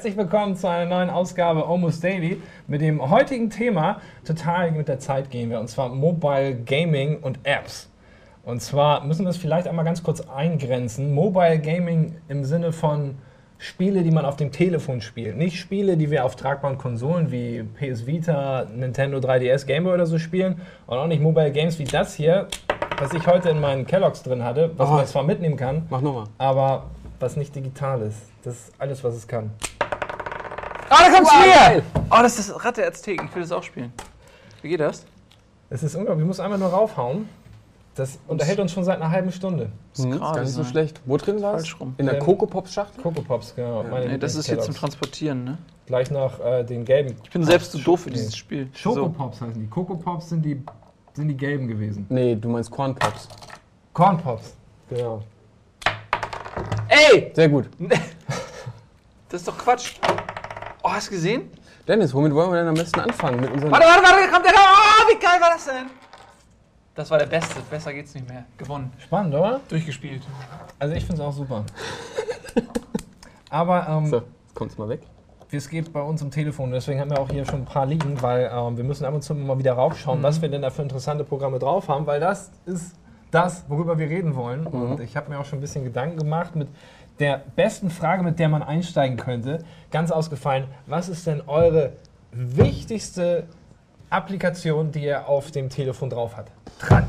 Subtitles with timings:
[0.00, 2.40] Herzlich willkommen zu einer neuen Ausgabe Almost Daily.
[2.66, 7.38] Mit dem heutigen Thema total mit der Zeit gehen wir, und zwar Mobile Gaming und
[7.42, 7.90] Apps.
[8.42, 11.12] Und zwar müssen wir es vielleicht einmal ganz kurz eingrenzen.
[11.12, 13.18] Mobile Gaming im Sinne von
[13.58, 15.36] Spiele, die man auf dem Telefon spielt.
[15.36, 20.06] Nicht Spiele, die wir auf tragbaren Konsolen wie PS Vita, Nintendo 3DS, Game Boy oder
[20.06, 20.62] so spielen.
[20.86, 22.48] Und auch nicht Mobile Games wie das hier,
[22.98, 24.92] was ich heute in meinen Kelloggs drin hatte, was Oh.
[24.92, 26.24] man zwar mitnehmen kann, Mach nochmal.
[26.38, 26.84] aber
[27.18, 28.16] was nicht digital ist.
[28.44, 29.50] Das ist alles, was es kann.
[30.90, 31.82] Ah, da kommt's Wow, geil.
[32.10, 33.26] Oh, das ist das Ratte Azteken.
[33.28, 33.92] Ich will das auch spielen.
[34.60, 35.06] Wie geht das?
[35.70, 36.24] Es ist unglaublich.
[36.24, 37.28] Ich muss einmal nur raufhauen.
[37.94, 39.70] Das unterhält uns schon seit einer halben Stunde.
[39.98, 41.00] Mhm, gerade gar nicht so schlecht.
[41.06, 41.74] Wo drin war es?
[41.98, 43.02] In der Ähm, Coco Pops Schachtel?
[43.02, 43.82] Coco Pops, genau.
[43.84, 44.74] meine Nee, das ist jetzt zum.
[44.74, 45.58] Transportieren, ne?
[45.86, 47.16] Gleich nach äh, den gelben.
[47.24, 48.16] Ich bin selbst zu doof für Nee.
[48.16, 48.68] dieses Spiel.
[48.74, 49.08] Schoko So.
[49.10, 49.66] Pops heißen die.
[49.68, 50.60] Coco Pops sind die,
[51.14, 52.06] sind die gelben gewesen.
[52.08, 53.28] Nee, du meinst Corn Pops.
[53.92, 54.54] Corn Pops.
[54.88, 55.22] Genau.
[56.88, 57.30] Ey!
[57.34, 57.68] Sehr gut.
[59.28, 59.94] Das ist doch Quatsch.
[60.82, 61.50] Oh, hast du gesehen?
[61.86, 63.40] Dennis, womit wollen wir denn am besten anfangen?
[63.40, 64.58] Mit unseren Warte, warte, warte, kommt der da.
[64.60, 65.86] Oh, wie geil war das denn?
[66.94, 67.56] Das war der Beste.
[67.70, 68.44] Besser geht's nicht mehr.
[68.56, 68.92] Gewonnen.
[68.98, 69.60] Spannend, oder?
[69.68, 70.22] Durchgespielt.
[70.78, 71.64] Also ich finde es auch super.
[73.50, 75.00] Aber ähm, So, jetzt kommt's mal weg.
[75.50, 76.70] es geht bei uns im Telefon.
[76.72, 79.22] Deswegen haben wir auch hier schon ein paar liegen, weil ähm, wir müssen ab und
[79.22, 82.50] zu mal wieder raufschauen, was wir denn da für interessante Programme drauf haben, weil das
[82.66, 82.94] ist
[83.30, 84.66] das, worüber wir reden wollen.
[84.66, 86.68] Und ich habe mir auch schon ein bisschen Gedanken gemacht mit
[87.20, 89.62] der besten Frage, mit der man einsteigen könnte.
[89.90, 91.92] Ganz ausgefallen, was ist denn eure
[92.32, 93.44] wichtigste
[94.08, 96.50] Applikation, die ihr auf dem Telefon drauf habt?
[96.80, 97.04] Dran.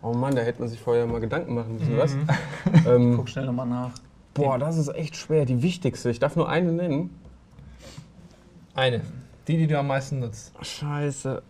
[0.00, 2.16] Oh Mann, da hätte man sich vorher mal Gedanken machen müssen, was?
[2.86, 3.92] ähm, Guck schnell nochmal nach.
[4.34, 5.44] boah, das ist echt schwer.
[5.44, 6.10] Die wichtigste.
[6.10, 7.10] Ich darf nur eine nennen.
[8.74, 9.02] Eine.
[9.46, 10.52] Die, die du am meisten nutzt.
[10.60, 11.42] Scheiße.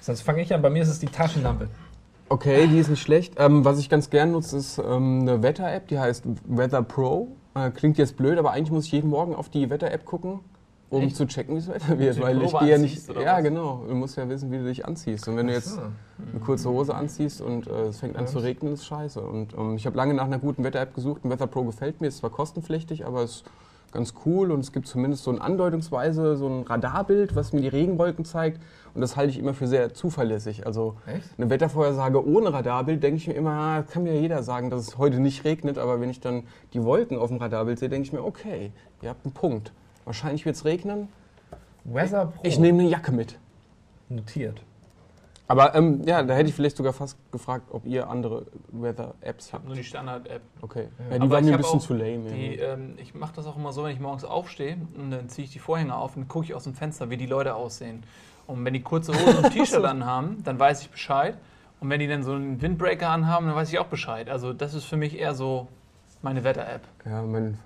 [0.00, 0.62] Sonst fange ich an.
[0.62, 1.68] Bei mir ist es die Taschenlampe.
[2.28, 3.34] Okay, die ist nicht schlecht.
[3.38, 7.28] Ähm, was ich ganz gern nutze, ist ähm, eine Wetter-App, die heißt Weather Pro.
[7.54, 10.40] Äh, klingt jetzt blöd, aber eigentlich muss ich jeden Morgen auf die Wetter-App gucken,
[10.90, 11.16] um Echt?
[11.16, 12.20] zu checken, wie das Wetter wird.
[12.20, 13.08] Weil ich gehe ja nicht.
[13.08, 13.44] Ja, was?
[13.44, 13.84] genau.
[13.86, 15.28] Du musst ja wissen, wie du dich anziehst.
[15.28, 18.72] Und wenn du jetzt eine kurze Hose anziehst und äh, es fängt an zu regnen,
[18.72, 19.20] ist scheiße.
[19.20, 21.24] Und ähm, ich habe lange nach einer guten Wetter-App gesucht.
[21.24, 23.44] Ein Weather Pro gefällt mir, ist zwar kostenpflichtig, aber ist
[23.92, 27.68] ganz cool und es gibt zumindest so ein andeutungsweise so ein Radarbild, was mir die
[27.68, 28.60] Regenwolken zeigt.
[28.94, 30.66] Und das halte ich immer für sehr zuverlässig.
[30.66, 31.28] Also Echt?
[31.36, 34.86] eine Wettervorhersage ohne Radarbild denke ich mir immer, ah, kann mir ja jeder sagen, dass
[34.86, 38.06] es heute nicht regnet, aber wenn ich dann die Wolken auf dem Radarbild sehe, denke
[38.06, 38.70] ich mir, okay,
[39.02, 39.72] ihr habt einen Punkt.
[40.04, 41.08] Wahrscheinlich wird es regnen.
[41.84, 42.40] Weather Pro.
[42.44, 43.38] Ich nehme eine Jacke mit.
[44.08, 44.62] Notiert.
[45.46, 49.66] Aber ähm, ja, da hätte ich vielleicht sogar fast gefragt, ob ihr andere Weather-Apps habt.
[49.66, 50.40] nur die Standard-App.
[50.62, 50.88] Okay.
[50.98, 51.16] Ja.
[51.16, 52.30] Ja, die ich mir ein bisschen zu lame.
[52.30, 52.72] Die, ja.
[52.72, 55.52] ähm, ich mache das auch immer so, wenn ich morgens aufstehe und dann ziehe ich
[55.52, 58.04] die Vorhänge auf und gucke ich aus dem Fenster, wie die Leute aussehen.
[58.46, 61.36] Und wenn die kurze Hose und T-Shirt anhaben, dann weiß ich Bescheid.
[61.80, 64.28] Und wenn die dann so einen Windbreaker anhaben, dann weiß ich auch Bescheid.
[64.30, 65.68] Also das ist für mich eher so
[66.22, 66.82] meine Wetter-App.
[67.04, 67.58] ja, mein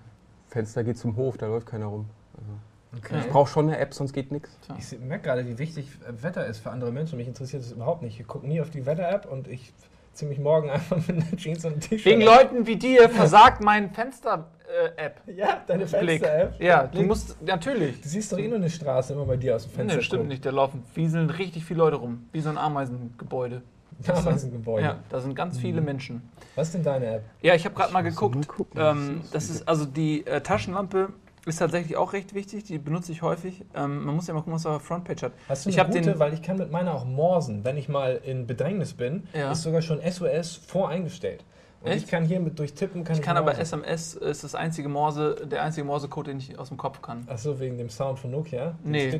[0.49, 2.07] Fenster geht zum Hof, da läuft keiner rum.
[2.37, 2.53] Also,
[2.97, 3.19] Okay.
[3.21, 4.51] ich brauche schon eine App, sonst geht nichts.
[4.79, 5.91] Ich merke gerade, wie wichtig
[6.23, 7.19] Wetter ist für andere Menschen.
[7.19, 8.19] Mich interessiert das überhaupt nicht.
[8.19, 9.75] Ich gucke nie auf die Wetter-App und ich
[10.19, 12.05] ziehe mich morgen einfach mit einer Jeans und einem T-Shirt.
[12.05, 12.23] Wegen.
[12.23, 15.21] Leuten wie dir versagt mein Fenster-App.
[15.27, 15.87] Ja, deine.
[15.87, 16.61] Fenster-App.
[16.61, 18.01] Ja, du musst, natürlich.
[18.01, 19.97] Du siehst doch eh nur eine Straße immer bei dir aus dem Nee, Fenster.
[19.97, 20.45] das stimmt nicht.
[20.45, 22.29] Da laufen, wieseln richtig viele Leute rum.
[22.33, 23.63] Wie so ein Ameisengebäude.
[24.07, 24.85] Ja, das ist ein Gebäude.
[24.87, 26.23] Ja, da sind ganz viele Menschen.
[26.55, 27.25] Was ist denn deine App?
[27.43, 28.37] Ja, ich habe gerade mal geguckt.
[28.37, 31.09] mal gucken, ähm, das ist also die äh, Taschenlampe
[31.49, 32.65] ist tatsächlich auch recht wichtig.
[32.65, 33.65] Die benutze ich häufig.
[33.75, 35.33] Ähm, man muss ja mal gucken, was er auf der Frontpage hat.
[35.49, 37.65] Hast du Ich eine gute, den- weil ich kann mit meiner auch morsen.
[37.65, 39.51] Wenn ich mal in Bedrängnis bin, Ja.
[39.53, 41.45] ist sogar schon SOS voreingestellt.
[41.81, 42.05] Und Echt?
[42.07, 43.61] ich kann hier mit durchtippen, kann Ich kann aber morsen.
[43.63, 47.25] SMS ist das einzige Morse, der einzige Morsecode, den ich aus dem Kopf kann.
[47.31, 48.75] Ach so, wegen dem Sound von Nokia?
[48.83, 49.13] Nee,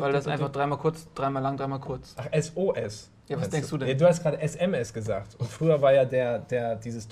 [0.00, 2.14] Weil das einfach dreimal kurz, dreimal lang, dreimal kurz.
[2.18, 3.10] Ach, SOS.
[3.26, 3.88] Ja, was denkst du denn?
[3.88, 5.34] Ja, du hast gerade SMS gesagt.
[5.38, 7.08] Und früher war ja der, der dieses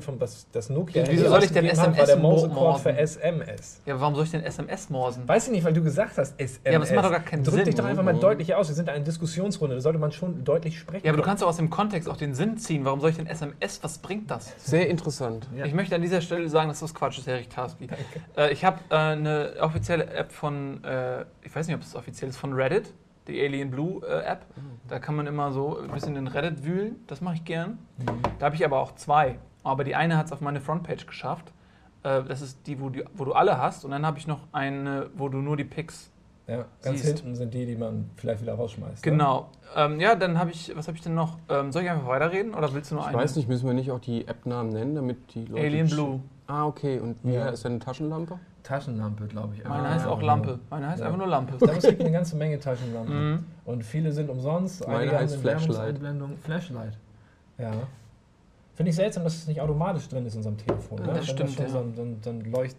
[0.00, 1.04] von das, das Nokia.
[1.08, 2.82] Wieso soll ich denn SMS war der mo- Morsecode morsen?
[2.82, 3.80] für SMS.
[3.86, 5.26] Ja, warum soll ich denn SMS morsen?
[5.26, 6.60] Weiß ich nicht, weil du gesagt hast SMS.
[6.64, 7.64] Ja, aber das macht doch gar keinen Drück Sinn.
[7.64, 8.20] dich doch einfach mal Mhm.
[8.20, 8.68] deutlich aus.
[8.68, 9.74] Wir sind eine Diskussionsrunde.
[9.76, 11.04] Da sollte man schon deutlich sprechen.
[11.04, 12.84] Ja, aber du kannst doch aus dem Kontext auch den Sinn ziehen.
[12.84, 13.80] Warum soll ich denn SMS?
[13.82, 14.52] Was bringt das?
[14.58, 15.48] Sehr interessant.
[15.56, 15.64] Ja.
[15.64, 17.88] Ich möchte an dieser Stelle sagen, dass das Quatsch ist, Herr Richtarski.
[18.36, 22.30] Äh, ich habe äh, eine offizielle App von, äh, ich weiß nicht, ob es offiziell
[22.30, 22.92] ist, von Reddit,
[23.28, 24.46] die Alien Blue äh, App.
[24.88, 26.96] Da kann man immer so ein bisschen in Reddit wühlen.
[27.06, 27.78] Das mache ich gern.
[28.38, 29.38] Da habe ich aber auch zwei.
[29.64, 31.52] Aber die eine hat es auf meine Frontpage geschafft.
[32.02, 33.84] Äh, das ist die wo, die, wo du alle hast.
[33.84, 36.10] Und dann habe ich noch eine, wo du nur die Pics.
[36.46, 37.18] Ja, ganz Siehst.
[37.18, 39.02] hinten sind die, die man vielleicht wieder rausschmeißt.
[39.02, 39.50] Genau.
[39.74, 41.38] Ähm, ja, dann habe ich, was habe ich denn noch?
[41.48, 43.18] Ähm, soll ich einfach weiterreden oder willst du nur Ich eine?
[43.18, 45.64] weiß nicht, müssen wir nicht auch die App-Namen nennen, damit die Leute.
[45.66, 46.20] Alien Blue.
[46.46, 47.00] Ah, okay.
[47.00, 47.48] Und wie Ja.
[47.48, 48.38] ist deine Taschenlampe?
[48.66, 49.64] Taschenlampe, glaube ich.
[49.64, 50.20] Meine heißt auch.
[50.20, 50.58] Lampe.
[50.70, 51.06] Meine heißt Ja.
[51.06, 51.56] einfach nur Lampe.
[51.64, 53.30] Da es gibt eine ganze Menge Taschenlampen.
[53.32, 53.44] Mhm.
[53.64, 54.84] Und viele sind umsonst.
[54.86, 55.98] Meine Einige heißt Flashlight.
[56.42, 56.98] Flashlight.
[57.58, 57.72] Ja.
[58.74, 60.98] Finde ich seltsam, dass es nicht automatisch drin ist in unserem Telefon.
[60.98, 61.06] Ne?
[61.06, 61.70] Das Wenn stimmt, schon ja.
[61.70, 62.76] so ein, so ein, so ein Leucht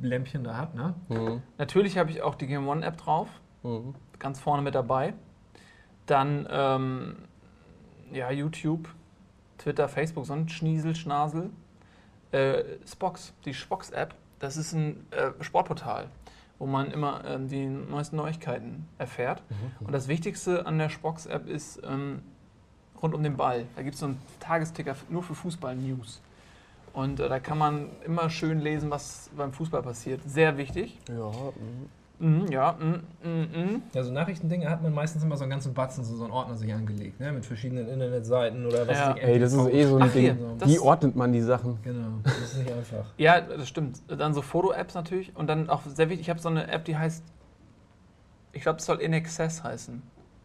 [0.00, 0.94] Lämpchen da hat, ne?
[1.08, 1.42] Mhm.
[1.58, 3.28] Natürlich habe ich auch die Game One App drauf,
[3.62, 3.94] Mhm.
[4.18, 5.12] ganz vorne mit dabei.
[6.06, 7.16] Dann ähm,
[8.12, 8.88] ja, YouTube,
[9.58, 11.50] Twitter, Facebook, so ein Schniesel, Schnasel.
[12.30, 16.08] Äh, Spox, die Spox App, das ist ein äh, Sportportal,
[16.58, 19.42] wo man immer ähm, die neuesten Neuigkeiten erfährt.
[19.80, 22.22] Und das Wichtigste an der Spox App ist ähm,
[23.02, 23.66] rund um den Ball.
[23.76, 26.20] Da gibt es so einen Tagesticker nur für Fußball-News.
[26.92, 30.20] Und äh, da kann man immer schön lesen, was beim Fußball passiert.
[30.26, 30.98] Sehr wichtig.
[31.08, 31.30] Ja,
[32.18, 32.46] mhm.
[32.50, 33.82] Ja, mhm, mhm, mhm.
[33.92, 36.56] Ja, so Nachrichtendinge hat man meistens immer so einen ganzen Batzen, so, so einen Ordner
[36.56, 37.32] sich angelegt, ne?
[37.32, 39.14] Mit verschiedenen Internetseiten oder was Ja.
[39.16, 40.58] ich, Ey, das ist eh so ein Ach, hier, Ding.
[40.58, 41.78] das- Wie ordnet man die Sachen?
[41.82, 43.04] Genau, das ist nicht einfach.
[43.16, 44.00] Ja, das stimmt.
[44.08, 45.34] Dann so Foto-Apps natürlich.
[45.36, 47.22] Und dann auch sehr wichtig, ich habe so eine App, die heißt,
[48.52, 50.02] ich glaube, es soll InXS heißen.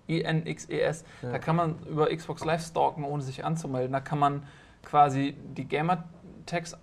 [0.09, 1.05] I-N-X-E-S.
[1.21, 1.31] Ja.
[1.31, 3.93] Da kann man über Xbox Live stalken, ohne sich anzumelden.
[3.93, 4.43] Da kann man
[4.83, 6.77] quasi die Gamer-Tags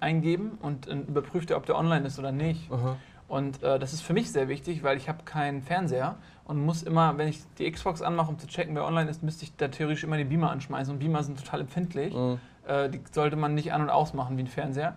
[0.00, 2.70] eingeben und überprüft er, ob der online ist oder nicht.
[2.72, 2.96] Aha.
[3.28, 6.14] Und äh, das ist für mich sehr wichtig, weil ich habe keinen Fernseher
[6.44, 9.44] und muss immer, wenn ich die Xbox anmache, um zu checken, wer online ist, müsste
[9.44, 10.92] ich da theoretisch immer den Beamer anschmeißen.
[10.94, 12.14] Und Beamer sind total empfindlich.
[12.14, 12.38] Mhm.
[12.68, 14.96] Äh, die sollte man nicht an- und ausmachen wie ein Fernseher.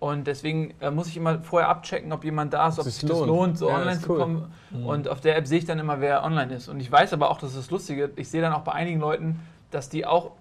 [0.00, 2.94] Und deswegen äh, muss ich immer vorher abchecken, ob jemand da ist, ob Ob sich
[2.94, 3.28] sich's das lohnt.
[3.28, 4.18] lohnt, so Ja, online zu cool.
[4.18, 4.52] kommen.
[4.70, 4.86] Mhm.
[4.86, 6.68] Und auf der App sehe ich dann immer, wer online ist.
[6.68, 9.00] Und ich weiß aber auch, das ist das Lustige, ich sehe dann auch bei einigen
[9.00, 9.40] Leuten,
[9.70, 10.32] dass die auch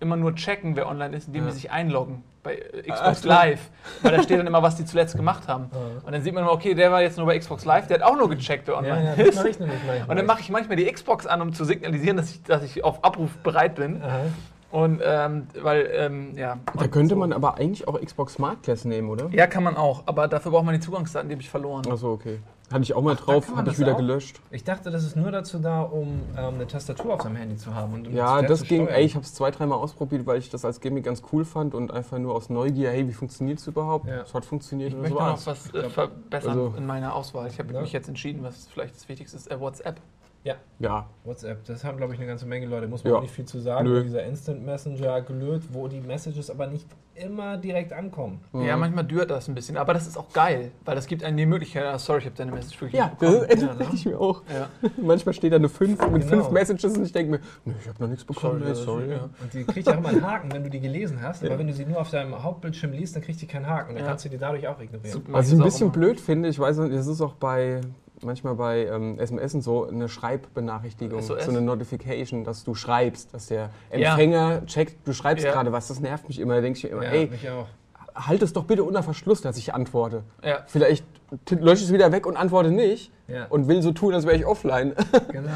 [0.00, 1.48] immer nur checken, wer online ist, indem Ja.
[1.50, 3.28] die sich einloggen bei äh, Xbox Ah.
[3.28, 3.70] Live.
[4.02, 5.70] Weil da steht dann immer, was die zuletzt gemacht haben.
[5.72, 5.78] Ja.
[6.06, 8.04] Und dann sieht man immer, okay, der war jetzt nur bei Xbox Live, der hat
[8.06, 9.36] auch nur gecheckt, wer online ja, das ist.
[9.36, 10.10] mache ich nämlich manchmal.
[10.10, 12.84] Und dann mache ich manchmal die Xbox an, um zu signalisieren, dass ich, dass ich
[12.84, 14.02] auf Abruf bereit bin.
[14.02, 14.20] Aha.
[14.70, 16.58] Und ähm, weil, ähm, ja.
[16.78, 17.18] Da könnte so.
[17.18, 19.28] man aber eigentlich auch Xbox Smart Class nehmen, oder?
[19.32, 21.90] Ja, kann man auch, aber dafür braucht man die Zugangsdaten, die habe ich verloren.
[21.90, 22.38] Achso, okay.
[22.70, 23.98] Hatte ich auch mal drauf, kann man habe ich das wieder auch?
[23.98, 24.40] gelöscht.
[24.50, 27.74] Ich dachte, das ist nur dazu da, um ähm, eine Tastatur auf seinem Handy zu
[27.74, 27.94] haben.
[27.94, 28.94] Und um Ja, das zu ging, steuern.
[28.98, 31.74] ey, ich habe es zwei, dreimal ausprobiert, weil ich das als Gimmick ganz cool fand
[31.74, 34.06] und einfach nur aus Neugier, hey, wie funktioniert es überhaupt?
[34.06, 34.20] Ja.
[34.22, 35.46] Es hat funktioniert Ich möchte so noch war's.
[35.46, 37.46] was äh, verbessern also- in meiner Auswahl.
[37.48, 37.80] Ich habe Ja.
[37.80, 40.00] mich jetzt entschieden, was vielleicht das Wichtigste ist, äh, WhatsApp.
[40.78, 42.86] Ja, WhatsApp, das haben, glaube ich, eine ganze Menge Leute.
[42.86, 43.18] Muss man Ja.
[43.18, 43.86] auch nicht viel zu sagen.
[43.88, 44.02] Nö.
[44.04, 46.86] Dieser Instant Messenger gelöt, wo die Messages aber nicht
[47.16, 48.40] immer direkt ankommen.
[48.52, 48.80] Ja, Mhm.
[48.80, 51.46] manchmal dürt das ein bisschen, aber das ist auch geil, weil das gibt einem die
[51.46, 53.50] Möglichkeit, ah, sorry, ich habe deine Message wirklich ja nicht das bekommen.
[53.50, 53.74] ist, Ja, ne?
[53.78, 54.42] denke ich mir auch.
[54.54, 54.68] Ja.
[55.02, 56.44] Manchmal steht da eine 5 mit Genau.
[56.44, 58.60] fünf Messages und ich denke mir, nö, ich habe noch nichts bekommen.
[58.60, 59.08] Sorry, nee, sorry.
[59.10, 59.16] ja.
[59.16, 59.28] ja.
[59.42, 61.42] Und die kriegt ja auch immer einen Haken, wenn du die gelesen hast.
[61.42, 61.48] Ja.
[61.48, 63.94] Aber wenn du sie nur auf deinem Hauptbildschirm liest, dann kriegt die keinen Haken.
[63.94, 64.10] Dann Ja.
[64.10, 65.24] kannst du die dadurch auch ignorieren.
[65.26, 67.80] Was ich ein bisschen blöd finde, ich weiß nicht, das ist auch bei
[68.22, 71.44] manchmal bei ähm, SMS und so eine Schreibbenachrichtigung, SOS?
[71.44, 74.10] so eine Notification, dass du schreibst, dass der Ja.
[74.10, 75.52] Empfänger checkt, du schreibst Ja.
[75.52, 76.54] gerade was, das nervt mich immer.
[76.56, 77.30] Da denke ich mir immer, Ja, ey,
[78.14, 80.22] halt es doch bitte unter Verschluss, dass ich antworte.
[80.42, 80.60] Ja.
[80.66, 81.04] Vielleicht
[81.50, 84.36] lösche ich es wieder weg und antworte nicht Ja, und will so tun, als wäre
[84.36, 84.94] ich offline.
[85.30, 85.50] genau.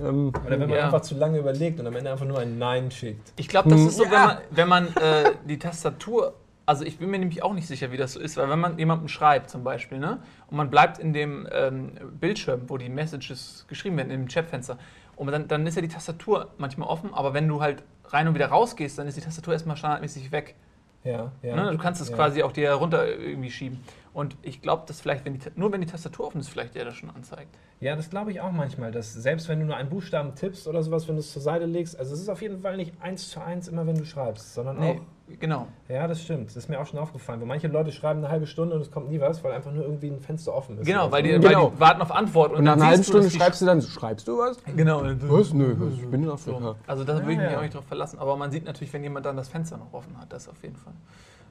[0.00, 0.86] ähm, Oder wenn man Ja.
[0.86, 3.32] einfach zu lange überlegt und am Ende einfach nur ein Nein schickt.
[3.36, 4.10] Ich glaube, das Hm, ist so, ja.
[4.10, 6.32] wenn man, wenn man äh, die Tastatur,
[6.68, 8.78] also ich bin mir nämlich auch nicht sicher, wie das so ist, weil wenn man
[8.78, 10.18] jemandem schreibt zum Beispiel, ne,
[10.48, 14.76] und man bleibt in dem ähm, Bildschirm, wo die Messages geschrieben werden, in dem Chatfenster,
[15.16, 18.34] und dann, dann ist ja die Tastatur manchmal offen, aber wenn du halt rein und
[18.34, 20.56] wieder rausgehst, dann ist die Tastatur erstmal standardmäßig weg.
[21.04, 21.56] Ja, ja.
[21.56, 21.70] Ne?
[21.72, 22.16] Du kannst es ja.
[22.16, 23.82] quasi auch dir runter irgendwie schieben.
[24.12, 26.84] Und ich glaube, dass vielleicht, wenn die, nur wenn die Tastatur offen ist, vielleicht der
[26.84, 27.48] das schon anzeigt.
[27.80, 30.82] Ja, das glaube ich auch manchmal, dass selbst wenn du nur einen Buchstaben tippst oder
[30.82, 33.30] sowas, wenn du es zur Seite legst, also es ist auf jeden Fall nicht eins
[33.30, 35.68] zu eins immer, wenn du schreibst, sondern Nee, auch, genau.
[35.88, 38.46] ja, das stimmt, das ist mir auch schon aufgefallen, wo manche Leute schreiben eine halbe
[38.46, 40.86] Stunde und es kommt nie was, weil einfach nur irgendwie ein Fenster offen ist.
[40.86, 41.44] Genau, weil die, Genau.
[41.44, 42.52] weil die warten auf Antwort.
[42.52, 44.58] und nach dann einer halben Stunde schreibst du dann, schreibst du was?
[44.76, 45.02] Genau.
[45.04, 45.52] Was?
[45.52, 45.94] Nö, was?
[45.94, 46.58] ich bin in Afrika.
[46.60, 46.76] So.
[46.86, 47.58] Also da würde ich Ja, mich ja.
[47.58, 48.18] auch nicht drauf verlassen.
[48.18, 50.76] Aber man sieht natürlich, wenn jemand dann das Fenster noch offen hat, das auf jeden
[50.76, 50.94] Fall.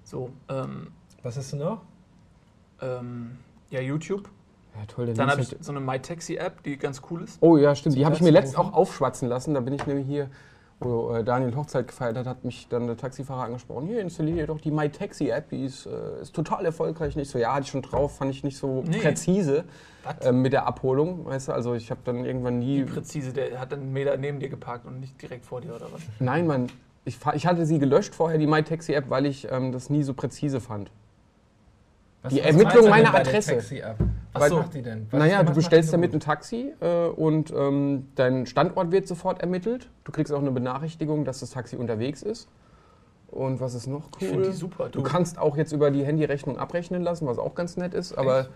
[0.03, 0.88] So, ähm,
[1.24, 1.81] Was hast du noch?
[2.81, 3.38] ähm,
[3.69, 4.29] ja, YouTube.
[4.79, 5.12] Ja, toll.
[5.13, 7.38] Dann habe ich so eine MyTaxi-App, die ganz cool ist.
[7.41, 7.96] Oh ja, stimmt.
[7.96, 9.53] Die habe ich mir letztens auch aufschwatzen lassen.
[9.55, 10.29] Da bin ich nämlich hier,
[10.79, 13.88] wo äh, Daniel Hochzeit gefeiert hat, hat mich dann der Taxifahrer angesprochen.
[13.88, 17.15] Hier, installiere doch die MyTaxi-App, die ist, äh, ist total erfolgreich.
[17.15, 19.00] Nicht so, ja, hatte ich schon drauf, fand ich nicht so Nee.
[19.00, 19.63] präzise
[20.22, 21.25] ähm, mit der Abholung.
[21.25, 22.84] Weißt du, also ich habe dann irgendwann nie.
[22.84, 25.88] Präzise, der hat dann einen Meter neben dir geparkt und nicht direkt vor dir oder
[25.91, 26.01] was?
[26.19, 26.67] Nein, Mann.
[27.05, 30.62] Ich, ich hatte sie gelöscht vorher, die MyTaxi-App, weil ich ähm, das nie so präzise
[30.62, 30.91] fand.
[32.22, 33.63] Was, Die was Ermittlung meiner Adresse.
[34.39, 35.08] Was Weil- macht die denn?
[35.12, 39.41] Was naja, du bestellst so damit ein Taxi äh, und ähm, dein Standort wird sofort
[39.41, 39.89] ermittelt.
[40.03, 42.48] Du kriegst auch eine Benachrichtigung, dass das Taxi unterwegs ist.
[43.27, 44.12] Und was ist noch cool?
[44.20, 44.89] Ich finde die super.
[44.89, 48.17] Du kannst auch jetzt über die Handyrechnung abrechnen lassen, was auch ganz nett ist.
[48.17, 48.48] Aber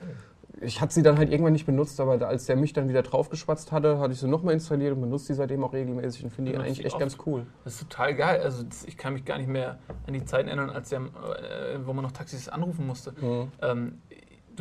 [0.61, 3.01] ich hatte sie dann halt irgendwann nicht benutzt, aber da, als der mich dann wieder
[3.01, 6.51] draufgeschwatzt hatte, hatte ich sie nochmal installiert und benutze die seitdem auch regelmäßig und finde
[6.51, 6.99] die eigentlich echt oft?
[6.99, 7.45] ganz cool.
[7.63, 8.41] Das ist total geil.
[8.41, 11.05] Also das, ich kann mich gar nicht mehr an die Zeiten erinnern, als der, äh,
[11.85, 13.13] wo man noch Taxis anrufen musste.
[13.19, 13.51] Mhm.
[13.61, 14.01] Ähm,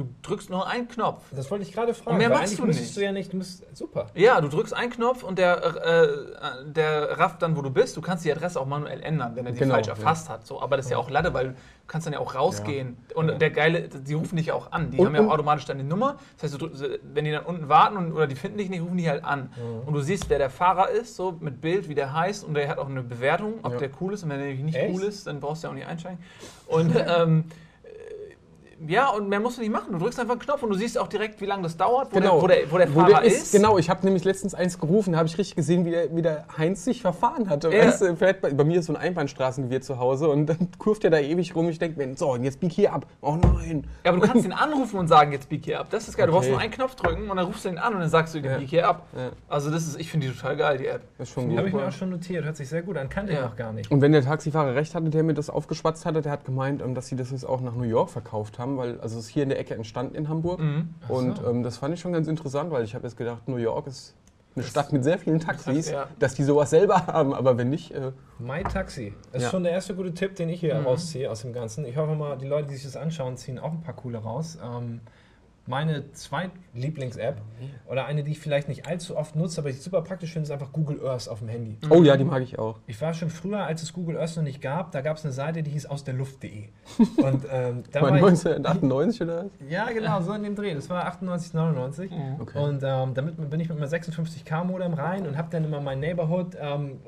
[0.00, 1.22] Du drückst nur einen Knopf.
[1.36, 2.12] Das wollte ich gerade fragen.
[2.12, 2.96] Und mehr machst du nicht.
[2.96, 3.34] du ja nicht.
[3.34, 4.06] Du musst, super.
[4.14, 6.08] Ja, du drückst einen Knopf und der, äh,
[6.72, 7.94] der rafft dann, wo du bist.
[7.98, 9.92] Du kannst die Adresse auch manuell ändern, wenn er die Genau, falsch ja.
[9.92, 10.46] erfasst hat.
[10.46, 11.54] So, aber das ist ja auch Latte, weil du
[11.86, 12.96] kannst dann ja auch rausgehen.
[13.14, 13.34] Und Ja.
[13.34, 14.90] der geile, die rufen dich ja auch an.
[14.90, 16.16] Die Und- haben ja auch und- automatisch deine Nummer.
[16.38, 18.80] Das heißt, du, drück- wenn die dann unten warten und, oder die finden dich nicht,
[18.82, 19.50] rufen die halt an.
[19.84, 22.42] Und du siehst, wer der Fahrer ist, so mit Bild, wie der heißt.
[22.44, 23.78] Und der hat auch eine Bewertung, ob Ja.
[23.80, 24.22] der cool ist.
[24.22, 24.94] Und wenn der nämlich nicht Echt?
[24.94, 26.18] cool ist, dann brauchst du ja auch nicht einsteigen.
[26.68, 27.44] Und ähm,
[28.86, 29.92] ja, und mehr musst du nicht machen.
[29.92, 32.20] Du drückst einfach einen Knopf und du siehst auch direkt, wie lange das dauert, wo,
[32.20, 33.52] der, wo, der, wo der Fahrer ist.
[33.52, 36.22] Genau, ich habe nämlich letztens eins gerufen, da habe ich richtig gesehen, wie der, wie
[36.22, 37.70] der Heinz sich verfahren hatte.
[37.74, 37.86] Ja.
[37.86, 41.10] Weißt vielleicht bei, bei mir ist so ein Einbahnstraßengewirr zu Hause und dann kurft er
[41.10, 41.68] da ewig rum.
[41.68, 43.06] Ich denke mir, so, und jetzt bieg hier ab.
[43.20, 43.86] Oh nein.
[44.04, 45.88] Ja, aber du kannst ihn anrufen und sagen, jetzt bieg hier ab.
[45.90, 46.26] Das ist geil.
[46.26, 48.34] Du brauchst nur einen Knopf drücken und dann rufst du ihn an und dann sagst
[48.34, 48.56] du, Ja.
[48.58, 49.06] bieg hier ab.
[49.16, 49.30] Ja.
[49.48, 51.02] Also das ist, ich finde die total geil, die App.
[51.18, 51.78] Das ist schon Die habe gut.
[51.80, 52.44] ich mir auch schon notiert.
[52.44, 53.08] Hört sich sehr gut an.
[53.08, 53.44] Kannte ich Ja.
[53.44, 53.90] noch gar nicht.
[53.90, 56.94] Und wenn der Taxifahrer recht hatte, der mir das aufgeschwatzt hatte, der hat gemeint, ähm,
[56.94, 59.42] dass sie das jetzt auch nach New York verkauft haben, weil also es ist hier
[59.44, 60.60] in der Ecke entstanden in Hamburg.
[60.60, 60.94] Mhm.
[61.04, 61.46] Ach Und so.
[61.48, 64.14] ähm, das fand ich schon ganz interessant, weil ich habe jetzt gedacht, New York ist
[64.56, 66.08] eine Stadt mit sehr vielen Taxis, Ja.
[66.18, 69.14] dass die sowas selber haben, aber wenn nicht, äh, My Taxi.
[69.32, 69.50] Das ist Ja.
[69.50, 70.86] schon der erste gute Tipp, den ich hier Mhm.
[70.86, 71.84] rausziehe aus dem Ganzen.
[71.84, 74.58] Ich hoffe mal, die Leute, die sich das anschauen, ziehen auch ein paar coole raus.
[74.62, 75.00] Ähm,
[75.70, 77.40] meine Zweitlieblings-App
[77.86, 80.44] oder eine, die ich vielleicht nicht allzu oft nutze, aber die ich super praktisch finde,
[80.46, 81.78] ist einfach Google Earth auf dem Handy.
[81.88, 82.78] oh ja, die mag ich auch.
[82.86, 85.32] Ich war schon früher, als es Google Earth noch nicht gab, da gab es eine
[85.32, 86.64] Seite, die hieß ausderluft.de.
[87.16, 89.50] Und ähm, da War war ich, 1998 oder was?
[89.68, 90.74] Ja, genau, so in dem Dreh.
[90.74, 92.10] Das war 98, 99.
[92.10, 92.40] Mhm.
[92.40, 92.58] Okay.
[92.58, 96.56] Und ähm, damit bin ich mit meinem 56K-Modem rein und habe dann immer mein Neighborhood
[96.60, 96.98] ähm,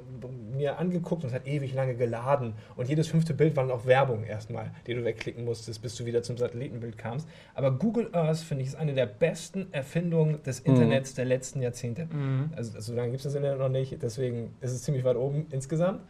[0.62, 2.54] mir angeguckt und es hat ewig lange geladen.
[2.76, 6.06] Und jedes fünfte Bild war dann auch Werbung erstmal, die du wegklicken musstest, bis du
[6.06, 7.28] wieder zum Satellitenbild kamst.
[7.54, 12.06] Aber Google Earth, finde ich, ist eine der besten Erfindungen des Internets der letzten Jahrzehnte.
[12.06, 12.50] Mhm.
[12.56, 15.46] Also so lange gibt es das Internet noch nicht, deswegen ist es ziemlich weit oben
[15.50, 16.00] insgesamt.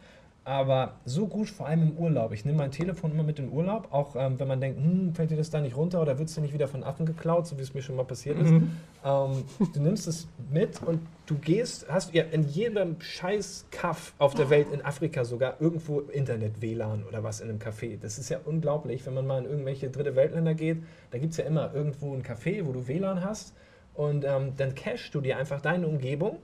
[0.45, 2.33] Aber so gut, vor allem im Urlaub.
[2.33, 5.31] Ich nehme mein Telefon immer mit in Urlaub, auch ähm, wenn man denkt, hm, fällt
[5.31, 7.57] dir das da nicht runter oder wird es dir nicht wieder von Affen geklaut, so
[7.57, 8.51] wie es mir schon mal passiert ist.
[8.51, 8.71] Mhm.
[9.05, 14.33] Ähm, du nimmst es mit und du gehst, hast ja in jedem scheiß Kaff auf
[14.33, 17.97] der Welt, in Afrika sogar, irgendwo Internet-WLAN oder was in einem Café.
[17.97, 21.37] Das ist ja unglaublich, wenn man mal in irgendwelche dritte Weltländer geht, da gibt es
[21.37, 23.53] ja immer irgendwo ein Café, wo du WLAN hast
[23.93, 26.39] und ähm, dann cachest du dir einfach deine Umgebung.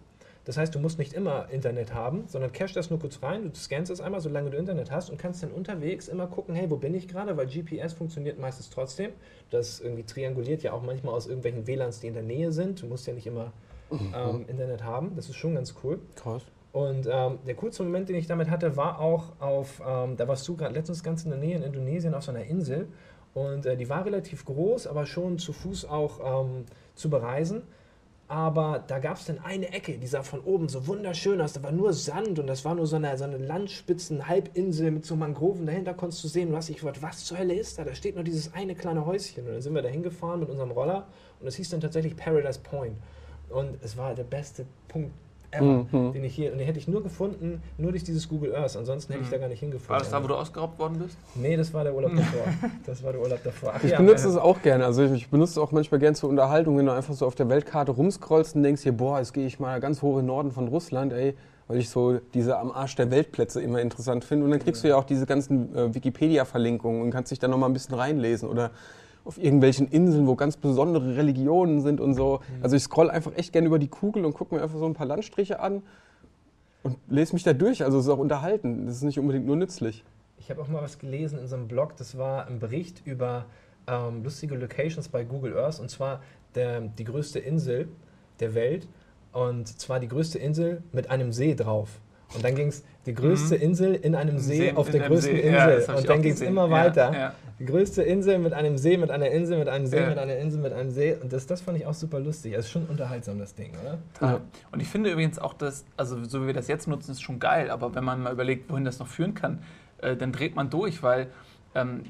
[0.46, 3.60] Das heißt, du musst nicht immer Internet haben, sondern cache das nur kurz rein, du
[3.60, 6.77] scannst es einmal, solange du Internet hast und kannst dann unterwegs immer gucken, hey, wo
[6.77, 9.12] bin ich gerade, weil GPS funktioniert meistens trotzdem.
[9.50, 12.81] Das irgendwie trianguliert ja auch manchmal aus irgendwelchen WLANs, die in der Nähe sind.
[12.81, 13.51] Du musst ja nicht immer
[13.91, 15.15] ähm, Internet haben.
[15.15, 16.00] Das ist schon ganz cool.
[16.15, 16.43] Krass.
[16.72, 20.48] Und ähm, der coolste Moment, den ich damit hatte, war auch auf, ähm, da warst
[20.48, 22.88] du gerade letztens ganz in der Nähe in Indonesien auf so einer Insel.
[23.34, 26.65] Und äh, die war relativ groß, aber schon zu Fuß auch ähm,
[26.96, 27.63] zu bereisen.
[28.29, 31.53] Aber da gab es dann eine Ecke, die sah von oben so wunderschön aus.
[31.53, 35.15] Da war nur Sand und das war nur so eine, so eine Landspitzen-Halbinsel mit so
[35.15, 35.65] Mangroven.
[35.65, 37.83] Dahinter konntest du sehen, hast dich gefragt, was zur Hölle ist da?
[37.83, 39.48] Da steht nur dieses eine kleine Häuschen.
[39.48, 41.07] Und dann sind wir da hingefahren mit unserem Roller
[41.39, 42.98] und es hieß dann tatsächlich Paradise Point.
[43.50, 45.12] Und es war der beste Punkt
[45.51, 46.13] ever, Mhm.
[46.13, 48.75] den ich hier, und den hätte ich nur gefunden, nur durch dieses Google Earth.
[48.77, 49.33] Ansonsten hätte ich Mhm.
[49.33, 49.89] da gar nicht hingefunden.
[49.89, 51.17] War das da, wo du ausgeraubt worden bist?
[51.35, 52.43] Nee, das war der Urlaub davor.
[52.85, 53.73] Das war der Urlaub davor.
[53.75, 54.85] Ach Ich ja, benutze es auch gerne.
[54.85, 57.35] Also ich, ich benutze es auch manchmal gerne zur Unterhaltung, wenn du einfach so auf
[57.35, 60.27] der Weltkarte rumscrollst und denkst hier, boah, jetzt gehe ich mal ganz hoch in den
[60.27, 61.35] Norden von Russland, ey,
[61.67, 64.45] weil ich so diese am Arsch der Weltplätze immer interessant finde.
[64.45, 67.69] Und dann kriegst du ja auch diese ganzen äh, Wikipedia-Verlinkungen und kannst dich da nochmal
[67.69, 68.71] ein bisschen reinlesen oder
[69.25, 72.39] auf irgendwelchen Inseln, wo ganz besondere Religionen sind und so.
[72.61, 74.93] Also ich scroll einfach echt gerne über die Kugel und gucke mir einfach so ein
[74.93, 75.83] paar Landstriche an
[76.83, 77.83] und lese mich da durch.
[77.83, 78.85] Also es ist auch unterhalten.
[78.85, 80.03] Das ist nicht unbedingt nur nützlich.
[80.38, 83.45] Ich habe auch mal was gelesen in so einem Blog, das war ein Bericht über
[83.88, 86.21] ähm, lustige Locations bei Google Earth und zwar
[86.55, 87.89] der, die größte Insel
[88.39, 88.88] der Welt
[89.33, 91.99] und zwar die größte Insel mit einem See drauf.
[92.33, 93.61] Und dann ging es die größte Mhm.
[93.61, 95.41] Insel in einem See, auf in der größten See.
[95.41, 95.53] Insel.
[95.53, 97.11] Ja, das und dann ging es immer Ja, weiter.
[97.13, 97.33] ja.
[97.59, 100.09] Die größte Insel mit einem See, mit einer Insel, mit einem See, Ja.
[100.09, 101.15] mit einer Insel, mit einem See.
[101.21, 102.53] Und das, das fand ich auch super lustig.
[102.53, 103.97] Es ist schon unterhaltsam, das Ding, oder?
[104.13, 104.41] Total.
[104.71, 107.39] Und ich finde übrigens auch, dass, also so wie wir das jetzt nutzen, ist schon
[107.39, 109.59] geil, aber wenn man mal überlegt, wohin das noch führen kann,
[110.01, 111.27] äh, dann dreht man durch, weil
[111.75, 112.03] ähm,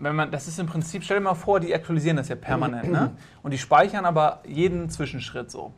[0.00, 2.90] wenn man, das ist im Prinzip, stell dir mal vor, die aktualisieren das ja permanent,
[2.90, 3.12] ne?
[3.42, 5.72] Und die speichern aber jeden Zwischenschritt so.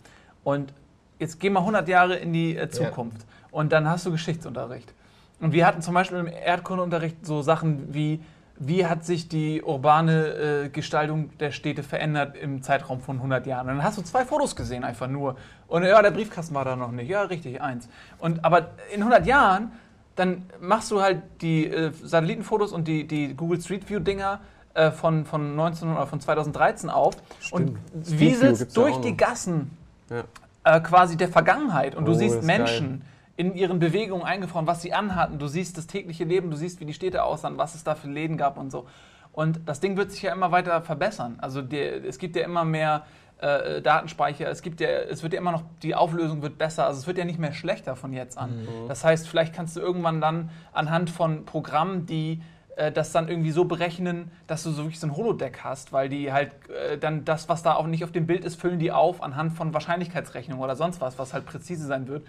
[0.45, 0.73] Und
[1.19, 3.27] jetzt geh mal 100 Jahre in die äh, Zukunft
[3.59, 4.95] und dann hast du Geschichtsunterricht.
[5.41, 8.21] Und wir hatten zum Beispiel im Erdkundeunterricht so Sachen wie,
[8.57, 13.69] wie hat sich die urbane äh, Gestaltung der Städte verändert im Zeitraum von 100 Jahren.
[13.69, 15.35] Und dann hast du zwei Fotos gesehen einfach nur.
[15.67, 17.09] Und ja, der Briefkasten war da noch nicht.
[17.11, 17.89] Ja, richtig, eins.
[18.21, 19.73] Und, aber in 100 Jahren,
[20.15, 24.39] dann machst du halt die äh, Satellitenfotos und die, die Google Street View Dinger
[24.75, 27.17] äh, von, von, 19, oder von 2013 auf
[27.51, 28.21] und Stimmt.
[28.21, 29.17] View wieselst durch die.
[29.17, 29.77] Gassen
[30.11, 30.23] Ja.
[30.63, 33.03] äh, quasi der Vergangenheit und du Oh, siehst das ist Menschen
[33.39, 36.85] in ihren Bewegungen eingefroren, was sie anhatten, du siehst das tägliche Leben, du siehst, wie
[36.85, 38.89] die Städte aussahen, was es da für Läden gab und so.
[39.31, 41.39] Und das Ding wird sich ja immer weiter verbessern.
[41.41, 43.07] Also der, es gibt ja immer mehr
[43.39, 46.99] äh, Datenspeicher, es gibt ja, es wird ja immer noch, die Auflösung wird besser, also
[46.99, 48.63] es wird ja nicht mehr schlechter von jetzt an.
[48.63, 48.89] Mhm.
[48.89, 52.43] Das heißt, vielleicht kannst du irgendwann dann anhand von Programmen, die
[52.75, 56.09] äh, das dann irgendwie so berechnen, dass du so wirklich so ein Holodeck hast, weil
[56.09, 58.91] die halt äh, dann das, was da auch nicht auf dem Bild ist, füllen die
[58.91, 62.27] auf anhand von Wahrscheinlichkeitsrechnung oder sonst was, was halt präzise sein wird.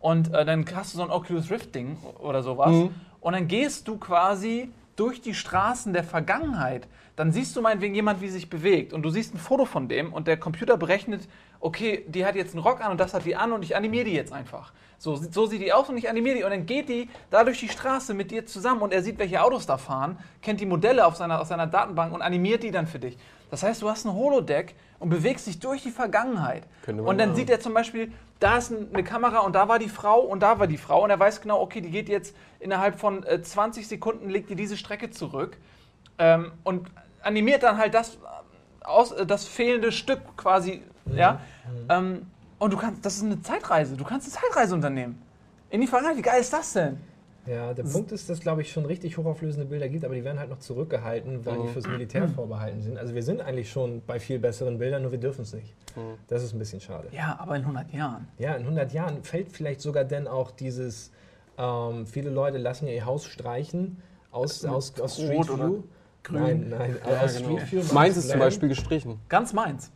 [0.00, 2.94] Und äh, dann hast du so ein Oculus Rift Ding oder sowas Mhm.
[3.20, 6.88] und dann gehst du quasi durch die Straßen der Vergangenheit.
[7.16, 10.12] Dann siehst du meinetwegen jemand, wie sich bewegt und du siehst ein Foto von dem
[10.12, 11.28] und der Computer berechnet,
[11.60, 14.04] okay, die hat jetzt einen Rock an und das hat die an und ich animiere
[14.06, 14.72] die jetzt einfach.
[15.02, 17.58] So, so sieht die aus und ich animiere die und dann geht die da durch
[17.58, 21.06] die Straße mit dir zusammen und er sieht, welche Autos da fahren, kennt die Modelle
[21.06, 23.16] auf seiner, aus seiner Datenbank und animiert die dann für dich.
[23.50, 26.64] Das heißt, du hast ein Holodeck und bewegst dich durch die Vergangenheit.
[27.08, 27.36] Und dann machen.
[27.38, 30.40] sieht er zum Beispiel, da ist ein- eine Kamera und da war die Frau und
[30.40, 33.40] da war die Frau und er weiß genau, okay, die geht jetzt innerhalb von äh,
[33.40, 35.56] 20 Sekunden, legt die diese Strecke zurück
[36.18, 36.88] ähm, und
[37.22, 38.18] animiert dann halt das, äh,
[38.84, 41.40] aus, äh, das fehlende Stück quasi, ja.
[41.88, 42.26] Ähm,
[42.60, 45.20] und du kannst, das ist eine Zeitreise, du kannst eine Zeitreise unternehmen.
[45.70, 46.98] In die Vergangenheit, wie geil ist das denn?
[47.46, 50.38] Ja, der Punkt ist, dass glaube ich schon richtig hochauflösende Bilder gibt, aber die werden
[50.38, 52.98] halt noch zurückgehalten, weil die fürs Militär vorbehalten sind.
[52.98, 55.74] Also wir sind eigentlich schon bei viel besseren Bildern, nur wir dürfen es nicht.
[56.28, 57.08] Das ist ein bisschen schade.
[57.12, 58.28] Ja, aber in 100 Jahren.
[58.38, 61.10] Ja, in 100 Jahren fällt vielleicht sogar denn auch dieses,
[61.56, 63.96] ähm, viele Leute lassen ja ihr Haus streichen
[64.30, 65.82] aus, aus, aus Street Rot oder View.
[66.22, 66.68] grün.
[66.68, 67.56] Nein, nein, Ja, aus genau.
[67.58, 67.94] Street View.
[67.94, 68.38] Meins ist zum.
[68.38, 69.18] Beispiel gestrichen.
[69.30, 69.90] Ganz meins.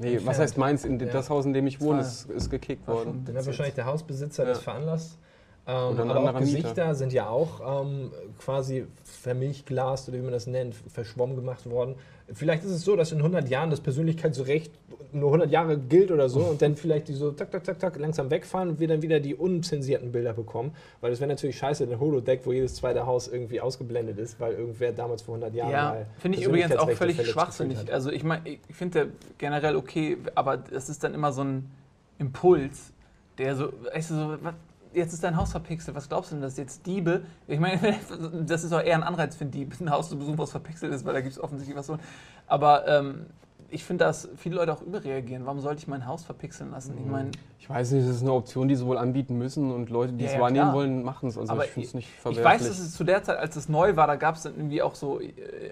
[0.00, 0.26] Nee, Entfernt.
[0.26, 0.84] was heißt meins?
[0.84, 1.06] In Ja.
[1.06, 2.08] das Haus, in dem ich wohne, Zwei.
[2.08, 3.22] ist, ist gekickt worden.
[3.26, 4.48] Dann hat wahrscheinlich der Hausbesitzer Ja.
[4.50, 5.18] das veranlasst.
[5.66, 6.40] Ähm, aber auch anderer Mieter.
[6.40, 11.94] Gesichter sind ja auch ähm, quasi vermilchglast oder wie man das nennt, verschwommen gemacht worden.
[12.32, 14.72] Vielleicht ist es so, dass in 100 Jahren das Persönlichkeitsrecht
[15.12, 17.98] nur 100 Jahre gilt oder so und dann vielleicht die so tak, tak, tak, tak
[17.98, 20.72] langsam wegfahren und wir dann wieder die unzensierten Bilder bekommen.
[21.00, 24.54] Weil das wäre natürlich scheiße, ein Holodeck, wo jedes zweite Haus irgendwie ausgeblendet ist, weil
[24.54, 27.92] irgendwer damals vor 100 Jahren Ja, finde ich übrigens auch völlig schwachsinnig.
[27.92, 31.70] Also ich meine, ich finde generell okay, aber das ist dann immer so ein
[32.18, 32.92] Impuls,
[33.38, 34.54] der so, weißt du, so, was,
[34.92, 37.78] jetzt ist dein Haus verpixelt, was glaubst du denn, dass jetzt Diebe, ich meine,
[38.46, 40.92] das ist auch eher ein Anreiz für einen Dieb, ein Haus zu besuchen, was verpixelt
[40.92, 41.98] ist, weil da gibt es offensichtlich was so.
[42.46, 43.26] Aber ähm,
[43.72, 45.46] ich finde, dass viele Leute auch überreagieren.
[45.46, 46.94] Warum sollte ich mein Haus verpixeln lassen?
[46.98, 49.90] Ich meine, Ich weiß nicht, das ist eine Option, die sie wohl anbieten müssen und
[49.90, 50.74] Leute, die Ja, es ja, wahrnehmen klar.
[50.74, 51.38] wollen, machen es.
[51.38, 52.44] Also Aber ich finde es nicht Ich verwerflich.
[52.44, 54.82] weiß, dass es zu der Zeit, als es neu war, da gab es dann irgendwie
[54.82, 55.28] auch so äh,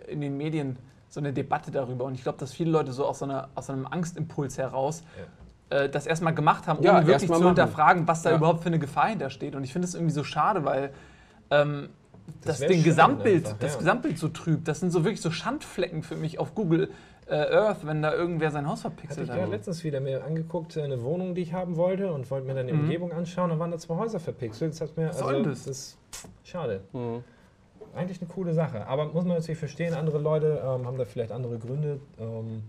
[0.07, 0.77] in den Medien
[1.09, 2.05] so eine Debatte darüber.
[2.05, 5.03] Und ich glaube, dass viele Leute so aus, so einer, aus einem Angstimpuls heraus
[5.71, 7.47] äh, das erstmal gemacht haben, ohne Ja, wirklich zu machen.
[7.47, 8.37] hinterfragen, was da Ja.
[8.37, 9.55] überhaupt für eine Gefahr hintersteht.
[9.55, 10.91] Und ich finde es irgendwie so schade, weil
[11.51, 11.89] ähm,
[12.45, 13.79] Das das, den Gesamtbild, einfach, das ja.
[13.79, 14.69] Gesamtbild so trübt.
[14.69, 16.91] Das sind so wirklich so Schandflecken für mich auf Google
[17.27, 19.39] äh, Earth, wenn da irgendwer sein Haus verpixelt ich hat.
[19.39, 22.67] gerade letztens wieder mir angeguckt, eine Wohnung, die ich haben wollte und wollte mir dann
[22.67, 22.81] die Mhm.
[22.81, 23.51] Umgebung anschauen.
[23.51, 24.73] Da waren da zwei Häuser verpixelt.
[24.73, 25.67] Das hat mir, Was denn das?
[25.67, 25.99] ist
[26.45, 26.81] schade.
[26.93, 27.23] Mhm.
[27.95, 28.87] Eigentlich eine coole Sache.
[28.87, 32.01] Aber muss man natürlich verstehen, andere Leute ähm, haben da vielleicht andere Gründe.
[32.19, 32.63] Ähm,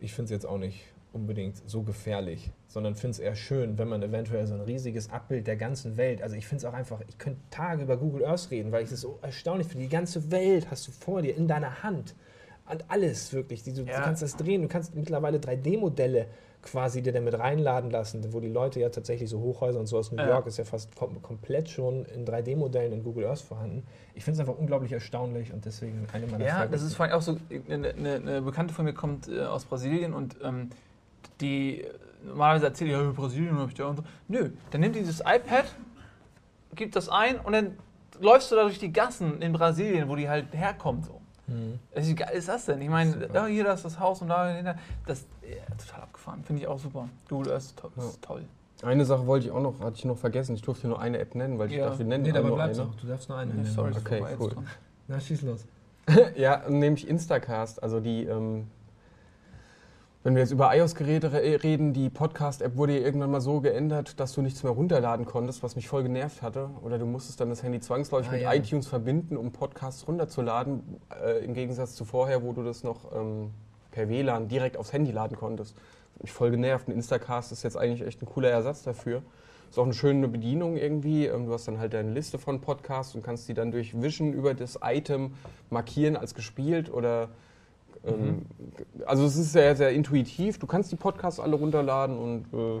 [0.00, 0.84] ich finde es jetzt auch nicht
[1.16, 5.46] unbedingt so gefährlich, sondern finde es eher schön, wenn man eventuell so ein riesiges Abbild
[5.46, 8.50] der ganzen Welt, also ich finde es auch einfach, ich könnte Tage über Google Earth
[8.50, 9.84] reden, weil ich es so erstaunlich finde.
[9.84, 12.14] Die ganze Welt hast du vor dir, in deiner Hand.
[12.70, 13.62] Und alles wirklich.
[13.62, 13.84] Du, Ja.
[13.84, 16.26] du kannst das drehen, du kannst mittlerweile 3D-Modelle
[16.62, 20.10] quasi dir damit reinladen lassen, wo die Leute ja tatsächlich so Hochhäuser und so aus
[20.10, 20.26] New Ja.
[20.26, 23.84] York ist ja fast kom komplett schon in 3D-Modellen in Google Earth vorhanden.
[24.14, 26.86] Ich finde es einfach unglaublich erstaunlich und deswegen eine meiner Ja, das Favoriten.
[26.86, 27.36] ist vor allem auch so,
[27.68, 30.70] eine, eine, eine Bekannte von mir kommt äh, aus Brasilien und ähm,
[31.40, 31.84] die
[32.24, 34.02] normalerweise erzählt, ja, Brasilien habe ich da und so.
[34.28, 35.66] Nö, dann nimmt die dieses iPad,
[36.74, 37.76] gibt das ein und dann
[38.20, 41.06] läufst du da durch die Gassen in Brasilien, wo die halt herkommt.
[41.06, 41.20] So.
[41.46, 41.78] Mhm.
[41.94, 42.80] Wie geil ist das denn?
[42.80, 44.76] Ich meine, da, hier, da ist das Haus und da, hinter.
[45.06, 46.42] das ja, total abgefahren.
[46.44, 47.08] Finde ich auch super.
[47.28, 48.04] Google Earth ist, to Ja.
[48.08, 48.44] ist toll.
[48.82, 50.54] Eine Sache wollte ich auch noch, hatte ich noch vergessen.
[50.54, 51.86] Ich durfte nur eine App nennen, weil ich Ja.
[51.86, 52.90] dachte, wir nennen Nee, dabei nur bleibst eine.
[52.90, 52.96] du.
[53.00, 53.72] Du darfst nur eine Nee, nennen.
[53.74, 54.54] sorry, Okay, cool.
[55.08, 55.64] Na, schieß los.
[56.36, 58.66] Ja, nämlich Instacast, also die, ähm,
[60.26, 64.18] wenn wir jetzt über iOS-Geräte re- reden, die Podcast-App wurde ja irgendwann mal so geändert,
[64.18, 66.70] dass du nichts mehr runterladen konntest, was mich voll genervt hatte.
[66.82, 68.52] Oder du musstest dann das Handy zwangsläufig Ah, mit ja.
[68.54, 70.82] iTunes verbinden, um Podcasts runterzuladen,
[71.24, 73.52] äh, im Gegensatz zu vorher, wo du das noch ähm,
[73.92, 75.76] per WLAN direkt aufs Handy laden konntest.
[75.76, 76.88] Das hat mich voll genervt.
[76.88, 79.22] Ein Instacast ist jetzt eigentlich echt ein cooler Ersatz dafür.
[79.70, 81.26] Ist auch eine schöne Bedienung irgendwie.
[81.26, 84.32] Ähm, Du hast dann halt deine Liste von Podcasts und kannst die dann durch Wischen
[84.32, 85.34] über das Item
[85.70, 87.28] markieren als gespielt oder
[88.04, 88.46] ähm,
[89.06, 90.58] also es ist sehr, sehr intuitiv.
[90.58, 92.80] Du kannst die Podcasts alle runterladen und äh,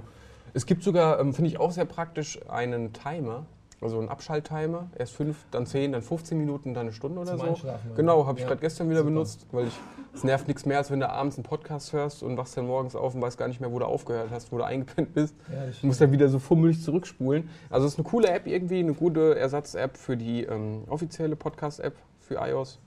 [0.54, 3.44] es gibt sogar, ähm, finde ich auch sehr praktisch, einen Timer,
[3.80, 4.88] also einen Abschalttimer.
[4.96, 7.62] Erst fünf, dann zehn, dann 15 Minuten, dann eine Stunde oder Zum so.
[7.64, 7.78] Oder?
[7.94, 9.10] Genau, habe ich Ja, gerade gestern wieder super.
[9.10, 9.74] benutzt, weil ich
[10.14, 12.96] es nervt nichts mehr, als wenn du abends einen Podcast hörst und wachst dann morgens
[12.96, 15.34] auf und weißt gar nicht mehr, wo du aufgehört hast, wo du eingepennt bist.
[15.52, 17.50] Ja, Du musst dann wieder so fummelig zurückspulen.
[17.68, 21.94] Also es ist eine coole App irgendwie, eine gute Ersatz-App für die ähm, offizielle Podcast-App
[22.20, 22.78] für iOS.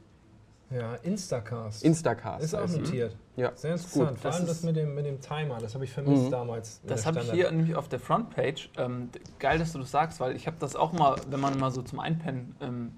[0.71, 1.84] Ja, Instacast.
[1.84, 2.43] Instacast.
[2.43, 3.15] ist auch heißt notiert.
[3.36, 4.10] Ja, Sehr interessant.
[4.12, 4.19] gut.
[4.19, 6.32] Vor allem das mit dem, mit dem Timer, das habe ich vermisst Mhm.
[6.32, 6.82] damals.
[6.86, 8.69] Das habe ich hier nämlich auf der Frontpage.
[8.77, 11.71] Ähm, geil, dass du das sagst, weil ich habe das auch mal, wenn man mal
[11.71, 12.91] so zum Einpennen ähm,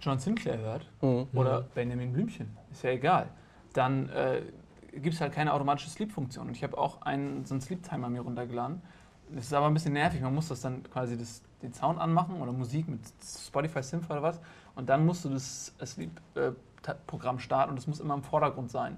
[0.00, 1.26] John Sinclair hört Mhm.
[1.32, 3.28] oder Benjamin Blümchen, ist ja egal,
[3.72, 4.42] dann äh,
[4.92, 6.48] gibt es halt keine automatische Sleep-Funktion.
[6.48, 8.82] Und ich habe auch einen, so einen Sleep-Timer mir runtergeladen.
[9.30, 10.20] Das ist aber ein bisschen nervig.
[10.20, 14.22] Man muss das dann quasi das, den Sound anmachen oder Musik mit Spotify Synth oder
[14.22, 14.38] was.
[14.76, 18.96] Und dann musst du das Sleep-Programm starten und das muss immer im Vordergrund sein.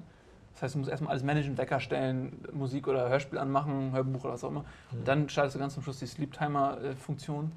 [0.55, 4.33] Das heißt, du musst erstmal alles managen, Wecker stellen, Musik oder Hörspiel anmachen, Hörbuch oder
[4.33, 4.65] was auch immer.
[4.91, 7.53] Und dann schaltest du ganz zum Schluss die Sleep-Timer-Funktion,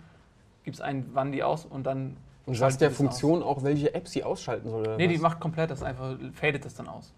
[0.66, 2.18] gibst ein, wann die aus und dann.
[2.46, 4.86] Und sagst der die Funktion auch, welche App sie ausschalten soll?
[4.86, 4.98] Aus.
[4.98, 5.22] Nee, die was?
[5.22, 7.14] macht komplett das einfach, fadet das dann aus.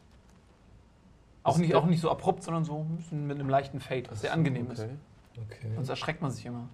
[1.43, 4.33] Auch Ist nicht, auch nicht so abrupt, sondern so mit einem leichten Fade, was sehr
[4.33, 4.83] angenehm ist.
[4.83, 4.95] Okay.
[5.49, 5.71] Okay.
[5.75, 6.67] Sonst erschreckt man sich immer,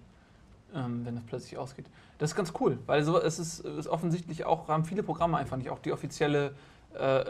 [0.74, 1.86] ähm, wenn das plötzlich ausgeht.
[2.18, 5.56] Das ist ganz cool, weil so, es ist, ist offensichtlich auch, haben viele Programme einfach
[5.56, 5.70] nicht.
[5.70, 6.54] Auch die offizielle
[6.98, 7.20] äh,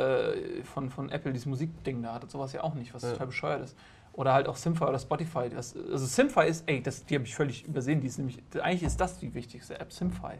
[0.60, 3.12] äh, von, von Apple, dieses Musikding da, hat sowas ja auch nicht, was Ja.
[3.12, 3.76] total bescheuert ist.
[4.12, 5.48] Oder halt auch Simfy oder Spotify.
[5.48, 8.00] Das, also Simfy ist, ey, das, die habe ich völlig übersehen.
[8.00, 10.38] Die ist nämlich, eigentlich ist das die wichtigste App, Simfy.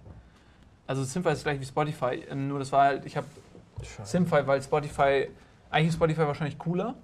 [0.86, 3.26] Also Simfy ist gleich wie Spotify, ähm, nur das war halt, ich habe.
[4.02, 5.28] Simfy, weil Spotify,
[5.70, 6.94] eigentlich ist Spotify wahrscheinlich cooler,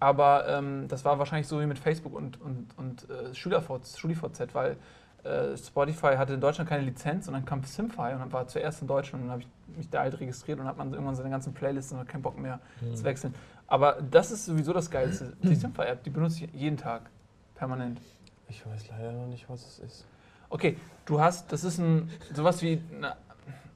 [0.00, 4.54] aber ähm, das war wahrscheinlich so wie mit Facebook und, und, und äh, SchülerVZ, StudiVZ,
[4.54, 4.76] weil
[5.56, 8.88] Spotify hatte in Deutschland keine Lizenz und dann kam Simfy und dann war zuerst in
[8.88, 11.52] Deutschland und dann habe ich mich da halt registriert und hat man irgendwann seine ganzen
[11.52, 12.94] Playlists und hat keinen Bock mehr Mhm.
[12.94, 13.34] zu wechseln.
[13.66, 15.34] Aber das ist sowieso das Geilste.
[15.42, 17.02] Die Simfy-App, die benutze ich jeden Tag.
[17.54, 18.00] Permanent.
[18.48, 20.04] Ich weiß leider noch nicht, was es ist.
[20.48, 23.14] Okay, du hast, das ist ein, sowas wie, eine,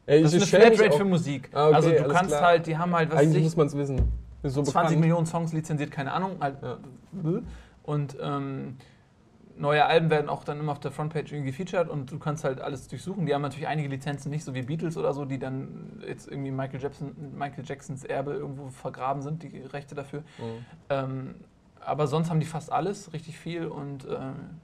[0.06, 1.50] Ey, das ist eine Flatrate für Musik.
[1.52, 2.42] Ah, okay, also du kannst klar.
[2.42, 3.98] halt, die haben halt, was Eigentlich ich, muss man es wissen.
[4.44, 5.00] So 20 bekannt.
[5.00, 6.36] Millionen Songs lizenziert, keine Ahnung.
[6.40, 6.78] Halt, Ja.
[7.82, 8.76] Und ähm,
[9.56, 12.60] neue Alben werden auch dann immer auf der Frontpage irgendwie gefeatured und du kannst halt
[12.60, 13.26] alles durchsuchen.
[13.26, 16.50] Die haben natürlich einige Lizenzen nicht, so wie Beatles oder so, die dann jetzt irgendwie
[16.50, 20.20] Michael, Jackson, Michael Jacksons Erbe irgendwo vergraben sind, die Rechte dafür.
[20.38, 20.64] Mhm.
[20.90, 21.34] Ähm,
[21.80, 24.60] aber sonst haben die fast alles, richtig viel und ähm,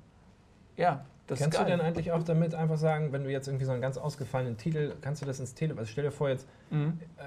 [0.77, 3.73] ja, das kannst du denn eigentlich auch damit einfach sagen, wenn du jetzt irgendwie so
[3.73, 7.01] einen ganz ausgefallenen Titel, kannst du das ins Telefon, also stell dir vor jetzt, Mhm.
[7.19, 7.23] äh,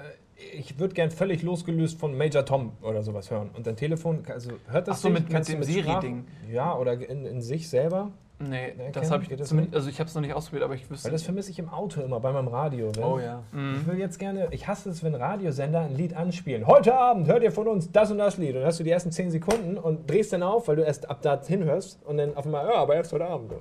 [0.54, 4.50] ich würde gern völlig losgelöst von Major Tom oder sowas hören und dein Telefon, also
[4.68, 5.14] hört das Ach so, dich?
[5.14, 6.24] mit- mit Kannst du dem Siri-Ding.
[6.50, 8.10] Ja, oder in, in sich selber,
[8.44, 8.92] Nee, Erkennen?
[8.92, 9.76] das habe ich das zumindest, nicht?
[9.76, 11.04] also ich habe es noch nicht ausprobiert, aber ich wüsste.
[11.04, 12.90] weil das vermisse ich im Auto immer, bei meinem Radio.
[12.96, 13.40] Wenn, Oh ja.
[13.52, 13.86] Ich Mhm.
[13.86, 16.66] will jetzt gerne, ich hasse es, wenn Radiosender ein Lied anspielen.
[16.66, 18.50] Heute Abend hört ihr von uns das und das Lied.
[18.50, 21.08] Und dann hast du die ersten 10 Sekunden und drehst dann auf, weil du erst
[21.08, 23.52] ab da hinhörst und dann auf einmal, ja, aber erst heute Abend.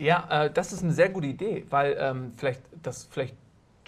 [0.00, 3.36] Ja, äh, das ist eine sehr gute Idee, weil ähm, vielleicht, das, vielleicht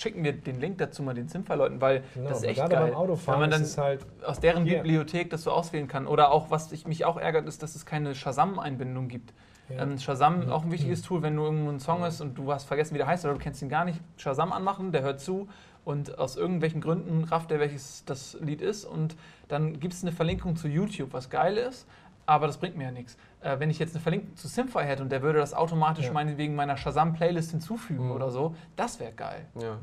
[0.00, 2.84] schicken wir den Link dazu mal den Simfer-Leuten, weil Genau, das ist echt gerade geil.
[2.88, 4.78] beim Autofahren Weil man ist dann es halt, aus deren hier.
[4.78, 6.06] Bibliothek das so auswählen kann.
[6.06, 9.32] Oder auch, was ich, mich auch ärgert, ist, dass es keine Shazam-Einbindung gibt.
[9.68, 9.82] ja.
[9.82, 12.64] Ähm, Shazam auch ein wichtiges Tool, wenn du irgendwo einen Song hast und du hast
[12.64, 14.00] vergessen, wie der heißt oder du kennst ihn gar nicht.
[14.16, 15.48] Shazam anmachen, der hört zu
[15.84, 19.16] und aus irgendwelchen Gründen rafft er, welches das Lied ist und
[19.48, 21.86] dann gibt es eine Verlinkung zu YouTube, was geil ist.
[22.26, 23.16] Aber das bringt mir ja nichts.
[23.42, 26.12] Äh, wenn ich jetzt eine Verlinkung zu Simfy hätte und der würde das automatisch Ja.
[26.12, 28.12] meinetwegen meiner Shazam-Playlist hinzufügen Mhm.
[28.12, 29.46] oder so, das wäre geil.
[29.60, 29.78] Ja.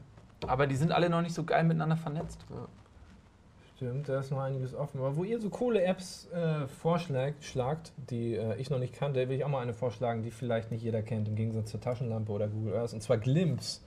[0.45, 2.45] Aber die sind alle noch nicht so geil miteinander vernetzt.
[3.75, 4.99] Stimmt, da ist noch einiges offen.
[4.99, 9.29] Aber wo ihr so coole Apps äh, vorschlagt, schlagt, die äh, ich noch nicht kannte,
[9.29, 12.31] will ich auch mal eine vorschlagen, die vielleicht nicht jeder kennt, im Gegensatz zur Taschenlampe
[12.31, 12.93] oder Google Earth.
[12.93, 13.81] Und zwar Glimpse.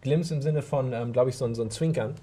[0.00, 2.14] Glimpse im Sinne von, ähm, glaube ich, so ein, so ein Zwinkern.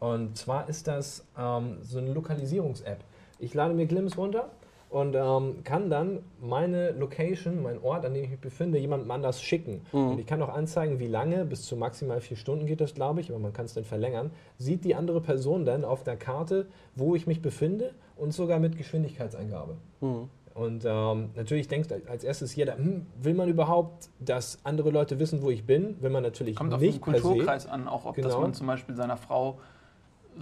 [0.00, 3.00] Und zwar ist das ähm, so eine Lokalisierungs-App.
[3.38, 4.48] Ich lade mir Glimpse runter
[4.90, 9.42] und ähm, kann dann meine Location, meinen Ort, an dem ich mich befinde, jemandem anders
[9.42, 9.82] schicken.
[9.92, 10.10] Mhm.
[10.12, 13.20] Und ich kann auch anzeigen, wie lange, bis zu maximal vier Stunden geht das, glaube
[13.20, 14.30] ich, aber man kann es dann verlängern.
[14.56, 18.78] Sieht die andere Person dann auf der Karte, wo ich mich befinde und sogar mit
[18.78, 19.76] Geschwindigkeitseingabe.
[20.00, 20.30] Mhm.
[20.54, 25.40] Und ähm, natürlich denkt als erstes jeder, hm, will man überhaupt, dass andere Leute wissen,
[25.42, 26.02] wo ich bin?
[26.02, 27.20] Will man natürlich Kommt auf den nicht per se.
[27.20, 28.40] Kulturkreis an, auch ob das Genau.
[28.40, 29.58] man zum Beispiel seiner Frau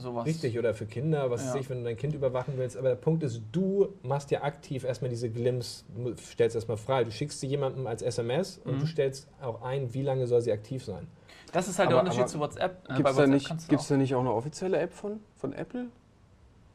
[0.00, 0.26] sowas.
[0.26, 1.54] Richtig, oder für Kinder, was Ja.
[1.54, 2.76] weiß ich, wenn du dein Kind überwachen willst.
[2.76, 5.84] Aber der Punkt ist, du machst ja aktiv erstmal diese Glimps,
[6.32, 7.04] stellst erstmal frei.
[7.04, 8.80] Du schickst sie jemandem als SMS und Mhm.
[8.80, 11.06] du stellst auch ein, wie lange soll sie aktiv sein.
[11.52, 12.82] Das ist halt der Aber- Unterschied aber zu WhatsApp.
[12.90, 15.86] Äh, Gibt es da, nicht- da nicht auch eine offizielle App von, von Apple?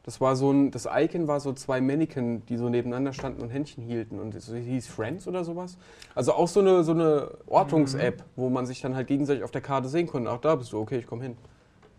[0.04, 3.50] Das war so ein, das Icon war so zwei Mannequin, die so nebeneinander standen und
[3.50, 5.78] Händchen hielten und es hieß Friends oder sowas.
[6.16, 8.22] Also auch so eine, so eine Ortungs-App, Mhm.
[8.34, 10.28] wo man sich dann halt gegenseitig auf der Karte sehen konnte.
[10.30, 11.36] Ach, da bist du, okay, ich komme hin.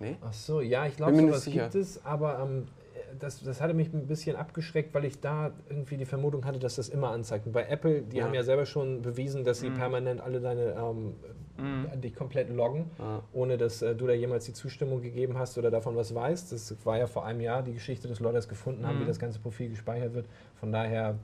[0.04, 0.18] Nee?
[0.22, 1.64] Ach so, ja, ich glaube, sowas sicher.
[1.64, 2.68] gibt es, aber ähm,
[3.20, 6.76] das, das hatte mich ein bisschen abgeschreckt, weil ich da irgendwie die Vermutung hatte, dass
[6.76, 7.46] das immer anzeigt.
[7.46, 8.26] Und bei Apple, die Ja.
[8.26, 9.76] haben ja selber schon bewiesen, dass sie Mhm.
[9.76, 11.14] permanent alle deine, ähm,
[11.58, 12.02] Mhm.
[12.02, 13.20] dich komplett loggen, Ah.
[13.32, 16.52] ohne dass äh, du da jemals die Zustimmung gegeben hast oder davon was weißt.
[16.52, 19.02] Das war ja vor einem Jahr die Geschichte, dass Leute das gefunden haben, Mhm.
[19.02, 20.26] wie das ganze Profil gespeichert wird.
[20.56, 21.16] Von daher,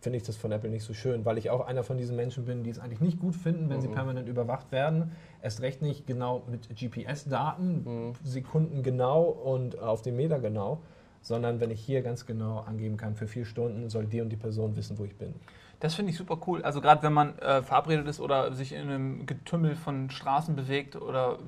[0.00, 2.44] finde ich das von Apple nicht so schön, weil ich auch einer von diesen Menschen
[2.46, 3.92] bin, die es eigentlich nicht gut finden, wenn sie Mhm.
[3.92, 5.12] permanent überwacht werden.
[5.42, 8.12] Erst recht nicht genau mit GPS-Daten, Mhm.
[8.24, 10.80] Sekunden genau und auf den Meter genau,
[11.22, 14.36] sondern wenn ich hier ganz genau angeben kann, für vier Stunden soll die und die
[14.36, 15.34] Person wissen, wo ich bin.
[15.80, 16.62] Das finde ich super cool.
[16.62, 20.96] Also gerade wenn man äh, verabredet ist oder sich in einem Getümmel von Straßen bewegt
[20.96, 21.38] oder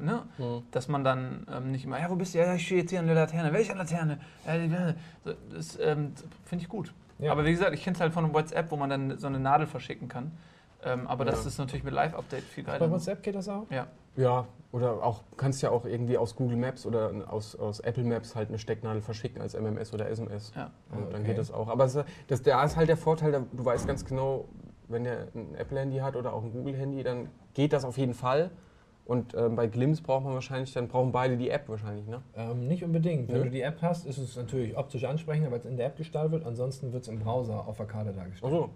[0.00, 0.62] ne, Mhm.
[0.72, 2.38] dass man dann ähm, nicht immer, ja, wo bist du?
[2.38, 3.52] Ja, ich stehe jetzt hier an der Laterne.
[3.52, 4.18] Welche Laterne?
[5.24, 6.12] So, Das ähm,
[6.44, 6.92] finde ich gut.
[7.18, 7.32] Ja.
[7.32, 9.66] Aber wie gesagt, ich kenne es halt von WhatsApp, wo man dann so eine Nadel
[9.66, 10.32] verschicken kann.
[10.84, 11.48] Ähm, aber das Ja.
[11.48, 12.90] ist natürlich mit Live-Update viel Bei geiler.
[12.90, 13.64] WhatsApp geht das auch?
[13.70, 13.86] Ja.
[14.16, 18.34] Ja, oder auch, kannst ja auch irgendwie aus Google Maps oder aus, aus Apple Maps
[18.34, 20.52] halt eine Stecknadel verschicken als MMS oder SMS.
[20.54, 20.70] Ja.
[20.90, 21.28] Und Ah, dann okay.
[21.28, 21.68] geht das auch.
[21.68, 21.84] Aber
[22.28, 24.46] das, da ist halt der Vorteil, da- du weißt ganz genau,
[24.88, 28.50] wenn der ein Apple-Handy hat oder auch ein Google-Handy, dann geht das auf jeden Fall.
[29.06, 32.22] Und ähm, bei Glimpse braucht man wahrscheinlich, dann brauchen beide die App wahrscheinlich, ne?
[32.34, 33.30] Ähm, nicht unbedingt.
[33.32, 35.96] Wenn du die App hast, ist es natürlich optisch ansprechender, weil es in der App
[35.96, 36.44] gestaltet wird.
[36.46, 38.52] Ansonsten wird es im Browser auf der Karte dargestellt.
[38.52, 38.70] Achso.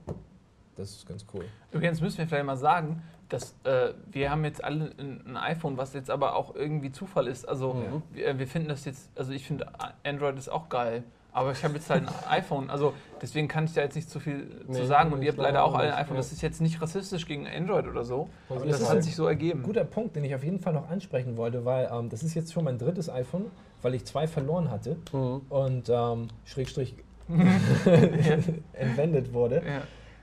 [0.76, 1.44] Das ist ganz cool.
[1.72, 5.76] Übrigens müssen wir vielleicht mal sagen, dass äh, wir haben jetzt alle ein, ein iPhone,
[5.76, 7.46] was jetzt aber auch irgendwie Zufall ist.
[7.48, 8.02] Also Mhm.
[8.12, 9.66] wir, wir finden das jetzt, also ich finde
[10.04, 11.02] Android ist auch geil.
[11.32, 14.18] Aber ich habe jetzt halt ein iPhone, also deswegen kann ich da jetzt nicht zu
[14.18, 15.12] viel zu Nee, sagen.
[15.12, 16.16] Und ihr habt leider auch alle ein iPhone.
[16.16, 18.28] Das ist jetzt nicht rassistisch gegen Android oder so.
[18.48, 19.62] Aber das, das hat sich so ergeben.
[19.62, 22.52] Guter Punkt, den ich auf jeden Fall noch ansprechen wollte, weil ähm, das ist jetzt
[22.52, 23.46] schon mein drittes iPhone,
[23.82, 25.42] weil ich zwei verloren hatte Mhm.
[25.48, 26.94] und ähm, Schrägstrich
[28.72, 29.62] entwendet wurde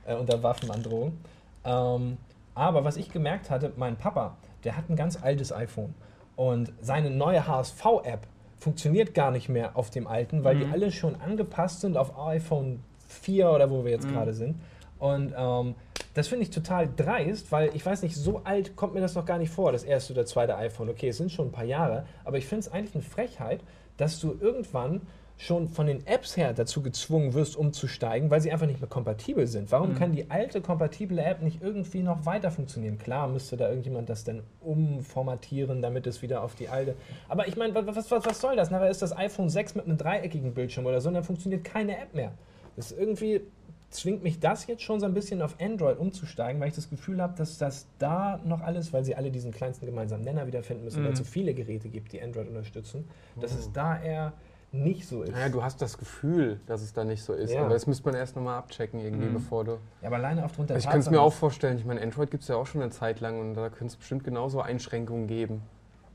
[0.06, 0.14] Ja.
[0.14, 1.18] äh, unter Waffenandrohung.
[1.64, 2.18] Ähm,
[2.56, 5.94] aber was ich gemerkt hatte, mein Papa, der hat ein ganz altes iPhone
[6.36, 8.28] und seine neue HSV-App
[8.60, 10.72] funktioniert gar nicht mehr auf dem alten, weil die Mhm.
[10.74, 14.14] alle schon angepasst sind auf iPhone 4 oder wo wir jetzt Mhm.
[14.14, 14.56] gerade sind.
[15.00, 15.76] Und ähm,
[16.16, 19.26] das finde ich total dreist, weil ich weiß nicht, so alt kommt mir das noch
[19.26, 20.90] gar nicht vor, das erste oder zweite iPhone.
[20.90, 23.62] Okay, es sind schon ein paar Jahre, aber ich finde es eigentlich eine Frechheit,
[23.98, 25.02] dass du irgendwann
[25.40, 29.46] schon von den Apps her dazu gezwungen wirst, umzusteigen, weil sie einfach nicht mehr kompatibel
[29.46, 29.72] sind.
[29.72, 29.96] Warum Mhm.
[29.96, 32.98] kann die alte kompatible App nicht irgendwie noch weiter funktionieren?
[32.98, 36.96] Klar, müsste da irgendjemand das dann umformatieren, damit es wieder auf die alte.
[37.30, 38.72] Aber ich meine, was, was, was soll das?
[38.72, 41.98] Nachher ist das iPhone 6 mit einem dreieckigen Bildschirm oder so, und dann funktioniert keine
[41.98, 42.32] App mehr.
[42.76, 43.42] Das ist irgendwie
[43.90, 47.22] zwingt mich das jetzt schon so ein bisschen auf Android umzusteigen, weil ich das Gefühl
[47.22, 50.98] habe, dass das da noch alles, weil sie alle diesen kleinsten gemeinsamen Nenner wiederfinden müssen,
[51.04, 51.14] weil Mhm.
[51.14, 53.08] es so viele Geräte gibt, die Android unterstützen,
[53.40, 53.60] dass Mhm.
[53.60, 54.34] es da eher
[54.72, 55.32] nicht so ist.
[55.32, 57.54] Naja, du hast das Gefühl, dass es da nicht so ist.
[57.54, 57.62] Ja.
[57.62, 59.34] Aber das müsste man erst nochmal abchecken, irgendwie, Mhm.
[59.34, 59.72] bevor du.
[60.02, 62.44] Ja, aber alleine aufgrund der ich könnte es mir auch vorstellen, ich meine, Android gibt
[62.44, 65.62] es ja auch schon eine Zeit lang und da könnte es bestimmt genauso Einschränkungen geben,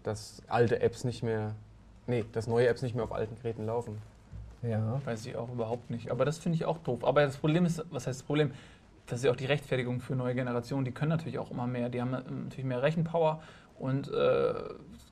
[0.03, 1.55] dass alte Apps nicht mehr.
[2.07, 3.99] Nee, dass neue Apps nicht mehr auf alten Geräten laufen.
[4.63, 5.01] Ja.
[5.05, 6.11] Weiß ich auch überhaupt nicht.
[6.11, 7.05] Aber das finde ich auch doof.
[7.05, 8.53] Aber das Problem ist, was heißt das Problem?
[9.07, 10.85] Das ist ja auch die Rechtfertigung für neue Generationen.
[10.85, 11.89] Die können natürlich auch immer mehr.
[11.89, 13.43] Die haben ähm, natürlich mehr Rechenpower
[13.79, 14.55] und äh,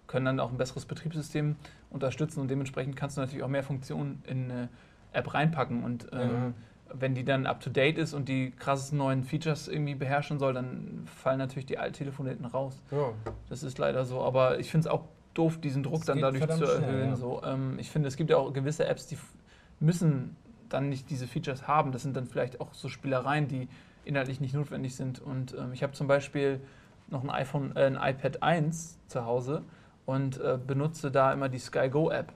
[0.06, 1.56] können dann auch ein besseres Betriebssystem
[1.90, 2.40] unterstützen.
[2.40, 4.68] Und dementsprechend kannst du natürlich auch mehr Funktionen in eine
[5.12, 5.84] App reinpacken.
[5.84, 6.54] Und ähm,
[6.92, 10.54] wenn die dann up to date ist und die krassesten neuen Features irgendwie beherrschen soll,
[10.54, 12.82] dann fallen natürlich die alten Telefone hinten raus.
[12.90, 13.12] Ja.
[13.48, 14.22] Das ist leider so.
[14.22, 17.10] Aber ich finde es auch doof, diesen Druck Es dann dadurch zu schnell, erhöhen.
[17.10, 17.16] ja.
[17.16, 19.18] So, ähm, ich finde, es gibt ja auch gewisse Apps, die
[19.78, 20.36] müssen
[20.68, 21.92] dann nicht diese Features haben.
[21.92, 23.68] Das sind dann vielleicht auch so Spielereien, die
[24.04, 25.20] inhaltlich nicht notwendig sind.
[25.20, 26.60] Und ähm, ich habe zum Beispiel
[27.08, 29.62] noch ein iPhone, äh, ein iPad 1 zu Hause
[30.10, 32.32] und äh, benutze da immer die Sky Go App.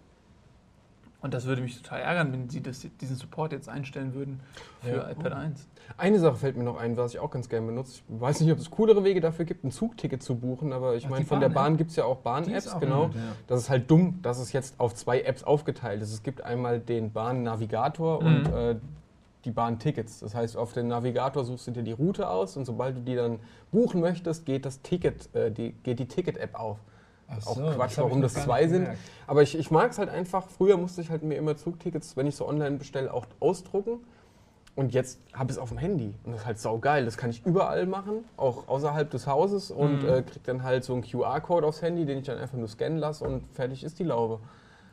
[1.20, 4.40] Und das würde mich total ärgern, wenn sie das, diesen Support jetzt einstellen würden
[4.82, 5.10] für Ja.
[5.10, 5.66] iPad 1.
[5.96, 8.02] Eine Sache fällt mir noch ein, was ich auch ganz gerne benutze.
[8.06, 11.08] Ich weiß nicht, ob es coolere Wege dafür gibt, ein Zugticket zu buchen, aber ich
[11.08, 11.48] meine, von der?
[11.48, 13.06] Bahn gibt es ja auch Bahn-Apps, genau.
[13.06, 13.20] gut, ja.
[13.46, 16.12] Das ist halt dumm, dass es jetzt auf zwei Apps aufgeteilt ist.
[16.12, 18.26] Es gibt einmal den Bahn-Navigator Mhm.
[18.26, 18.76] und äh,
[19.46, 20.20] die Bahn-Tickets.
[20.20, 23.14] Das heißt, auf dem Navigator suchst du dir die Route aus und sobald du die
[23.14, 23.38] dann
[23.72, 26.78] buchen möchtest, geht das Ticket, äh, die, geht die Ticket-App auf.
[27.42, 28.88] Ach Auch so, Quatsch, warum das zwei sind.
[29.26, 30.48] Aber ich, ich mag es halt einfach.
[30.48, 33.98] Früher musste ich halt mir immer Zugtickets, wenn ich so online bestelle, auch ausdrucken.
[34.76, 36.14] Und jetzt habe ich es auf dem Handy.
[36.24, 37.04] Und das ist halt saugeil.
[37.04, 39.70] Das kann ich überall machen, auch außerhalb des Hauses.
[39.70, 40.08] Und Mhm.
[40.08, 42.98] äh, krieg dann halt so einen QR-Code aufs Handy, den ich dann einfach nur scannen
[42.98, 44.40] lasse und fertig ist die Laube.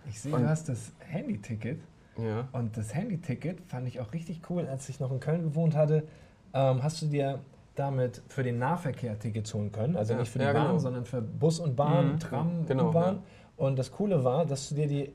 [0.08, 1.80] Ich sehe, du hast das Handy-Ticket.
[2.18, 2.48] Ja.
[2.52, 6.04] Und das Handy-Ticket fand ich auch richtig cool, als ich noch in Köln gewohnt hatte.
[6.54, 7.40] Ähm, hast du dir
[7.76, 9.96] damit für den Nahverkehr Tickets holen können?
[9.96, 10.80] Also Ja, nicht für die ja, Bahn, genau.
[10.80, 12.20] sondern für Bus und Bahn, Mhm.
[12.20, 13.16] Tram, Genau, U-Bahn.
[13.18, 13.22] ja.
[13.58, 15.14] Und das Coole war, dass du dir die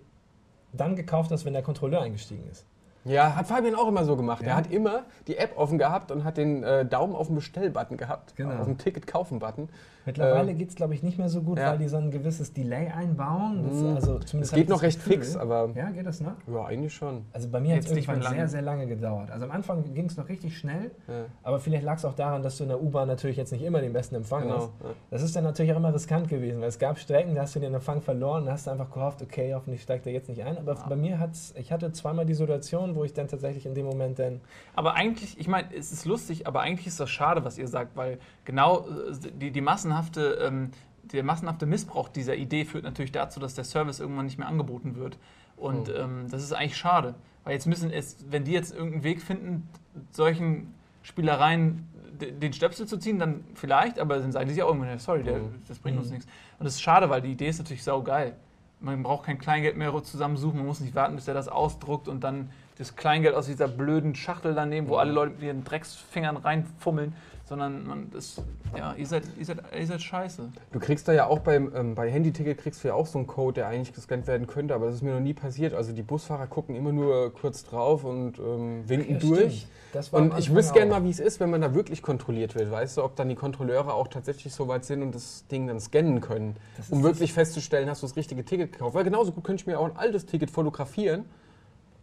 [0.73, 2.67] dann gekauft hast, wenn der Kontrolleur eingestiegen ist.
[3.07, 4.43] Ja, hat Fabian auch immer so gemacht.
[4.43, 4.49] Ja.
[4.49, 7.97] Er hat immer die App offen gehabt und hat den äh, Daumen auf den Bestell-Button
[7.97, 8.37] gehabt.
[8.37, 8.55] Genau.
[8.59, 9.69] Auf dem Ticket-Kaufen-Button.
[10.05, 11.71] Mittlerweile Äh, geht es, glaube ich, nicht mehr so gut, ja.
[11.73, 13.65] weil die so ein gewisses Delay einbauen.
[13.69, 13.95] Das, Mhm.
[13.97, 15.15] also, Es geht noch das recht Gefühl.
[15.15, 16.33] fix, aber Ja, geht das noch?
[16.47, 17.25] ja, eigentlich schon.
[17.33, 19.31] Also bei mir hat es irgendwann sehr, sehr lange gedauert.
[19.33, 22.43] Also am Anfang ging es noch richtig schnell, Ja, aber vielleicht lag es auch daran,
[22.43, 24.51] dass du in der U-Bahn natürlich jetzt nicht immer den besten Empfang hast.
[24.79, 24.91] genau.
[24.91, 24.95] Ja.
[25.11, 27.61] Das ist dann natürlich auch immer riskant gewesen, weil es gab Strecken, da hast du
[27.61, 30.57] den Empfang verloren und hast einfach gehofft, okay, hoffentlich steigt er jetzt nicht ein.
[30.59, 33.87] Aber bei mir hat ich hatte zweimal die Situation, wo ich dann tatsächlich in dem
[33.87, 34.41] Moment dann.
[34.75, 37.97] Aber eigentlich, ich meine, es ist lustig, aber eigentlich ist das schade, was ihr sagt,
[37.97, 40.71] weil genau äh, die, die massenhafte, ähm,
[41.05, 44.97] der massenhafte Missbrauch dieser Idee führt natürlich dazu, dass der Service irgendwann nicht mehr angeboten
[44.97, 45.19] wird.
[45.57, 45.93] Und Oh.
[45.95, 47.15] ähm, das ist eigentlich schade.
[47.45, 49.69] Weil jetzt müssen es, wenn die jetzt irgendeinen Weg finden,
[50.11, 51.87] solchen Spielereien
[52.21, 55.39] den Stöpsel zu ziehen, dann vielleicht, aber dann sagen die sich auch irgendwann, sorry, der,
[55.39, 55.55] Mhm.
[55.69, 56.15] das bringt uns Mhm.
[56.15, 56.27] nichts.
[56.59, 58.35] Und das ist schade, weil die Idee ist natürlich saugeil.
[58.81, 62.25] Man braucht kein Kleingeld mehr zusammensuchen, man muss nicht warten, bis er das ausdruckt und
[62.25, 66.37] dann das Kleingeld aus dieser blöden Schachtel dann nehmen, wo alle Leute mit ihren Drecksfingern
[66.37, 68.43] reinfummeln, sondern man das,
[68.77, 70.49] ja, ihr seid, ihr seid, ihr seid scheiße.
[70.73, 73.27] Du kriegst da ja auch beim, ähm, bei Handyticket kriegst du ja auch so einen
[73.27, 75.73] Code, der eigentlich gescannt werden könnte, aber das ist mir noch nie passiert.
[75.73, 79.67] Also die Busfahrer gucken immer nur kurz drauf und ähm, winken Ja, durch.
[80.11, 82.71] Und ich wüsste gerne mal, wie es ist, wenn man da wirklich kontrolliert wird.
[82.71, 85.81] Weißt du, ob dann die Kontrolleure auch tatsächlich so weit sind und das Ding dann
[85.81, 88.95] scannen können, ist um wirklich festzustellen, hast du das richtige Ticket gekauft.
[88.95, 91.25] Weil genauso gut könnte ich mir auch ein altes Ticket fotografieren,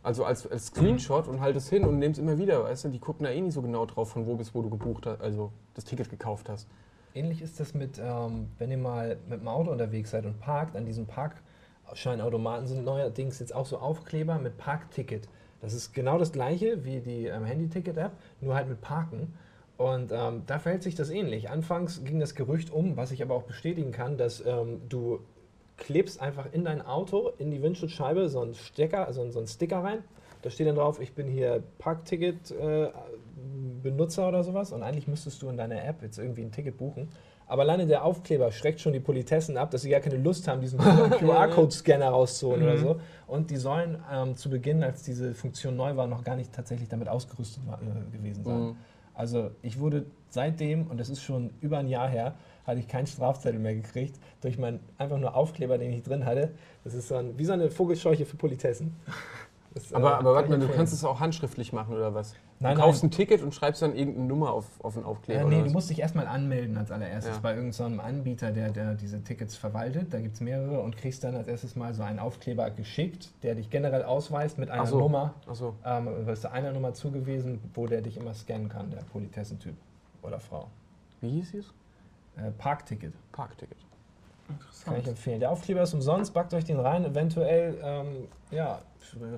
[0.03, 2.63] also als, als Screenshot und halte es hin und nehme es immer wieder.
[2.65, 4.69] Weißt du, die gucken da eh nicht so genau drauf, von wo bis wo du
[4.69, 6.67] gebucht hast, also das Ticket gekauft hast.
[7.15, 10.75] Ähnlich ist das mit, ähm, wenn ihr mal mit dem Auto unterwegs seid und parkt,
[10.75, 15.29] an diesem Parkscheinautomaten sind neuerdings jetzt auch so Aufkleber mit Parkticket.
[15.61, 18.11] Das ist genau das gleiche wie die ähm, Handy-Ticket-App,
[18.41, 19.33] nur halt mit Parken.
[19.77, 21.49] Und ähm, da verhält sich das ähnlich.
[21.49, 25.19] Anfangs ging das Gerücht um, was ich aber auch bestätigen kann, dass ähm, du
[25.77, 29.83] klebst einfach in dein Auto, in die Windschutzscheibe, so einen Stecker, also so einen Sticker
[29.83, 29.99] rein.
[30.41, 34.71] Da steht dann drauf, ich bin hier Parkticket-Benutzer oder sowas.
[34.71, 37.09] Und eigentlich müsstest du in deiner App jetzt irgendwie ein Ticket buchen.
[37.47, 40.62] Aber alleine der Aufkleber schreckt schon die Politessen ab, dass sie gar keine Lust haben,
[40.62, 42.79] diesen QR-Code-Scanner rauszuholen oder Mhm.
[42.79, 42.95] so.
[43.27, 46.89] Und die sollen ähm, zu Beginn, als diese Funktion neu war, noch gar nicht tatsächlich
[46.89, 48.59] damit ausgerüstet war, äh, gewesen sein.
[48.62, 48.75] Mhm.
[49.13, 52.33] Also ich wurde seitdem, und das ist schon über ein Jahr her,
[52.65, 56.52] hatte ich keinen Strafzettel mehr gekriegt, durch meinen einfach nur Aufkleber, den ich drin hatte.
[56.84, 58.95] Das ist so ein, wie so eine Vogelscheuche für Politessen.
[59.73, 62.36] Das, äh, Aber, aber kann warte mal, du kannst es auch handschriftlich machen oder was?
[62.60, 63.10] Nein, du kaufst nein.
[63.10, 65.41] ein Ticket und schreibst dann irgendeine Nummer auf, auf den Aufkleber.
[65.41, 67.41] Ja, nee, du musst dich erstmal anmelden als allererstes Ja.
[67.41, 70.13] bei irgendeinem Anbieter, der, der diese Tickets verwaltet.
[70.13, 73.56] Da gibt es mehrere und kriegst dann als erstes mal so einen Aufkleber geschickt, der
[73.56, 74.99] dich generell ausweist mit einer Ach so.
[74.99, 75.34] Nummer.
[75.47, 75.73] Achso.
[75.84, 79.76] Ähm, wirst du einer Nummer zugewiesen, wo der dich immer scannen kann, der Politessentyp
[80.21, 80.67] oder Frau.
[81.19, 81.73] Wie hieß es?
[82.37, 83.13] Äh, Parkticket.
[83.31, 83.77] Parkticket.
[84.47, 85.07] Kann ich Interessant.
[85.07, 85.39] empfehlen.
[85.39, 87.05] Der Aufkleber ist umsonst, backt euch den rein.
[87.05, 88.79] Eventuell ähm, ja,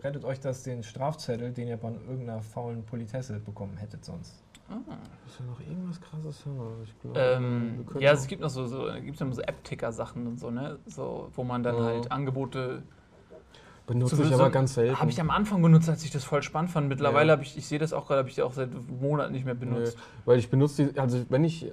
[0.04, 4.42] rettet euch das den Strafzettel, den ihr von irgendeiner faulen Politesse bekommen hättet sonst.
[4.68, 4.78] Ah.
[5.28, 6.44] Ist da noch irgendwas krasses?
[6.86, 10.50] Ich glaube, Ähm, ja, es gibt noch so, so, gibt's immer so App-Ticker-Sachen und so,
[10.50, 10.80] ne?
[10.88, 11.84] So, wo man dann Mhm.
[11.84, 12.82] halt Angebote.
[13.86, 15.00] benutze ich aber ganz selten.
[15.00, 16.88] Habe ich am Anfang benutzt, als ich das voll spannend fand.
[16.90, 17.32] Mittlerweile Ja.
[17.34, 19.96] habe ich, ich sehe das auch gerade, habe ich auch seit Monaten nicht mehr benutzt.
[19.96, 21.72] Nö, weil ich benutze die, also wenn ich,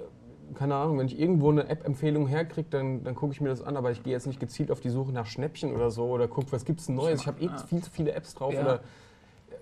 [0.54, 3.76] keine Ahnung, wenn ich irgendwo eine App-Empfehlung herkriege, dann, dann gucke ich mir das an,
[3.76, 6.52] aber ich gehe jetzt nicht gezielt auf die Suche nach Schnäppchen oder so oder gucke,
[6.52, 7.22] was gibt es Neues.
[7.22, 7.56] Ich habe eh Ja.
[7.58, 8.60] viel zu viele Apps drauf Ja.
[8.62, 8.80] oder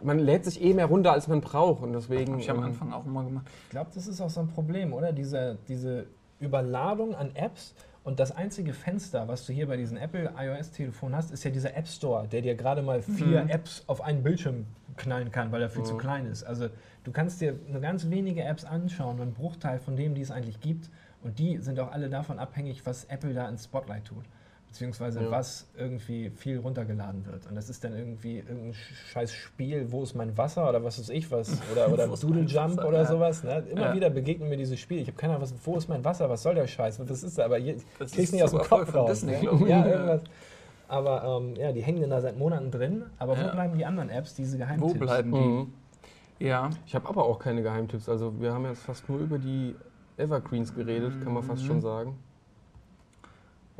[0.02, 2.32] man lädt sich eh mehr runter, als man braucht und deswegen...
[2.32, 3.46] Habe ich am ähm, Anfang auch immer gemacht.
[3.64, 5.12] Ich glaube, das ist auch so ein Problem, oder?
[5.12, 6.06] Diese, diese
[6.38, 11.30] Überladung an Apps und das einzige Fenster, was du hier bei diesem Apple iOS-Telefon hast,
[11.30, 13.50] ist ja dieser App Store, der dir gerade mal vier Mhm.
[13.50, 15.98] Apps auf einen Bildschirm knallen kann, weil er viel zu Mhm.
[15.98, 16.42] klein ist.
[16.44, 16.68] Also
[17.04, 20.30] du kannst dir nur ganz wenige Apps anschauen, nur einen Bruchteil von dem, die es
[20.30, 20.90] eigentlich gibt.
[21.22, 24.24] Und die sind auch alle davon abhängig, was Apple da ins Spotlight tut.
[24.70, 25.30] Beziehungsweise Ja.
[25.32, 27.44] was irgendwie viel runtergeladen wird.
[27.48, 28.72] Und das ist dann irgendwie irgendein
[29.12, 31.58] scheiß Spiel, wo ist mein Wasser oder was weiß ich was.
[31.72, 32.88] Oder, oder Wo ist Doodle Jump Wasser?
[32.88, 33.04] oder Ja.
[33.06, 33.42] sowas.
[33.42, 33.64] Ne?
[33.70, 33.94] Immer Ja.
[33.94, 35.00] wieder begegnen mir diese Spiele.
[35.00, 37.00] Ich habe keine Ahnung, was, wo ist mein Wasser, was soll der Scheiß?
[37.00, 37.46] Was ist da?
[37.46, 39.10] Aber je, Das krieg's ist nicht aus dem Kopf raus.
[39.10, 39.68] Disney, ne?
[39.68, 40.22] Ja, irgendwas.
[40.86, 43.02] Aber ähm, ja, die hängen dann da seit Monaten drin.
[43.18, 43.48] Aber wo Ja.
[43.48, 44.98] bleiben die anderen Apps, diese Wo Geheimtipps?
[44.98, 45.38] bleiben die?
[45.40, 45.72] mhm.
[46.38, 46.70] Ja.
[46.86, 48.08] Ich habe aber auch keine Geheimtipps.
[48.08, 49.74] Also wir haben jetzt fast nur über die
[50.16, 51.66] Evergreens geredet, kann man fast Mhm.
[51.66, 52.18] schon sagen.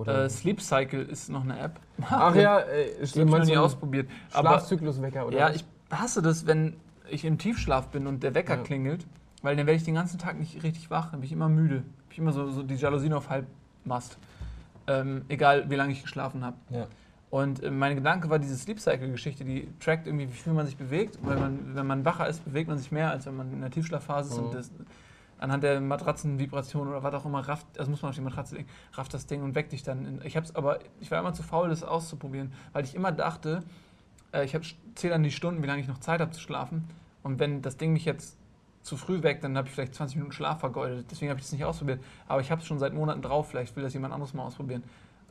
[0.01, 0.25] Oder?
[0.25, 1.79] Äh, Sleep Cycle ist noch eine App.
[2.09, 4.09] Ach ja, äh, Die habe ich noch nie ausprobiert.
[4.31, 5.57] Schlafzykluswecker oder ja, was?
[5.57, 6.77] ich hasse das, wenn
[7.11, 8.63] ich im Tiefschlaf bin und der Wecker Ja.
[8.63, 9.07] klingelt,
[9.43, 11.77] weil dann werde ich den ganzen Tag nicht richtig wach, dann bin ich immer müde.
[11.81, 14.17] Bin ich immer so, so die Jalousien auf Halbmast.
[14.87, 16.57] Ähm, egal, wie lange ich geschlafen habe.
[16.71, 16.87] Ja.
[17.29, 20.77] Und äh, mein Gedanke war diese Sleep Cycle-Geschichte, die trackt irgendwie, wie viel man sich
[20.79, 21.19] bewegt.
[21.23, 23.71] Weil man, wenn man wacher ist, bewegt man sich mehr, als wenn man in der
[23.71, 24.41] Tiefschlafphase ist.
[24.41, 24.53] Mhm.
[24.53, 24.71] Das,
[25.41, 28.69] anhand der Matratzenvibration oder was auch immer, rafft, das muss man auf die Matratze legen,
[28.95, 30.07] rafft das Ding und weckt dich dann.
[30.07, 33.63] In, ich hab's aber, ich war immer zu faul, das auszuprobieren, weil ich immer dachte,
[34.33, 34.57] äh, ich
[34.95, 36.89] zähle dann die Stunden, wie lange ich noch Zeit habe zu schlafen.
[37.23, 38.37] Und wenn das Ding mich jetzt
[38.83, 41.07] zu früh weckt, dann habe ich vielleicht 20 Minuten Schlaf vergeudet.
[41.11, 42.01] Deswegen habe ich es nicht ausprobiert.
[42.27, 43.49] Aber ich habe es schon seit Monaten drauf.
[43.49, 44.83] Vielleicht will das jemand anderes mal ausprobieren.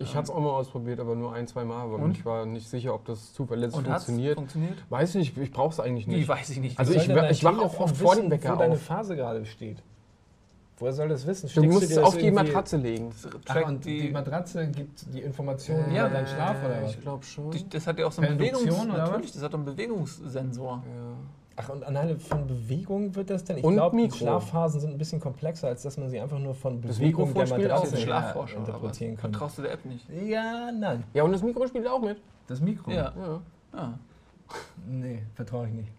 [0.02, 1.82] Ich hatte es auch mal ausprobiert, aber nur ein, zwei Mal.
[1.82, 2.18] Aber Und?
[2.18, 4.36] ich war nicht sicher, ob das zuverlässig Und funktioniert.
[4.36, 4.78] funktioniert?
[4.90, 6.28] Weiß nicht, ich brauche es eigentlich Wie, nicht.
[6.28, 6.80] weiß ich nicht.
[6.80, 8.78] Also ich ich wach auch oft vor dem Wecker wo deine.
[8.78, 9.84] Phase gerade steht.
[10.80, 11.48] Woher soll das wissen?
[11.48, 13.12] Du Steckst musst es auf die Matratze legen.
[13.48, 16.06] Ach, und die, die, Matratze gibt die Informationen Ja.
[16.08, 16.92] über deinen Schlaf oder was?
[16.92, 17.52] Ich glaube schon.
[17.52, 18.98] die, das hat ja auch so einen Induktion Bewegungs...
[18.98, 20.84] Natürlich, das hat doch einen Bewegungssensor.
[20.86, 21.14] ja.
[21.62, 23.58] Ach, und anhand von Bewegung wird das denn?
[23.58, 24.10] Ich Und glaube.
[24.10, 27.48] Schlafphasen sind ein bisschen komplexer, als dass man sie einfach nur von Das Bewegung der
[27.50, 29.32] Matratze aber interpretieren kann.
[29.32, 30.06] Vertraust du der App nicht?
[30.26, 31.04] Ja, nein.
[31.14, 32.18] ja, und das Mikro spielt auch mit.
[32.48, 32.92] Das Mikro?
[32.92, 33.12] Ja.
[33.14, 33.42] Ja.
[33.74, 33.90] Ah.
[34.88, 35.90] Nee, vertraue ich nicht.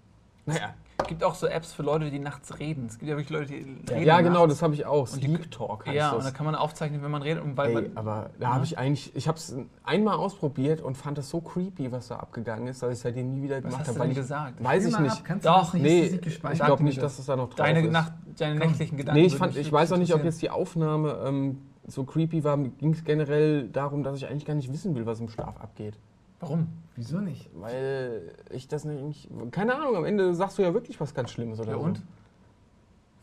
[0.47, 0.75] Naja.
[1.03, 2.87] Es gibt auch so Apps für Leute, die nachts reden.
[2.87, 4.55] Es gibt ja wirklich Leute, die reden Ja, genau, nachts.
[4.55, 5.13] das habe ich auch.
[5.13, 6.27] Und die- Sleep Talk heißt Ja, und das.
[6.27, 7.43] da kann man aufzeichnen, wenn man redet.
[7.43, 10.97] Und weil Ey, man, aber da habe ich eigentlich, ich habe es einmal ausprobiert und
[10.97, 13.63] fand das so creepy, was da abgegangen ist, dass ich es seitdem nie wieder was
[13.65, 13.99] gemacht hast habe.
[13.99, 14.63] du denn ich, gesagt?
[14.65, 15.25] Weiß ich nicht.
[15.25, 15.83] Kannst Doch, nicht?
[15.83, 17.19] Nee, ich glaube nicht, dass das.
[17.21, 17.93] es da noch drauf Deine, ist.
[17.93, 18.69] Nacht, deine Komm.
[18.69, 19.21] nächtlichen Gedanken.
[19.21, 22.57] Nee, ich, fand, ich weiß auch nicht, ob jetzt die Aufnahme ähm, so creepy war.
[22.57, 25.57] Mir ging es generell darum, dass ich eigentlich gar nicht wissen will, was im Schlaf
[25.61, 25.95] abgeht.
[26.41, 26.69] Warum?
[26.97, 27.49] Wieso nicht?
[27.55, 29.29] Weil ich das nicht.
[29.53, 31.85] Keine Ahnung, am Ende sagst du ja wirklich was ganz Schlimmes oder Ja, so.
[31.85, 32.03] und?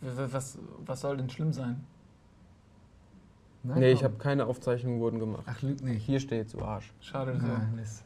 [0.02, 1.84] Was, was soll denn schlimm sein?
[3.64, 4.14] Nein, Nee, ich warum?
[4.14, 5.44] habe keine Aufzeichnungen wurden gemacht.
[5.48, 6.04] Ach, lüg nicht.
[6.06, 6.94] Hier steht du Arsch.
[7.02, 7.38] Schade.
[7.40, 7.48] So.
[7.48, 8.04] Ah, Mist.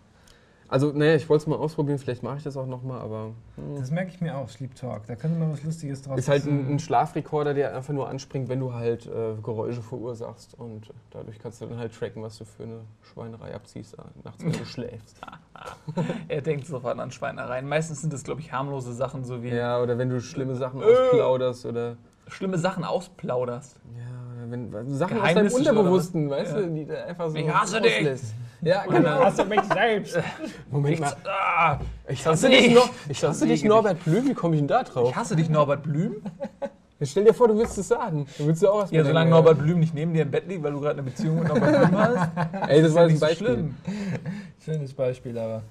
[0.72, 3.32] Also, naja, ich wollte es mal ausprobieren, vielleicht mache ich das auch nochmal, aber.
[3.57, 3.76] hm.
[3.78, 5.05] Das merke ich mir auch, Sleep Talk.
[5.05, 8.47] Da könnte man was Lustiges draus Ist halt ein, ein Schlafrekorder, der einfach nur anspringt,
[8.47, 10.53] wenn du halt äh, Geräusche verursachst.
[10.57, 14.45] Und dadurch kannst du dann halt tracken, was du für eine Schweinerei abziehst äh, nachts,
[14.45, 15.19] wenn du schläfst.
[16.30, 17.67] Er denkt sofort an Schweinereien.
[17.67, 20.82] Meistens sind das, glaube ich, harmlose Sachen, so wie Ja, oder wenn du schlimme Sachen
[20.82, 20.86] Äh.
[20.86, 21.97] ausplauderst oder.
[22.30, 23.76] schlimme Sachen ausplauderst.
[23.97, 24.20] Ja,
[24.52, 26.62] wenn Sachen aus deinem Unterbewussten, weißt Ja.
[26.62, 27.36] du, die du einfach so.
[27.38, 27.95] Ich hasse dich.
[27.97, 28.34] auslässt.
[28.62, 29.24] Ja, genau.
[29.24, 30.20] Hast du mich selbst?
[30.70, 31.14] Moment mal.
[31.26, 32.74] Ah, Ich hasse hasse dich.
[32.76, 35.10] Nor ich hasse dich Norbert Blüm, wie komme ich denn da drauf?
[35.10, 36.18] ich hasse dich, Norbert Blüm.
[36.99, 38.28] Jetzt stell dir vor, du willst es sagen.
[38.38, 40.62] Du willst ja auch was Ja, solange Norbert Blüm nicht neben dir im Bett liegt,
[40.62, 42.30] weil du gerade eine Beziehung mit Norbert Blüm hast.
[42.70, 43.47] Ey, das war ist ein ja Beispiel.
[43.47, 43.76] schlimm.
[44.64, 45.64] Schönes Beispiel, aber.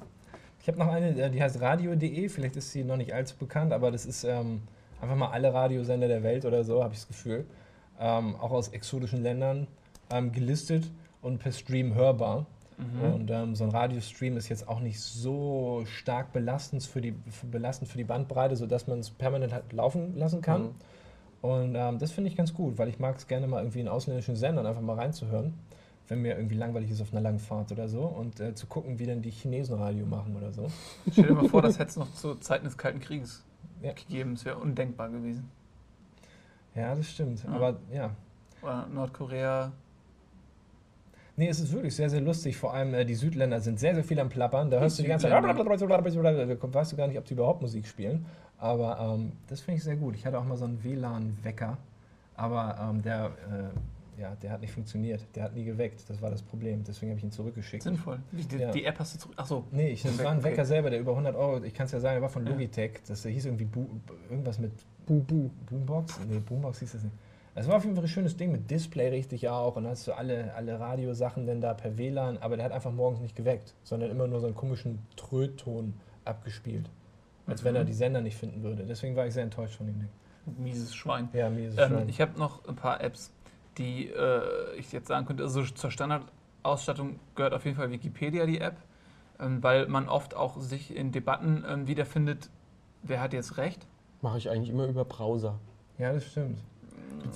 [0.63, 3.91] Ich habe noch eine, die heißt radio.de, vielleicht ist sie noch nicht allzu bekannt, aber
[3.91, 4.61] das ist ähm,
[5.01, 7.47] einfach mal alle Radiosender der Welt oder so, habe ich das Gefühl.
[8.01, 9.67] Ähm, auch aus exotischen Ländern
[10.11, 10.91] ähm, gelistet
[11.23, 12.47] und per Stream hörbar.
[12.79, 13.13] Mhm.
[13.13, 17.47] Und ähm, so ein Radiostream ist jetzt auch nicht so stark belastend für die, für,
[17.47, 20.63] belastend für die Bandbreite, sodass man es permanent halt laufen lassen kann.
[20.63, 20.71] Mhm.
[21.43, 23.89] Und ähm, das finde ich ganz gut, weil ich mag es gerne mal irgendwie in
[23.89, 25.55] ausländischen Sendern einfach mal reinzuhören,
[26.09, 28.99] wenn mir irgendwie langweilig ist auf einer langen Fahrt oder so und äh, zu gucken,
[28.99, 30.69] wie dann die Chinesen Radio machen oder so.
[31.13, 33.45] Stell dir mal vor, das hätte es noch zu Zeiten des Kalten Krieges
[33.83, 33.93] Ja.
[33.93, 34.35] gegeben.
[34.35, 35.51] Das wäre undenkbar gewesen.
[36.75, 37.43] Ja, das stimmt.
[37.45, 37.51] Ja.
[37.51, 38.11] Aber ja.
[38.63, 39.73] Oder Nordkorea.
[41.37, 42.57] Nee, es ist wirklich sehr, sehr lustig.
[42.57, 44.71] Vor allem äh, die Südländer sind sehr, sehr viel am Plappern.
[44.71, 45.29] Da hörst du die ganze.
[45.29, 45.43] Zeit.
[45.43, 48.27] Da weißt du gar nicht, ob die überhaupt Musik spielen.
[48.59, 50.15] Aber ähm, das finde ich sehr gut.
[50.17, 51.79] Ich hatte auch mal so einen WLAN-Wecker.
[52.37, 55.27] Aber ähm, der, äh, ja, der hat nicht funktioniert.
[55.35, 56.05] Der hat nie geweckt.
[56.09, 56.85] Das war das Problem.
[56.85, 57.83] Deswegen habe ich ihn zurückgeschickt.
[57.85, 58.19] Sinnvoll.
[58.33, 58.71] Die, die, Ja.
[58.71, 59.35] die App hast du zurück.
[59.39, 59.65] Achso.
[59.71, 60.51] Nee, ich, das war ein Okay.
[60.51, 62.45] Wecker selber, der über 100 Euro, ich kann es ja sagen, der war von.
[62.45, 63.01] Logitech.
[63.09, 63.87] Das hieß irgendwie Bu
[64.29, 64.73] irgendwas mit
[65.11, 66.21] Bu Bu Boombox?
[66.29, 67.15] Nee, Boombox hieß das nicht.
[67.57, 70.07] Es war auf jeden Fall ein schönes Ding mit Display richtig auch und dann hast
[70.07, 73.75] du alle, alle Radiosachen dann da per WLAN, aber der hat einfach morgens nicht geweckt,
[73.83, 75.95] sondern immer nur so einen komischen Trötton
[76.25, 76.89] abgespielt.
[77.49, 77.87] Als wenn er Mhm.
[77.89, 78.85] die Sender nicht finden würde.
[78.85, 80.09] Deswegen war ich sehr enttäuscht von dem Ding.
[80.59, 81.29] Mieses Schwein.
[81.33, 82.09] Ja, mir ist es Ähm, schon.
[82.09, 83.33] ich habe noch ein paar Apps,
[83.79, 84.43] die äh,
[84.79, 85.43] ich jetzt sagen könnte.
[85.43, 88.77] Also zur Standardausstattung gehört auf jeden Fall Wikipedia, die App,
[89.41, 92.49] ähm, weil man oft auch sich in Debatten ähm, wiederfindet,
[93.03, 93.85] wer hat jetzt recht.
[94.23, 95.59] Mache ich eigentlich immer über Browser.
[95.99, 96.59] Ja, das stimmt.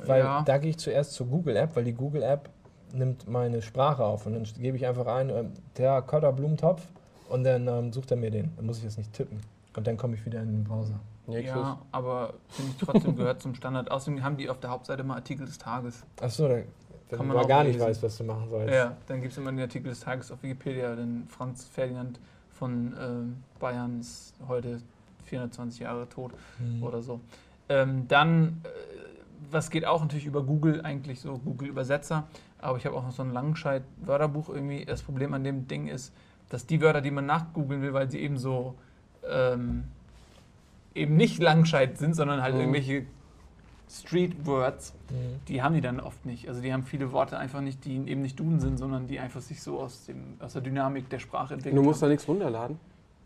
[0.07, 0.43] Weil ja.
[0.43, 2.51] da gehe ich zuerst zur Google-App, weil die Google-App
[2.93, 6.87] nimmt meine Sprache auf und dann gebe ich einfach ein, ähm, der Kotter Blumentopf
[7.29, 8.53] und dann ähm, sucht er mir den.
[8.57, 9.41] Dann muss ich das nicht tippen.
[9.77, 11.01] Und dann komme ich wieder in den Browser.
[11.27, 11.57] Nächstes.
[11.57, 13.91] Ja, aber finde ich trotzdem gehört zum Standard.
[13.91, 16.05] Außerdem haben die auf der Hauptseite mal Artikel des Tages.
[16.21, 16.67] Achso, da, wenn
[17.19, 17.89] Kann man mal auch gar nicht lesen.
[17.89, 18.73] weißt, was du machen sollst.
[18.73, 22.21] Ja, dann gibt es immer den Artikel des Tages auf Wikipedia, denn Franz Ferdinand
[22.51, 24.81] von ähm, Bayern ist heute
[25.39, 26.83] 420 Jahre tot Hm.
[26.83, 27.21] oder so.
[27.69, 28.69] Ähm, dann, äh,
[29.51, 32.25] was geht auch natürlich über Google, eigentlich so Google-Übersetzer,
[32.61, 34.85] aber ich habe auch noch so ein Langscheid-Wörterbuch irgendwie.
[34.85, 36.13] Das Problem an dem Ding ist,
[36.51, 38.75] dass die Wörter, die man nachgoogeln will, weil sie eben so
[39.29, 39.85] ähm,
[40.95, 42.61] eben nicht Langscheid sind, sondern halt Mhm.
[42.61, 43.07] irgendwelche
[43.91, 45.15] Street Words, Mhm.
[45.49, 46.47] die haben die dann oft nicht.
[46.49, 49.41] Also die haben viele Worte einfach nicht, die eben nicht Duden sind, sondern die einfach
[49.41, 51.77] sich so aus, dem, aus der Dynamik der Sprache entwickeln.
[51.77, 52.79] Du musst da nichts runterladen.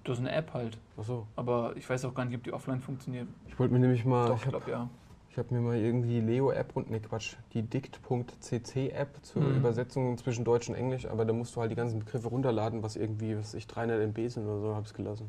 [0.09, 0.79] Das ist eine App halt.
[0.97, 1.27] Achso.
[1.37, 3.29] Aber ich weiß auch gar nicht, ob die offline funktioniert.
[3.47, 4.27] Ich wollte mir nämlich mal.
[4.29, 4.89] Doch, ich ich habe glaube ja.
[5.37, 6.91] hab mir mal irgendwie Leo-App und.
[6.91, 7.37] Ne, Quatsch.
[7.55, 9.57] Die dict.cc-App zur Mhm.
[9.59, 11.07] Übersetzung zwischen Deutsch und Englisch.
[11.07, 14.29] Aber da musst du halt die ganzen Begriffe runterladen, was irgendwie, was ich 300 MB
[14.29, 15.29] sind oder so, habe ich gelassen.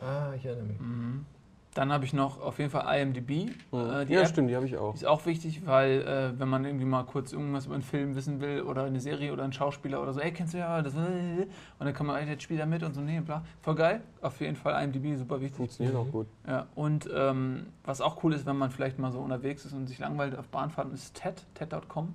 [0.00, 0.80] Ah, ich erinnere mich.
[0.80, 1.26] Mhm.
[1.74, 3.30] Dann habe ich noch auf jeden Fall IMDb.
[3.30, 4.28] Äh, die ja, App.
[4.28, 4.92] stimmt, die habe ich auch.
[4.92, 8.40] Ist auch wichtig, weil äh, wenn man irgendwie mal kurz irgendwas über einen Film wissen
[8.40, 10.94] will oder eine Serie oder einen Schauspieler oder so, ey, kennst du ja das?
[10.94, 11.46] Und
[11.78, 13.44] dann kann man, ey, jetzt spielt er mit und so, nee, bla.
[13.62, 14.02] Voll geil.
[14.20, 15.56] Auf jeden Fall IMDb, super wichtig.
[15.56, 16.26] Funktioniert auch gut.
[16.46, 19.86] Ja, und ähm, was auch cool ist, wenn man vielleicht mal so unterwegs ist und
[19.86, 22.14] sich langweilt auf Bahnfahrten, ist TED, TED.com.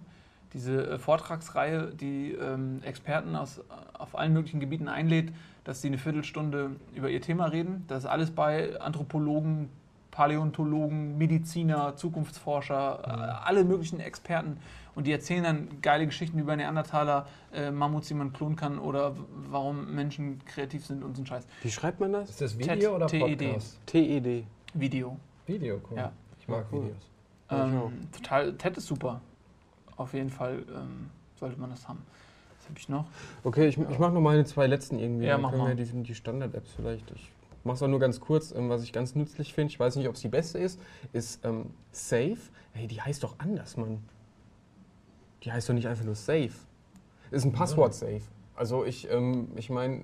[0.53, 3.61] Diese äh, Vortragsreihe, die ähm, Experten aus,
[3.93, 5.31] auf allen möglichen Gebieten einlädt,
[5.65, 7.83] dass sie eine Viertelstunde über ihr Thema reden.
[7.87, 9.69] Das ist alles bei Anthropologen,
[10.11, 14.57] Paläontologen, Mediziner, Zukunftsforscher, äh, alle möglichen Experten.
[14.93, 19.13] Und die erzählen dann geile Geschichten über Neandertaler, äh, Mammuts, die man klonen kann oder
[19.49, 21.45] warum Menschen kreativ sind und so ein Scheiß.
[21.63, 22.29] Wie schreibt man das?
[22.29, 23.37] Ist das TED, Video oder TED.
[23.39, 23.79] Podcast?
[23.87, 24.45] TED.
[24.73, 25.17] Video.
[25.47, 25.97] Video, cool.
[25.97, 26.11] Ja.
[26.39, 26.85] Ich mag cool.
[26.85, 27.09] Videos.
[27.49, 29.19] Ähm, total, TED ist super.
[29.97, 32.01] Auf jeden Fall ähm, sollte man das haben.
[32.65, 33.05] Was habe ich noch?
[33.43, 35.25] Okay, ich, ich mache noch meine zwei letzten irgendwie.
[35.25, 35.77] Ja, Dann mach können mal.
[35.77, 37.11] wir die, die Standard-Apps vielleicht.
[37.11, 37.31] Ich
[37.63, 39.71] mache es auch nur ganz kurz, ähm, was ich ganz nützlich finde.
[39.71, 40.79] Ich weiß nicht, ob es die beste ist.
[41.13, 42.37] Ist ähm, Safe.
[42.73, 43.99] Hey, die heißt doch anders, Mann.
[45.43, 46.49] Die heißt doch nicht einfach nur Safe.
[47.31, 48.21] Ist ein Passwort-Safe.
[48.55, 50.03] Also ich, ähm, ich meine,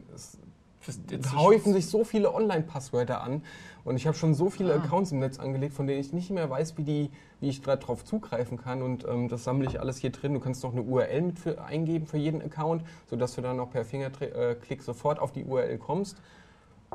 [0.88, 3.44] es häufen sich so viele Online-Passwörter an
[3.84, 4.78] und ich habe schon so viele Ah.
[4.78, 8.04] Accounts im Netz angelegt, von denen ich nicht mehr weiß, wie, die, wie ich darauf
[8.06, 10.34] zugreifen kann und ähm, das sammle ich alles hier drin.
[10.34, 13.70] Du kannst noch eine URL mit für, eingeben für jeden Account, sodass du dann auch
[13.70, 16.18] per Fingerklick sofort auf die URL kommst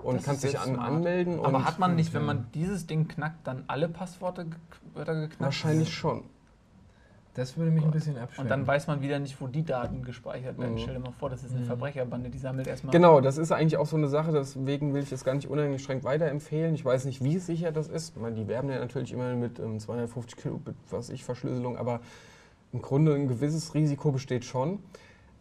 [0.02, 1.44] und Das kannst dich an, anmelden.
[1.44, 2.26] Aber hat man nicht, wenn ja.
[2.26, 4.54] man dieses Ding knackt, dann alle Passwörter ge
[4.94, 5.40] Wörter geknackt?
[5.40, 6.24] wahrscheinlich schon.
[7.36, 8.42] Das würde mich ein bisschen abschrecken.
[8.44, 10.72] Und dann weiß man wieder nicht, wo die Daten gespeichert werden.
[10.74, 10.78] Mhm.
[10.78, 11.66] Stell dir mal vor, das ist eine Mhm.
[11.66, 12.92] Verbrecherbande, die sammelt erstmal.
[12.92, 16.02] Genau, das ist eigentlich auch so eine Sache, deswegen will ich das gar nicht uneingeschränkt
[16.04, 16.74] weiterempfehlen.
[16.74, 18.16] Ich weiß nicht, wie sicher das ist.
[18.16, 22.00] Ich meine, die werben ja natürlich immer mit ähm, 250 Kilobit, was ich, Verschlüsselung, aber
[22.72, 24.78] im Grunde ein gewisses Risiko besteht schon.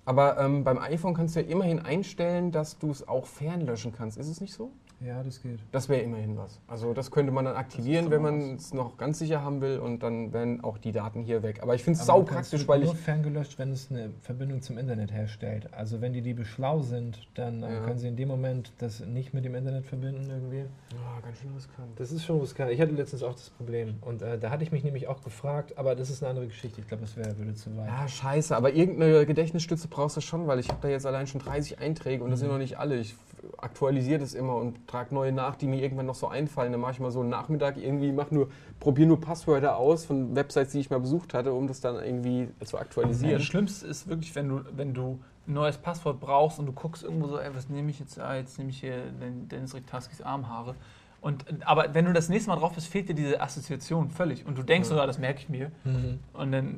[0.04, 4.18] Aber ähm, beim iPhone kannst du ja immerhin einstellen, dass du es auch fernlöschen kannst.
[4.18, 4.70] Ist es nicht so?
[5.02, 5.60] Ja, das geht.
[5.72, 6.60] Das wäre immerhin was.
[6.68, 10.04] Also das könnte man dann aktivieren, wenn man es noch ganz sicher haben will und
[10.04, 11.60] dann wären auch die Daten hier weg.
[11.62, 12.94] Aber ich finde es sau praktisch, nur weil ich...
[12.94, 15.74] ferngelöscht, wenn es eine Verbindung zum Internet herstellt.
[15.74, 17.80] Also wenn die Liebe schlau sind, dann äh, Ja.
[17.82, 20.64] können sie in dem Moment das nicht mit dem Internet verbinden irgendwie.
[20.94, 22.00] Oh, ganz schön riskant.
[22.00, 22.72] Das ist schon riskant.
[22.72, 23.96] Ich hatte letztens auch das Problem.
[24.02, 26.82] Und äh, da hatte ich mich nämlich auch gefragt, aber das ist eine andere Geschichte.
[26.82, 27.88] Ich glaube, das wäre würde zu weit.
[27.88, 31.42] Ja, scheiße, aber irgendeine Gedächtnisstütze brauchst du schon, weil ich habe da jetzt allein schon
[31.42, 32.54] 30 Einträge und das sind Mhm.
[32.54, 32.98] noch nicht alle.
[32.98, 33.16] Ich
[33.58, 36.72] aktualisiere das immer und trage neue nach, die mir irgendwann noch so einfallen.
[36.72, 40.36] Dann mache ich mal so einen Nachmittag irgendwie, mach nur, probiere nur Passwörter aus von
[40.36, 43.34] Websites, die ich mal besucht hatte, um das dann irgendwie zu Ja, aktualisieren.
[43.36, 47.04] das Schlimmste ist wirklich, wenn du, wenn du ein neues Passwort brauchst und du guckst
[47.04, 48.20] irgendwo so, ey, was nehme ich jetzt?
[48.20, 50.76] Ah, jetzt nehme ich hier den Dennis Riktaskis Armhaare.
[51.22, 54.46] Und, aber wenn du das nächste Mal drauf bist, fehlt dir diese Assoziation völlig.
[54.46, 54.96] Und du denkst, Ja.
[54.96, 55.72] so, ah, das merke ich mir.
[55.84, 56.20] Mhm.
[56.34, 56.78] Und dann.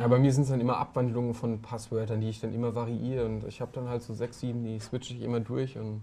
[0.00, 3.24] Ja, bei mir sind es dann immer Abwandlungen von Passwörtern, die ich dann immer variiere
[3.26, 6.02] und ich habe dann halt so sechs, sieben, die switche ich immer durch und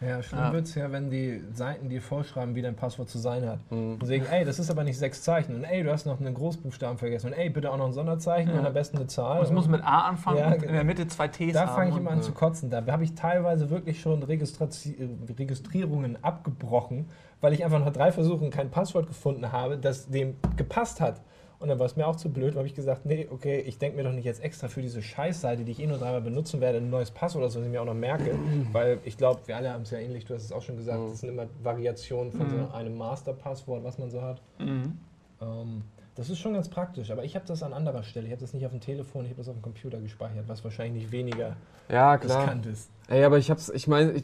[0.00, 0.52] Ja, schlimm Ja.
[0.54, 3.58] wird es ja, wenn die Seiten dir vorschreiben, wie dein Passwort zu sein hat.
[3.70, 3.94] mh.
[4.00, 5.54] Und sagen, ey, das ist aber nicht sechs Zeichen.
[5.54, 7.26] Und ey, du hast noch einen Großbuchstaben vergessen.
[7.26, 8.60] Und ey, bitte auch noch ein Sonderzeichen Ja.
[8.60, 9.40] und am besten eine Zahl.
[9.40, 11.90] Und es muss mit A anfangen Ja, und in der Mitte zwei Ts Da fange
[11.90, 12.22] ich immer an ja.
[12.22, 12.70] zu kotzen.
[12.70, 17.08] Da habe ich teilweise wirklich schon Registrati- äh, Registrierungen abgebrochen,
[17.42, 21.20] weil ich einfach nach drei Versuchen kein Passwort gefunden habe, das dem gepasst hat.
[21.60, 23.98] Und dann war es mir auch zu blöd, habe ich gesagt, nee, okay, ich denke
[23.98, 26.78] mir doch nicht jetzt extra für diese Scheißseite, die ich eh nur dreimal benutzen werde,
[26.78, 28.34] ein neues Passwort oder so, das ich mir auch noch merke.
[28.72, 30.98] weil ich glaube, wir alle haben es ja ähnlich, du hast es auch schon gesagt,
[30.98, 31.10] Mhm.
[31.10, 32.50] das sind immer Variationen von Mhm.
[32.50, 34.40] so einem Masterpasswort, was man so hat.
[34.58, 34.98] Mhm.
[35.42, 35.82] Ähm,
[36.14, 38.26] das ist schon ganz praktisch, aber ich habe das an anderer Stelle.
[38.26, 40.64] Ich habe das nicht auf dem Telefon, ich habe das auf dem Computer gespeichert, was
[40.64, 41.56] wahrscheinlich nicht weniger
[41.90, 42.40] Ja, klar.
[42.40, 42.90] riskant ist.
[43.08, 44.22] Ey, aber ich hab's, ich meine,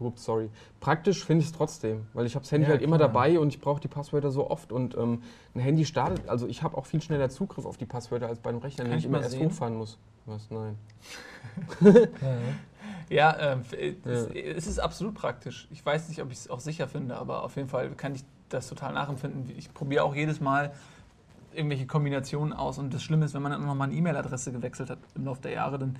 [0.00, 0.50] ups, sorry.
[0.80, 3.08] Praktisch finde ich es trotzdem, weil ich habe das Handy Ja, halt immer klar.
[3.08, 5.22] dabei und ich brauche die Passwörter so oft und ähm,
[5.54, 8.50] ein Handy startet, also ich habe auch viel schneller Zugriff auf die Passwörter als bei
[8.50, 9.98] einem Rechner, Kann den ich immer erst hochfahren muss.
[10.26, 10.50] Was?
[10.50, 10.76] Nein.
[13.08, 13.62] Ja, ähm,
[14.04, 15.68] es, es ist absolut praktisch.
[15.70, 18.24] Ich weiß nicht, ob ich es auch sicher finde, aber auf jeden Fall kann ich
[18.48, 19.48] das total nachempfinden.
[19.56, 20.72] Ich probiere auch jedes Mal
[21.54, 22.78] irgendwelche Kombinationen aus.
[22.78, 25.40] Und das Schlimme ist, wenn man dann noch mal eine E-Mail-Adresse gewechselt hat im Laufe
[25.42, 25.96] der Jahre, dann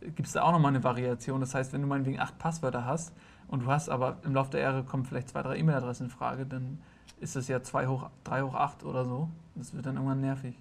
[0.00, 1.40] gibt es da auch noch mal eine Variation.
[1.40, 3.12] Das heißt, wenn du meinetwegen acht Passwörter hast
[3.48, 6.46] und du hast aber im Laufe der Jahre kommen vielleicht zwei, drei E-Mail-Adressen in Frage,
[6.46, 6.78] dann
[7.20, 9.28] ist das ja 2 hoch, 3 hoch 8 oder so.
[9.54, 10.54] Das wird dann irgendwann nervig.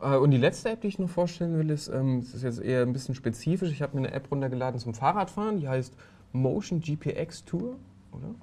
[0.00, 2.60] Äh, Und die letzte App, die ich noch vorstellen will, ist, ähm, das ist jetzt
[2.60, 3.70] eher ein bisschen spezifisch.
[3.70, 5.94] Ich habe mir eine App runtergeladen zum Fahrradfahren, die heißt
[6.32, 7.76] Motion GPX Tour,
[8.10, 8.34] oder?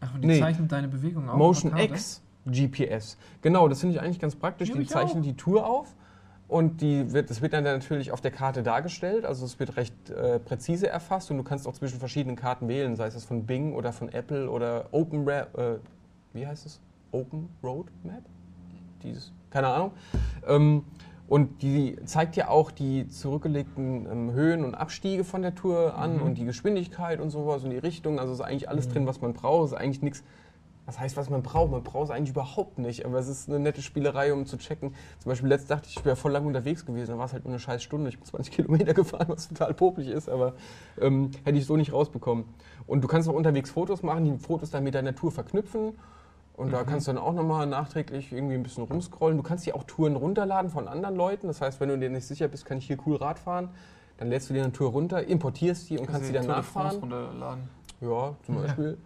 [0.00, 0.40] Ach, und die Nee.
[0.40, 1.36] zeichnet deine Bewegung auf?
[1.36, 3.18] Motion X GPS.
[3.42, 4.70] Genau, das finde ich eigentlich ganz praktisch.
[4.72, 5.94] Die Die, zeichnen die Tour auf
[6.52, 9.24] und die wird, das wird dann natürlich auf der Karte dargestellt.
[9.24, 12.94] Also es wird recht äh, präzise erfasst und du kannst auch zwischen verschiedenen Karten wählen,
[12.96, 15.78] sei es das von Bing oder von Apple oder Open Ra äh,
[16.34, 16.80] wie heißt es?
[17.10, 18.22] Open Road Map?
[19.02, 19.90] Dieses, keine Ahnung.
[20.46, 20.84] Ähm,
[21.28, 26.16] Und die zeigt ja auch die zurückgelegten ähm, Höhen und Abstiege von der Tour an
[26.16, 26.22] Mhm.
[26.22, 28.18] und die Geschwindigkeit und sowas und die Richtung.
[28.18, 29.66] Also ist eigentlich alles drin, was man braucht.
[29.68, 30.24] Ist eigentlich nichts.
[30.84, 31.70] Was heißt, was man braucht?
[31.70, 33.06] Man braucht es eigentlich überhaupt nicht.
[33.06, 34.94] Aber es ist eine nette Spielerei, um zu checken.
[35.20, 37.10] Zum Beispiel letzt dachte ich, ich wäre voll lang unterwegs gewesen.
[37.10, 38.08] Dann war es halt nur eine scheiß Stunde.
[38.08, 40.28] Ich bin 20 Kilometer gefahren, was total popelig ist.
[40.28, 40.54] Aber
[41.00, 42.44] ähm, hätte ich so nicht rausbekommen.
[42.86, 45.92] Und du kannst auch unterwegs Fotos machen, die Fotos dann mit deiner Tour verknüpfen.
[46.54, 49.36] Und da kannst du dann auch nochmal nachträglich irgendwie ein bisschen rumscrollen.
[49.36, 51.46] Du kannst dir auch Touren runterladen von anderen Leuten.
[51.46, 53.70] Das heißt, wenn du dir nicht sicher bist, kann ich hier cool Rad fahren,
[54.18, 56.62] dann lädst du dir eine Tour runter, importierst die und kannst die dann Tour de
[56.62, 57.20] France nachfahren.
[57.20, 57.68] runterladen.
[58.00, 58.98] Ja, zum Beispiel.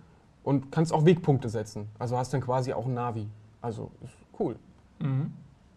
[0.47, 1.89] Und kannst auch Wegpunkte setzen.
[1.99, 3.27] Also hast dann quasi auch ein Navi.
[3.61, 4.55] Also ist cool.
[5.01, 5.33] Mhm.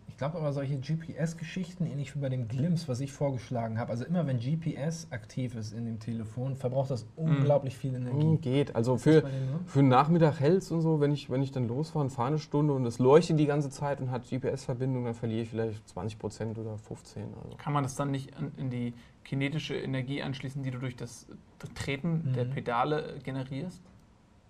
[0.10, 4.06] Ich glaube aber solche GPS-Geschichten, ähnlich wie bei dem Glimpse, was ich vorgeschlagen habe, also
[4.06, 8.22] immer wenn GPS aktiv ist in dem Telefon, verbraucht das unglaublich viel Energie.
[8.22, 8.76] Hm, geht.
[8.76, 9.24] Also für,
[9.66, 12.38] für einen Nachmittag hält's und so, wenn ich, wenn ich dann losfahre und fahre eine
[12.38, 16.20] Stunde und es leuchtet die ganze Zeit und hat GPS-Verbindung, dann verliere ich vielleicht 20
[16.20, 17.24] Prozent oder 15.
[17.44, 17.58] Also.
[17.58, 18.94] Kann man das dann nicht in die
[19.24, 21.26] kinetische Energie anschließen, die du durch das
[21.74, 22.50] Treten der Mhm.
[22.52, 23.82] Pedale generierst?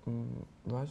[0.10, 0.28] Hm,
[0.66, 0.90] Was?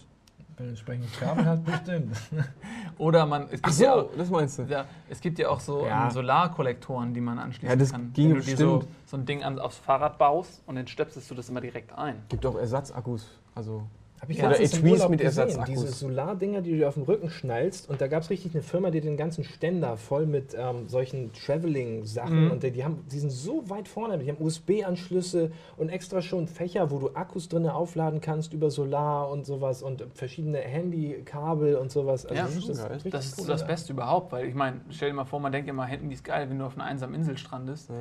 [0.57, 2.17] Wenn du entsprechendes Kabel hast, bestimmt.
[2.99, 4.63] Oder man, es Ach gibt, ja, so, auch, das meinst du?
[4.65, 6.07] ja, es gibt ja auch so Ja.
[6.07, 8.13] ähm, Solarkollektoren, die man anschließen Ja, das kann.
[8.13, 8.97] ginge Wenn du dir so, bestimmt.
[9.07, 12.23] so ein Ding an, aufs Fahrrad baust und dann stöpselst du das immer direkt ein.
[12.29, 13.31] Gibt auch Ersatzakkus.
[13.55, 13.83] Also
[14.21, 15.67] Habe ich Ja, im Etuis mit gesehen, Ersatzakkus.
[15.69, 17.89] diese Solardinger, die du dir auf den Rücken schnallst.
[17.89, 21.33] Und da gab es richtig eine Firma, die den ganzen Ständer voll mit ähm, solchen
[21.33, 22.51] Traveling-Sachen Mhm.
[22.51, 24.19] und die, die, haben, die sind so weit vorne.
[24.19, 29.31] Die haben USB-Anschlüsse und extra schon Fächer, wo du Akkus drin aufladen kannst über Solar
[29.31, 32.25] und sowas und verschiedene Handykabel und sowas.
[32.27, 33.67] Also Ja, das ist das richtig Das ist cool, das ja.
[33.69, 36.49] Beste überhaupt, weil ich meine, stell dir mal vor, man denkt immer, Handy ist geil,
[36.51, 37.89] wenn du auf einer einsamen Insel strandest.
[37.91, 37.95] Ja.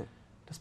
[0.48, 0.60] Das,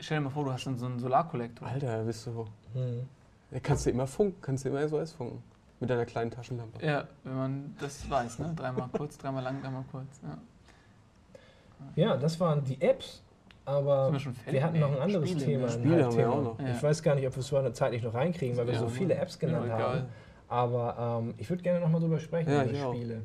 [0.00, 1.68] stell dir mal vor, du hast dann so einen Solarkollektor.
[1.68, 2.46] Alter, bist du.
[2.74, 3.02] Hm.
[3.50, 5.42] Ja, kannst du immer funken, kannst du immer SOS funken.
[5.78, 6.84] Mit deiner kleinen Taschenlampe.
[6.84, 8.52] Ja, wenn man das weiß, ne?
[8.56, 10.06] Dreimal kurz, dreimal lang, dreimal kurz.
[10.22, 10.38] Ja.
[11.94, 13.22] Ja, das waren die Apps.
[13.66, 14.54] Aber wir schon fertig?
[14.54, 15.68] wir hatten noch ein anderes Spiele, Thema.
[15.68, 16.60] Spiele haben wir auch noch.
[16.60, 16.70] Ja.
[16.70, 18.88] Ich weiß gar nicht, ob wir es so zeitlich noch reinkriegen, weil wir Ja, so
[18.88, 19.14] viele.
[19.16, 20.02] Apps genannt Ja, haben.
[20.48, 22.94] Aber ähm, ich würde gerne nochmal drüber sprechen, Ja, über ich auch.
[22.94, 23.22] Spiele.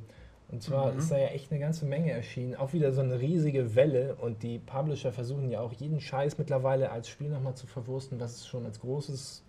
[0.52, 0.98] Und zwar Mhm.
[1.00, 2.56] ist da ja echt eine ganze Menge erschienen.
[2.56, 4.16] Auch wieder so eine riesige Welle.
[4.16, 8.36] Und die Publisher versuchen ja auch jeden Scheiß mittlerweile als Spiel nochmal zu verwursten, was
[8.38, 9.44] es schon als großes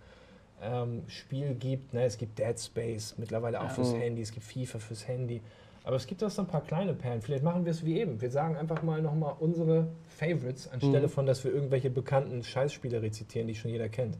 [0.62, 1.92] ähm, Spiel gibt.
[1.94, 3.70] Ne, es gibt Dead Space mittlerweile auch Ja.
[3.70, 3.92] fürs.
[3.94, 5.40] Handy, es gibt FIFA fürs Handy.
[5.84, 7.20] Aber es gibt auch so ein paar kleine Perlen.
[7.22, 8.20] Vielleicht machen wir es wie eben.
[8.20, 11.10] Wir sagen einfach mal nochmal unsere Favorites, anstelle Mhm.
[11.10, 14.16] von, dass wir irgendwelche bekannten Scheißspiele rezitieren, die schon jeder kennt.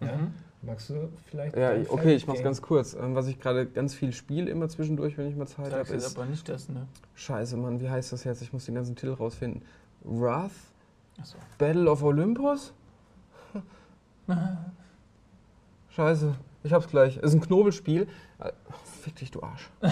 [0.00, 0.16] Ja?
[0.16, 0.34] Mhm.
[0.62, 1.56] Magst du vielleicht?
[1.56, 2.44] Ja, okay, Favorite ich mach's Game?
[2.44, 2.92] ganz kurz.
[2.92, 6.14] Ähm, Was ich gerade ganz viel spiele, immer zwischendurch, wenn ich mal Zeit habe, ist.
[6.14, 6.86] aber nicht das, ne?
[7.14, 8.42] Scheiße, Mann, wie heißt das jetzt?
[8.42, 9.62] Ich muss den ganzen Titel rausfinden.
[10.04, 10.50] Wrath?
[11.18, 11.38] Achso.
[11.56, 12.74] Battle of Olympus?
[15.90, 17.16] Scheiße, ich hab's gleich.
[17.18, 18.06] Es ist ein Knobelspiel.
[18.38, 18.52] Äh,
[19.02, 19.70] Fick dich, du Arsch.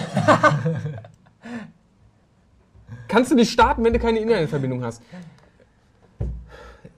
[3.07, 5.01] Kannst du nicht starten, wenn du keine Internetverbindung hast?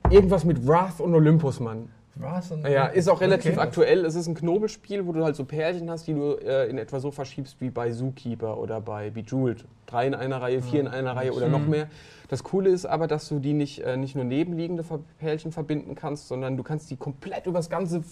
[0.09, 1.89] Irgendwas mit Wrath und Olympus, Mann.
[2.15, 2.51] Was?
[2.51, 3.61] Und Ja, ist auch relativ Okay.
[3.61, 4.03] aktuell.
[4.05, 6.99] Es ist ein Knobelspiel, wo du halt so Pärchen hast, die du äh, in etwa
[6.99, 9.63] so verschiebst wie bei Zookeeper oder bei Bejeweled.
[9.85, 11.87] Drei in einer Reihe, vier in einer Reihe oder noch mehr.
[12.27, 14.83] Das Coole ist aber, dass du die nicht, äh, nicht nur nebenliegende
[15.19, 18.03] Pärchen verbinden kannst, sondern du kannst die komplett übers ganze,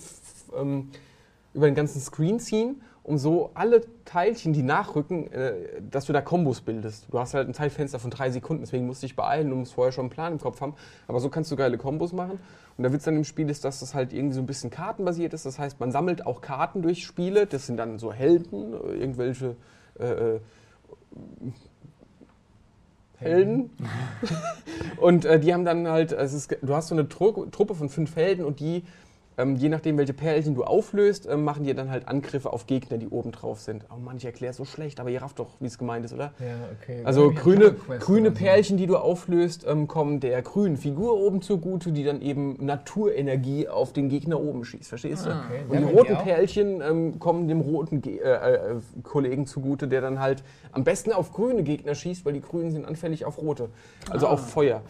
[0.56, 0.90] ähm,
[1.54, 5.54] über den ganzen Screen ziehen, um so alle Teilchen, die nachrücken, äh,
[5.90, 7.08] dass du da Kombos bildest.
[7.12, 9.74] Du hast halt ein Zeitfenster von drei Sekunden, deswegen musst du dich beeilen, du musst
[9.74, 10.76] vorher schon einen Plan im Kopf haben.
[11.08, 12.40] Aber so kannst du geile Kombos machen.
[12.78, 15.34] Und der Witz an dem Spiel ist, dass das halt irgendwie so ein bisschen kartenbasiert
[15.34, 15.46] ist.
[15.46, 17.46] Das heißt, man sammelt auch Karten durch Spiele.
[17.46, 19.56] Das sind dann so Helden, irgendwelche
[20.00, 20.40] äh, äh,
[23.18, 23.70] Helden.
[24.98, 27.90] und äh, die haben dann halt, es ist, du hast so eine Tru Truppe von
[27.90, 28.84] fünf Helden und die,
[29.40, 32.98] ähm, je nachdem, welche Pärchen du auflöst, ähm, machen dir dann halt Angriffe auf Gegner,
[32.98, 33.86] die oben drauf sind.
[33.90, 36.14] Oh Mann, ich erkläre es so schlecht, aber ihr rafft doch, wie es gemeint ist,
[36.14, 36.34] oder?
[36.40, 37.02] Ja, okay.
[37.04, 38.32] Also grüne, grüne.
[38.32, 43.68] Pärchen, die du auflöst, ähm, kommen der grünen Figur oben zugute, die dann eben Naturenergie
[43.68, 44.90] auf den Gegner oben schießt.
[44.90, 45.30] Verstehst du?
[45.32, 45.44] Ah.
[45.48, 45.64] Okay.
[45.68, 46.24] Und die roten auch?
[46.24, 48.60] Pärchen ähm, kommen dem roten Ge äh, äh,
[49.04, 52.86] Kollegen zugute, der dann halt am besten auf grüne Gegner schießt, weil die Grünen sind
[52.86, 53.70] anfällig auf rote,
[54.10, 54.32] also Ah.
[54.32, 54.82] auf Feuer.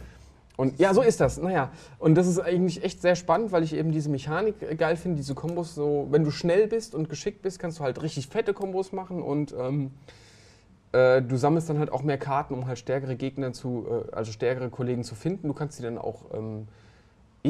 [0.60, 1.38] Und ja, so ist das.
[1.38, 4.98] Naja, und das ist eigentlich echt sehr spannend, weil ich eben diese Mechanik äh, geil
[4.98, 8.28] finde, diese Kombos so, wenn du schnell bist und geschickt bist, kannst du halt richtig
[8.28, 9.92] fette Kombos machen und ähm,
[10.92, 14.34] äh, du sammelst dann halt auch mehr Karten, um halt stärkere Gegner zu, äh, also
[14.34, 15.48] stärkere Kollegen zu finden.
[15.48, 16.68] Du kannst sie dann auch ähm,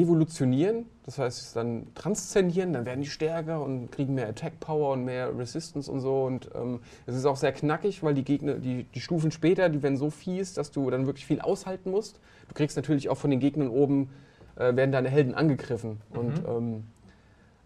[0.00, 5.04] evolutionieren, das heißt dann transzendieren, dann werden die stärker und kriegen mehr Attack Power und
[5.04, 6.24] mehr Resistance und so.
[6.24, 9.82] Und ähm, es ist auch sehr knackig, weil die Gegner, die, die Stufen später, die
[9.82, 12.20] werden so fies, dass du dann wirklich viel aushalten musst.
[12.48, 14.10] Du kriegst natürlich auch von den Gegnern oben,
[14.56, 16.00] äh, werden deine Helden angegriffen.
[16.10, 16.84] Und ähm,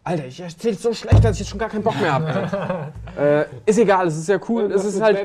[0.06, 2.92] Alter, ich erzähle so schlecht, dass ich jetzt schon gar keinen Bock mehr habe.
[3.18, 4.62] äh, ist egal, es ist ja cool.
[4.62, 5.18] Irgendwas Es ist halt.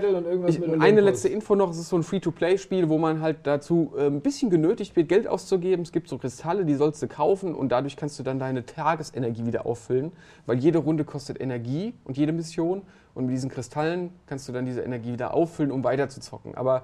[0.47, 4.05] Ich, eine letzte Info noch, es ist so ein Free-to-Play-Spiel, wo man halt dazu äh,
[4.07, 5.83] ein bisschen genötigt wird, Geld auszugeben.
[5.83, 9.45] Es gibt so Kristalle, die sollst du kaufen und dadurch kannst du dann deine Tagesenergie
[9.45, 10.13] wieder auffüllen,
[10.45, 12.83] weil jede Runde kostet Energie und jede Mission
[13.15, 16.55] und mit diesen Kristallen kannst du dann diese Energie wieder auffüllen, um weiter zu zocken.
[16.55, 16.83] Aber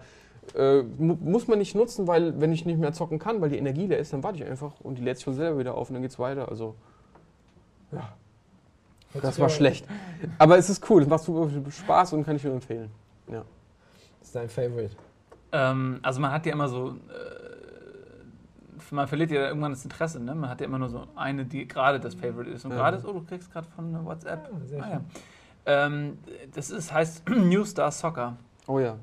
[0.54, 3.58] äh, mu muss man nicht nutzen, weil wenn ich nicht mehr zocken kann, weil die
[3.58, 5.90] Energie leer ist, dann warte ich einfach und die lädt sich von selber wieder auf
[5.90, 6.50] und dann geht's weiter.
[6.50, 6.76] Also
[9.22, 9.88] das war schlecht.
[10.40, 12.90] Aber es ist cool, es macht super viel Spaß und kann ich nur empfehlen.
[13.28, 13.44] Das
[14.22, 14.96] ist dein Favorite.
[15.52, 16.96] Ähm, also man hat ja immer so, äh,
[18.92, 20.36] man verliert ja irgendwann das Interesse, ne?
[20.36, 22.66] Man hat ja immer nur so eine, die gerade das Favorite ist.
[22.66, 22.78] Und Ja.
[22.78, 24.50] gerade ist, oh, du kriegst gerade von WhatsApp.
[24.52, 24.92] Ja, sehr Ah, schön.
[24.94, 25.02] ja.
[25.86, 26.18] ähm,
[26.54, 28.36] das ist, heißt New Star Soccer.
[28.68, 28.96] Oh ja.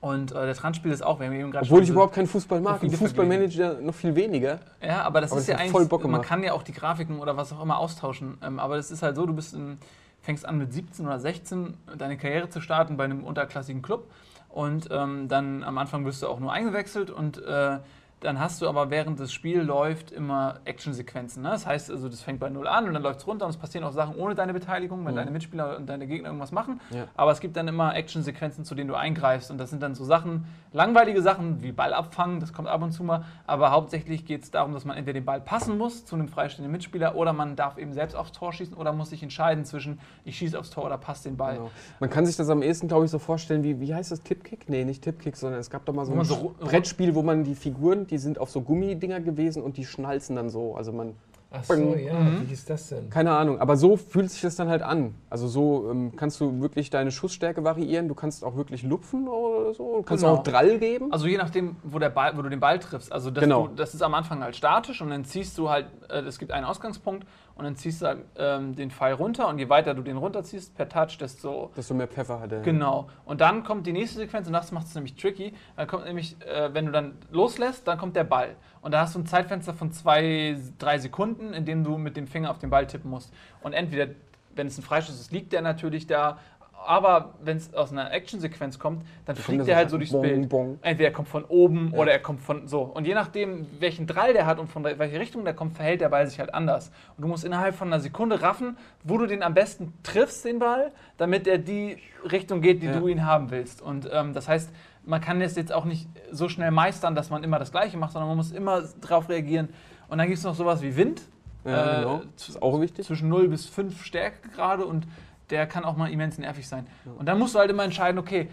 [0.00, 2.60] Und äh, der Trans-Spiel ist auch, wir haben eben gerade Obwohl ich überhaupt keinen Fußball
[2.60, 2.82] mag.
[2.82, 4.60] Und Fußballmanager noch viel weniger.
[4.80, 6.72] Ja, aber das Aber ist das ja eigentlich, voll Bock man kann ja auch die
[6.72, 8.38] Grafiken oder was auch immer austauschen.
[8.42, 9.78] Ähm, aber das ist halt so, du bist in,
[10.20, 14.08] fängst an mit 17 oder 16 deine Karriere zu starten bei einem unterklassigen Club
[14.48, 17.78] und ähm, dann am Anfang wirst du auch nur eingewechselt und äh,
[18.20, 21.42] dann hast du aber während das Spiel läuft immer Actionsequenzen.
[21.42, 21.50] Ne?
[21.50, 23.56] Das heißt also, das fängt bei Null an und dann läuft es runter und es
[23.56, 25.16] passieren auch Sachen ohne deine Beteiligung, wenn Mhm.
[25.16, 26.80] deine Mitspieler und deine Gegner irgendwas machen.
[26.90, 27.04] Ja.
[27.14, 29.50] Aber es gibt dann immer Actionsequenzen, zu denen du eingreifst.
[29.50, 32.92] Und das sind dann so Sachen, langweilige Sachen wie Ball abfangen, das kommt ab und
[32.92, 33.24] zu mal.
[33.46, 36.72] Aber hauptsächlich geht es darum, dass man entweder den Ball passen muss zu einem freistehenden
[36.72, 40.36] Mitspieler oder man darf eben selbst aufs Tor schießen oder muss sich entscheiden zwischen, ich
[40.38, 41.54] schieße aufs Tor oder passe den Ball.
[41.54, 41.70] Genau.
[42.00, 44.68] Man kann sich das am ehesten, glaube ich, so vorstellen, wie, wie heißt das, Tipkick?
[44.68, 47.44] Nee, nicht Tipkick, sondern es gab doch mal so Wo ein so Brettspiel, wo man
[47.44, 50.74] die Figuren, die sind auf so Gummidinger gewesen und die schnalzen dann so.
[50.74, 51.14] Also man,
[51.50, 52.04] Ach so, Bing.
[52.06, 52.42] ja, Mhm.
[52.42, 53.08] wie hieß das denn?
[53.08, 55.14] keine Ahnung, aber so fühlt sich das dann halt an.
[55.30, 59.72] Also so ähm, kannst du wirklich deine Schussstärke variieren, du kannst auch wirklich lupfen oder
[59.72, 60.36] so, du kannst Genau.
[60.36, 61.10] auch Drall geben.
[61.10, 63.10] Also je nachdem, wo, der Ball, wo du den Ball triffst.
[63.10, 63.68] Also das, Genau.
[63.68, 66.52] du, das ist am Anfang halt statisch und dann ziehst du halt, äh, es gibt
[66.52, 67.26] einen Ausgangspunkt
[67.58, 70.88] und dann ziehst du ähm, den Pfeil runter und je weiter du den runterziehst per
[70.88, 72.62] Touch, desto du mehr Pfeffer hatte.
[72.62, 73.08] Genau.
[73.24, 75.52] Und dann kommt die nächste Sequenz und das macht es nämlich tricky.
[75.76, 78.54] Dann kommt nämlich, äh, wenn du dann loslässt, dann kommt der Ball.
[78.80, 82.28] Und da hast du ein Zeitfenster von zwei, drei Sekunden, in dem du mit dem
[82.28, 83.34] Finger auf den Ball tippen musst.
[83.60, 84.14] Und entweder,
[84.54, 86.38] wenn es ein Freischuss ist, liegt der natürlich da.
[86.86, 90.48] Aber wenn es aus einer Actionsequenz kommt, dann fliegt der halt so durchs bong, Bild.
[90.48, 90.78] Bong.
[90.80, 91.98] Entweder er kommt von oben Ja.
[91.98, 92.82] oder er kommt von so.
[92.82, 96.08] Und je nachdem, welchen Drall der hat und von welche Richtung der kommt, verhält der
[96.08, 96.90] Ball sich halt anders.
[97.16, 100.58] Und du musst innerhalb von einer Sekunde raffen, wo du den am besten triffst, den
[100.60, 101.98] Ball, damit er die
[102.30, 102.98] Richtung geht, die Ja.
[102.98, 103.82] du ihn haben willst.
[103.82, 104.70] Und ähm, das heißt,
[105.04, 108.12] man kann das jetzt auch nicht so schnell meistern, dass man immer das Gleiche macht,
[108.12, 109.68] sondern man muss immer drauf reagieren.
[110.08, 111.22] Und dann gibt es noch sowas wie Wind.
[111.64, 112.20] Ja, Äh, genau.
[112.36, 113.04] Das ist auch wichtig.
[113.06, 115.06] Zwischen 0 bis 5 Stärke gerade und
[115.50, 116.86] der kann auch mal immens nervig sein.
[117.18, 118.48] Und dann musst du halt immer entscheiden, okay,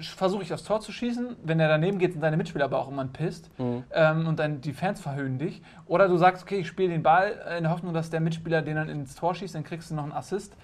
[0.00, 2.88] versuche ich aufs Tor zu schießen, wenn er daneben geht, sind deine Mitspieler aber auch
[2.88, 3.84] immer pisst Mhm.
[3.92, 5.62] ähm, und dann die Fans verhöhnen dich.
[5.86, 8.76] Oder du sagst, okay, ich spiele den Ball in der Hoffnung, dass der Mitspieler den
[8.76, 10.54] dann ins Tor schießt, dann kriegst du noch einen Assist.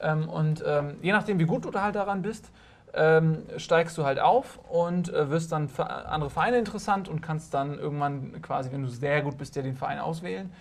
[0.00, 2.50] Ähm, und ähm, je nachdem, wie gut du da halt daran bist,
[2.92, 7.54] ähm, steigst du halt auf und äh, wirst dann für andere Vereine interessant und kannst
[7.54, 10.52] dann irgendwann quasi, wenn du sehr gut bist, ja den Verein auswählen.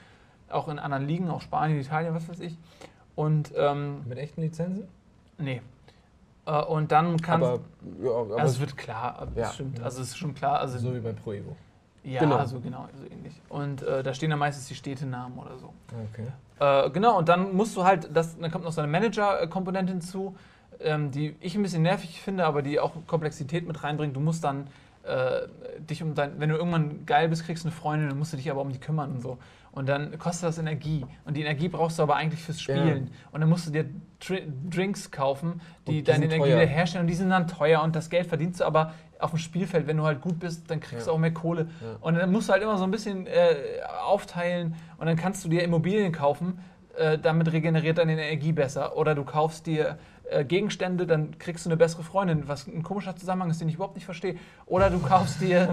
[0.49, 2.57] Auch in anderen Ligen, auch Spanien, Italien, was weiß ich.
[3.15, 4.87] Und ähm, Mit echten Lizenzen?
[5.37, 5.61] nee.
[6.45, 7.59] Äh, und dann kannst Aber,
[8.03, 9.43] ja, aber also es wird klar, Ja.
[9.45, 9.81] das stimmt.
[9.81, 10.59] Also es ist schon klar.
[10.59, 11.55] Also So wie bei Pro Evo.
[12.03, 12.45] ja, Genau.
[12.45, 13.41] so genau, so ähnlich.
[13.49, 15.73] Und äh, da stehen dann meistens die Städtenamen oder so.
[16.13, 16.27] Okay.
[16.59, 20.35] Äh, genau, und dann musst du halt, das, dann kommt noch so eine Manager-Komponente hinzu,
[20.79, 24.15] ähm, die ich ein bisschen nervig finde, aber die auch Komplexität mit reinbringt.
[24.15, 24.67] Du musst dann
[25.03, 25.47] äh,
[25.79, 28.37] dich um dein, wenn du irgendwann geil bist, kriegst du eine Freundin, dann musst du
[28.37, 29.37] dich aber um die kümmern und so.
[29.75, 31.05] Und dann kostet das Energie.
[31.25, 33.11] Und die Energie brauchst du aber eigentlich fürs Spielen.
[33.31, 33.85] Und dann musst du dir
[34.19, 34.37] Dr
[34.69, 36.61] Drinks kaufen, die, die deine Energie teuer.
[36.61, 37.01] wieder herstellen.
[37.03, 37.83] Und die sind dann teuer.
[37.83, 39.85] Und das Geld verdienst du aber auf dem Spielfeld.
[39.85, 41.11] Wenn du halt gut bist, dann kriegst Ja.
[41.11, 41.67] du auch mehr Kohle.
[41.81, 41.97] Ja.
[41.99, 43.55] Und dann musst du halt immer so ein bisschen äh,
[44.05, 44.75] aufteilen.
[44.97, 46.59] Und dann kannst du dir Immobilien kaufen.
[46.97, 48.95] Äh, damit regeneriert deine Energie besser.
[48.95, 49.97] Oder du kaufst dir
[50.47, 53.95] Gegenstände, dann kriegst du eine bessere Freundin, was ein komischer Zusammenhang ist, den ich überhaupt
[53.95, 54.35] nicht verstehe.
[54.65, 55.69] Oder du kaufst dir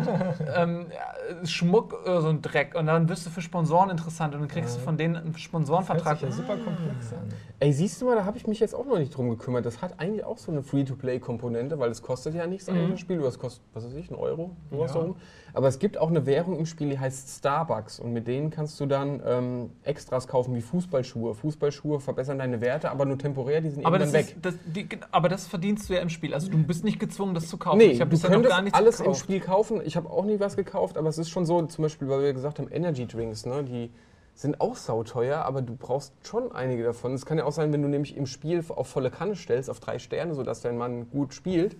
[0.56, 4.40] ähm, ja, Schmuck, äh, so ein Dreck, und dann wirst du für Sponsoren interessant und
[4.42, 4.84] dann kriegst du Ja.
[4.84, 6.18] von denen einen Hört Sponsorenvertrag.
[6.18, 7.28] sich ja super komplex an.
[7.60, 9.64] Ey, siehst du mal, da habe ich mich jetzt auch noch nicht drum gekümmert.
[9.64, 12.90] Das hat eigentlich auch so eine Free-to-Play-Komponente, weil es kostet ja nichts Mhm.
[12.90, 13.20] das Spiel.
[13.20, 14.98] Das kostet, was weiß ich, ein Euro, sowas Ja.
[15.00, 15.16] darum.
[15.54, 18.00] Aber es gibt auch eine Währung im Spiel, die heißt Starbucks.
[18.00, 21.34] Und mit denen kannst du dann ähm, Extras kaufen, wie Fußballschuhe.
[21.34, 24.36] Fußballschuhe verbessern deine Werte, aber nur temporär, die sind Aber eben das, dann weg.
[24.36, 26.32] ist, das, die, aber das verdienst du ja im Spiel.
[26.32, 27.78] Also du bist nicht gezwungen, das zu kaufen.
[27.78, 29.20] Nee, ich habe bisher noch gar nichts alles im gekauft.
[29.20, 29.80] Spiel kaufen.
[29.84, 32.32] Ich habe auch nie was gekauft, aber es ist schon so, zum Beispiel, weil wir
[32.32, 33.90] gesagt haben, Energy Drinks, ne, die
[34.34, 37.12] sind auch sauteuer, aber du brauchst schon einige davon.
[37.12, 39.80] Es kann ja auch sein, wenn du nämlich im Spiel auf volle Kanne stellst, auf
[39.80, 41.76] drei Sterne, sodass dein Mann gut spielt,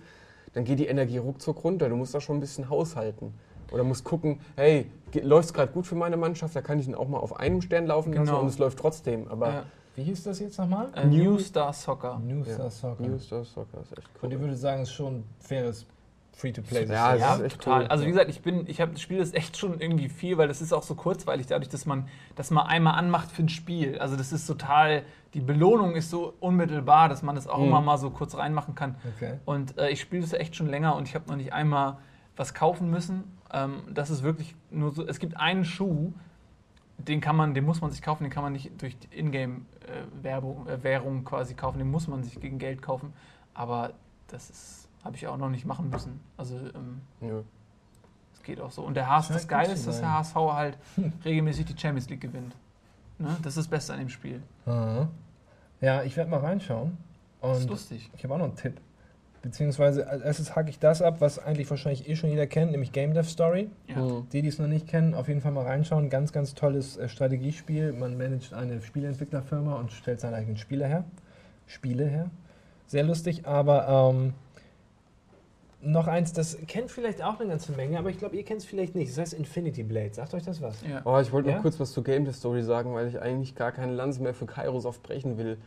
[0.53, 1.89] dann geht die Energie ruckzuck runter.
[1.89, 3.33] Du musst da schon ein bisschen haushalten.
[3.71, 4.89] Oder musst gucken, hey,
[5.21, 7.61] läuft es gerade gut für meine Mannschaft, da kann ich ihn auch mal auf einem
[7.61, 8.39] Stern laufen lassen Genau.
[8.41, 9.27] und es läuft trotzdem.
[9.29, 9.63] Aber Ja.
[9.95, 10.87] Wie hieß das jetzt nochmal?
[10.95, 12.17] Äh, New Star Soccer.
[12.17, 12.53] New Ja.
[12.55, 13.03] Star Soccer.
[13.03, 14.33] New Star Soccer ist echt Und cool.
[14.33, 15.85] ich würde sagen, es ist schon ein faires
[16.31, 16.85] Free-to-Play.
[16.87, 17.81] Ja, Ja, Das ist echt total.
[17.83, 17.87] cool.
[17.89, 20.47] Also wie gesagt, ich bin, ich habe das Spiel das echt schon irgendwie viel, weil
[20.47, 23.99] das ist auch so kurzweilig, dadurch, dass man das mal einmal anmacht für ein Spiel.
[23.99, 25.03] Also das ist total,
[25.35, 27.65] die Belohnung ist so unmittelbar, dass man das auch Mhm.
[27.67, 28.95] immer mal so kurz reinmachen kann.
[29.17, 29.33] Okay.
[29.45, 31.97] Und äh, ich spiele das echt schon länger und ich habe noch nicht einmal
[32.35, 33.25] was kaufen müssen.
[33.53, 36.11] Ähm, das ist wirklich nur so, es gibt einen Schuh,
[36.97, 40.67] den kann man, den muss man sich kaufen, den kann man nicht durch die Ingame-Werbung,
[40.67, 43.13] äh, Währung quasi kaufen, den muss man sich gegen Geld kaufen.
[43.53, 43.93] Aber
[44.27, 46.19] das ist, habe ich auch noch nicht machen müssen.
[46.37, 47.43] Also ähm, Nö.
[48.33, 48.81] es geht auch so.
[48.83, 50.77] Und der HSV, das Geile ist, dass der HSV halt
[51.25, 52.55] regelmäßig die Champions League gewinnt.
[53.19, 53.37] Ne?
[53.43, 54.41] Das ist das Beste an dem Spiel.
[54.65, 55.07] Aha.
[55.81, 56.97] Ja, ich werde mal reinschauen.
[57.41, 58.09] Das ist Und lustig.
[58.15, 58.79] ich habe auch noch einen Tipp.
[59.43, 62.93] Beziehungsweise als erstes hacke ich das ab, was eigentlich wahrscheinlich eh schon jeder kennt, nämlich
[62.93, 63.69] Game Dev Story.
[63.87, 63.97] Ja.
[63.97, 64.27] Mhm.
[64.31, 66.09] Die, die es noch nicht kennen, auf jeden Fall mal reinschauen.
[66.09, 67.91] Ganz, ganz tolles äh, Strategiespiel.
[67.91, 71.03] Man managt eine Spieleentwicklerfirma und stellt seine eigenen Spiele her.
[71.67, 72.31] Spiele her.
[72.87, 74.33] Sehr lustig, aber ähm,
[75.81, 78.65] noch eins, das kennt vielleicht auch eine ganze Menge, aber ich glaube, ihr kennt es
[78.65, 79.11] vielleicht nicht.
[79.11, 80.13] Das heißt Infinity Blade.
[80.13, 80.81] Sagt euch das was?
[80.89, 81.01] Ja.
[81.03, 81.55] Oh, ich wollte Ja?
[81.55, 84.45] noch kurz was zur Game Story sagen, weil ich eigentlich gar keine Lanze mehr für
[84.45, 85.57] Kairosoft brechen will.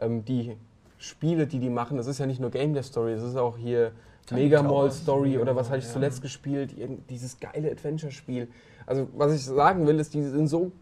[0.00, 0.56] Ähm, die
[0.98, 3.92] Spiele, die die machen, das ist ja nicht nur Game Story, das ist auch hier
[4.30, 5.92] Mega Mall Story oder was hatte ich ja.
[5.92, 6.74] zuletzt gespielt,
[7.08, 8.48] dieses geile Adventure-Spiel.
[8.86, 10.72] Also was ich sagen will, ist, die sind so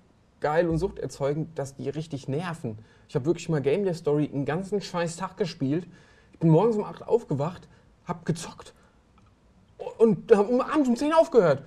[0.41, 2.79] geil und suchterzeugend, dass die richtig nerven.
[3.09, 5.87] Ich habe wirklich mal Game Story einen ganzen scheiß Tag gespielt.
[6.33, 7.69] Ich bin morgens um 8 aufgewacht,
[8.07, 8.75] hab gezockt
[9.99, 11.63] und um abends um 10 aufgehört.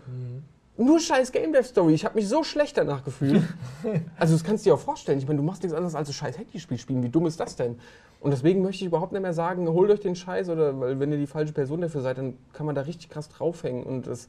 [0.78, 1.94] Nur scheiß Game Dev Story.
[1.94, 3.44] Ich habe mich so schlecht danach gefühlt.
[4.18, 5.18] also das kannst du dir auch vorstellen.
[5.18, 7.02] Ich meine, du machst nichts anderes als ein scheiß Handyspiel spielen.
[7.02, 7.80] Wie dumm ist das denn?
[8.20, 11.12] Und deswegen möchte ich überhaupt nicht mehr sagen, holt euch den Scheiß oder weil wenn
[11.12, 14.28] ihr die falsche Person dafür seid, dann kann man da richtig krass draufhängen und das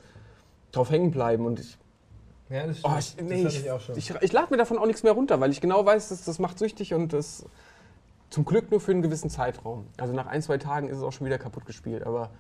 [0.73, 1.45] drauf hängen bleiben.
[1.45, 1.77] Und ich,
[2.49, 3.01] Ja, das oh, stimmt.
[3.01, 3.97] ich, das nee, hatte ich, ich auch schon.
[3.97, 6.39] ich, ich lade mir davon auch nichts mehr runter, weil ich genau weiß, dass das
[6.39, 7.45] macht süchtig und das
[8.31, 9.87] zum Glück nur für einen gewissen Zeitraum.
[9.97, 12.05] Also nach ein, zwei Tagen ist es auch schon wieder kaputt gespielt.
[12.05, 12.31] Aber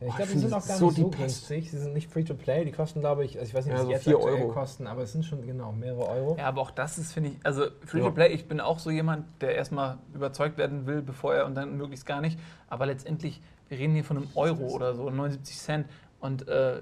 [0.00, 1.70] ich Oh, glaube, die sind auch gar so nicht so günstig.
[1.70, 2.64] Sie sind nicht free to play.
[2.64, 4.34] Die kosten, glaube ich, also ich weiß nicht, Ja, was so die jetzt vier aktuell
[4.42, 4.48] Euro.
[4.52, 6.36] kosten, aber es sind schon genau mehrere Euro.
[6.38, 9.54] Ja, aber auch das ist, finde ich, also Free-to-Play, ich bin auch so jemand, der
[9.56, 12.38] erstmal überzeugt werden will, bevor er und dann möglichst gar nicht.
[12.68, 15.86] Aber letztendlich, wir reden hier von einem Euro oder so, 79 Cent.
[16.20, 16.80] Und äh,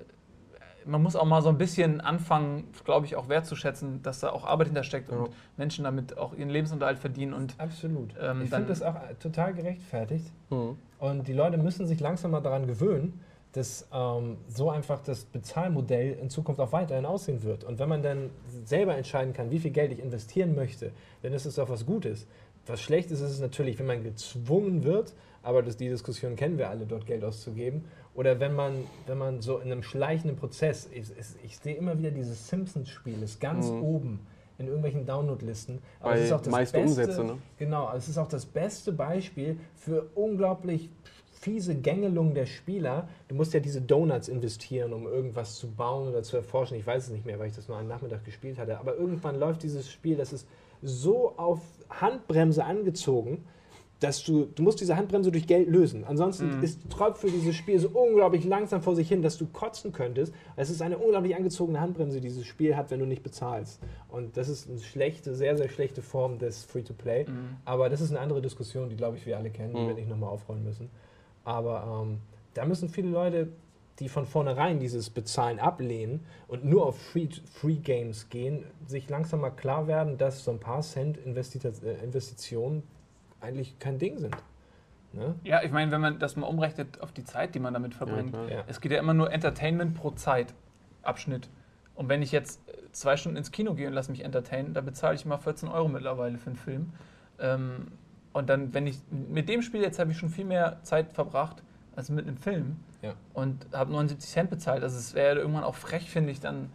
[0.84, 4.44] man muss auch mal so ein bisschen anfangen, glaube ich, auch wertzuschätzen, dass da auch
[4.44, 5.16] Arbeit hintersteckt Ja.
[5.16, 7.32] und Menschen damit auch ihren Lebensunterhalt verdienen.
[7.32, 8.14] Und Absolut.
[8.20, 10.26] Ähm, ich finde das auch total gerechtfertigt.
[10.50, 10.76] hm.
[10.98, 13.20] Und die Leute müssen sich langsam mal daran gewöhnen,
[13.52, 17.64] dass ähm, so einfach das Bezahlmodell in Zukunft auch weiterhin aussehen wird.
[17.64, 18.30] Und wenn man dann
[18.64, 20.92] selber entscheiden kann, wie viel Geld ich investieren möchte,
[21.22, 22.26] dann ist es doch was Gutes.
[22.66, 26.58] Was schlecht ist, ist es natürlich, wenn man gezwungen wird, aber das, die Diskussion kennen
[26.58, 27.84] wir alle, dort Geld auszugeben.
[28.14, 31.98] Oder wenn man, wenn man so in einem schleichenden Prozess, ich, ich, ich sehe immer
[31.98, 33.82] wieder dieses Simpsons-Spiel, ist ganz Mhm.
[33.82, 34.20] oben
[34.58, 35.80] in irgendwelchen Download-Listen.
[36.00, 37.38] Aber Bei es ist auch das meiste beste, Umsätze, ne?
[37.58, 40.90] Genau, es ist auch das beste Beispiel für unglaublich
[41.32, 43.08] fiese Gängelung der Spieler.
[43.28, 46.76] Du musst ja diese Donuts investieren, um irgendwas zu bauen oder zu erforschen.
[46.76, 48.78] Ich weiß es nicht mehr, weil ich das nur einen Nachmittag gespielt hatte.
[48.78, 50.48] Aber irgendwann läuft dieses Spiel, das ist
[50.82, 53.44] so auf Handbremse angezogen,
[54.00, 56.04] dass du, du musst diese Handbremse durch Geld lösen.
[56.04, 56.62] Ansonsten Mhm.
[56.62, 56.80] ist
[57.16, 60.34] für dieses Spiel so unglaublich langsam vor sich hin, dass du kotzen könntest.
[60.54, 63.80] Es ist eine unglaublich angezogene Handbremse, die dieses Spiel hat, wenn du nicht bezahlst.
[64.08, 67.24] Und das ist eine schlechte, sehr, sehr schlechte Form des Free-to-Play.
[67.28, 67.56] Mhm.
[67.64, 69.86] Aber das ist eine andere Diskussion, die, glaube ich, wir alle kennen, die Mhm.
[69.88, 70.90] wir nicht nochmal aufrollen müssen.
[71.44, 72.18] Aber ähm,
[72.54, 73.48] da müssen viele Leute,
[73.98, 79.40] die von vornherein dieses Bezahlen ablehnen und nur auf Free, Free Games gehen, sich langsam
[79.40, 82.82] mal klar werden, dass so ein paar Cent äh, Investitionen
[83.46, 84.36] eigentlich kein Ding sind.
[85.12, 85.34] Ne?
[85.44, 88.32] ja, ich meine, wenn man das mal umrechnet auf die Zeit, die man damit verbringt,
[88.32, 88.50] klar.
[88.50, 88.64] Ja.
[88.66, 91.48] Es geht ja immer nur Entertainment pro Zeitabschnitt.
[91.94, 94.82] Und wenn ich jetzt äh, zwei Stunden ins Kino gehe und lasse mich entertainen, da
[94.82, 96.92] bezahle ich mal 14 Euro mittlerweile für einen Film.
[97.38, 97.92] Ähm,
[98.34, 101.62] und dann, wenn ich mit dem Spiel jetzt habe ich schon viel mehr Zeit verbracht
[101.94, 103.14] als mit einem Film Ja.
[103.32, 104.82] und habe 79 Cent bezahlt.
[104.82, 106.68] Also es wäre irgendwann auch frech, finde ich, dann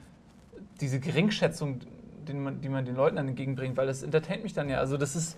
[0.80, 1.82] diese Geringschätzung,
[2.28, 4.80] die man, die man den Leuten dann entgegenbringt, weil das entertaint mich dann ja.
[4.80, 5.38] Also das ist,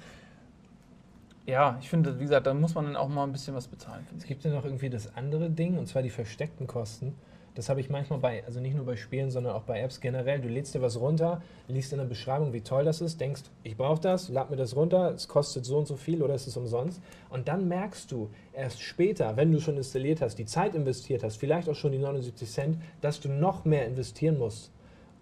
[1.46, 4.08] ja, ich finde, wie gesagt, da muss man dann auch mal ein bisschen was bezahlen.
[4.18, 7.16] Es gibt ja noch irgendwie das andere Ding, und zwar die versteckten Kosten.
[7.56, 10.40] Das habe ich manchmal bei, also nicht nur bei Spielen, sondern auch bei Apps generell.
[10.40, 13.78] Du lädst dir was runter, liest in der Beschreibung, wie toll das ist, denkst, ich
[13.78, 16.58] brauche das, lad mir das runter, es kostet so und so viel oder es ist
[16.58, 17.00] umsonst.
[17.30, 21.38] Und dann merkst du erst später, wenn du schon installiert hast, die Zeit investiert hast,
[21.38, 24.72] vielleicht auch schon die 79 Cent, dass du noch mehr investieren musst,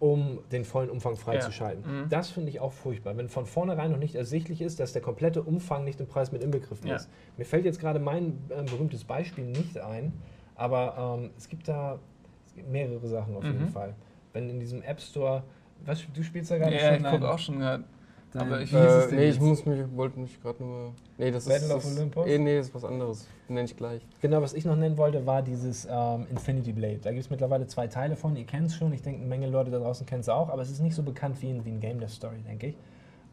[0.02, 1.84] um den vollen Umfang freizuschalten.
[2.06, 2.10] Mhm.
[2.10, 5.44] Das finde ich auch furchtbar, wenn von vornherein noch nicht ersichtlich ist, dass der komplette
[5.44, 6.96] Umfang nicht im Preis mit inbegriffen Ja.
[6.96, 7.08] ist.
[7.38, 10.12] Mir fällt jetzt gerade mein äh, berühmtes Beispiel nicht ein,
[10.56, 12.00] aber ähm, es gibt da
[12.48, 13.70] es gibt mehrere Sachen auf jeden Mhm.
[13.70, 13.94] Fall.
[14.34, 15.44] Wenn in diesem App Store,
[15.86, 17.84] was, du spielst da gerade Ja, ich schon gucke ein- auch schon gerade.
[18.34, 20.94] Aber ich- wie hieß es Äh, denn nee, ich muss mich, wollte mich gerade nur.
[21.18, 21.72] Nee, das Battle ist.
[21.74, 22.28] of das, Olympus?
[22.28, 23.28] Eh, nee, das ist was anderes.
[23.50, 24.02] Nenne ich gleich.
[24.22, 27.00] Genau, was ich noch nennen wollte, war dieses ähm, Infinity Blade.
[27.02, 28.36] Da gibt es mittlerweile zwei Teile von.
[28.36, 28.94] Ihr kennt es schon.
[28.94, 30.50] Ich denke, eine Menge Leute da draußen kennen es auch.
[30.50, 32.78] Aber es ist nicht so bekannt wie ein, wie ein Game Dev Story, denke ich.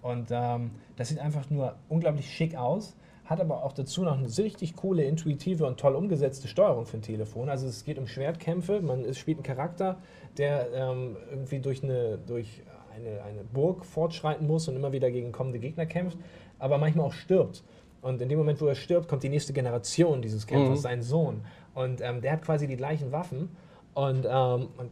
[0.02, 2.96] Und ähm, das sieht einfach nur unglaublich schick aus.
[3.24, 7.02] Hat aber auch dazu noch eine richtig coole, intuitive und toll umgesetzte Steuerung für ein
[7.02, 7.50] Telefon.
[7.50, 8.80] Also es geht um Schwertkämpfe.
[8.80, 9.98] Man spielt einen Charakter,
[10.38, 12.62] der ähm, irgendwie durch eine, durch
[12.98, 16.18] eine, eine Burg fortschreiten muss und immer wieder gegen kommende Gegner kämpft,
[16.58, 17.62] aber manchmal auch stirbt.
[18.00, 20.82] Und in dem Moment, wo er stirbt, kommt die nächste Generation dieses Kämpfers, Mhm.
[20.82, 21.40] sein Sohn.
[21.74, 23.48] Und ähm, der hat quasi die gleichen Waffen
[23.94, 24.90] und ähm, man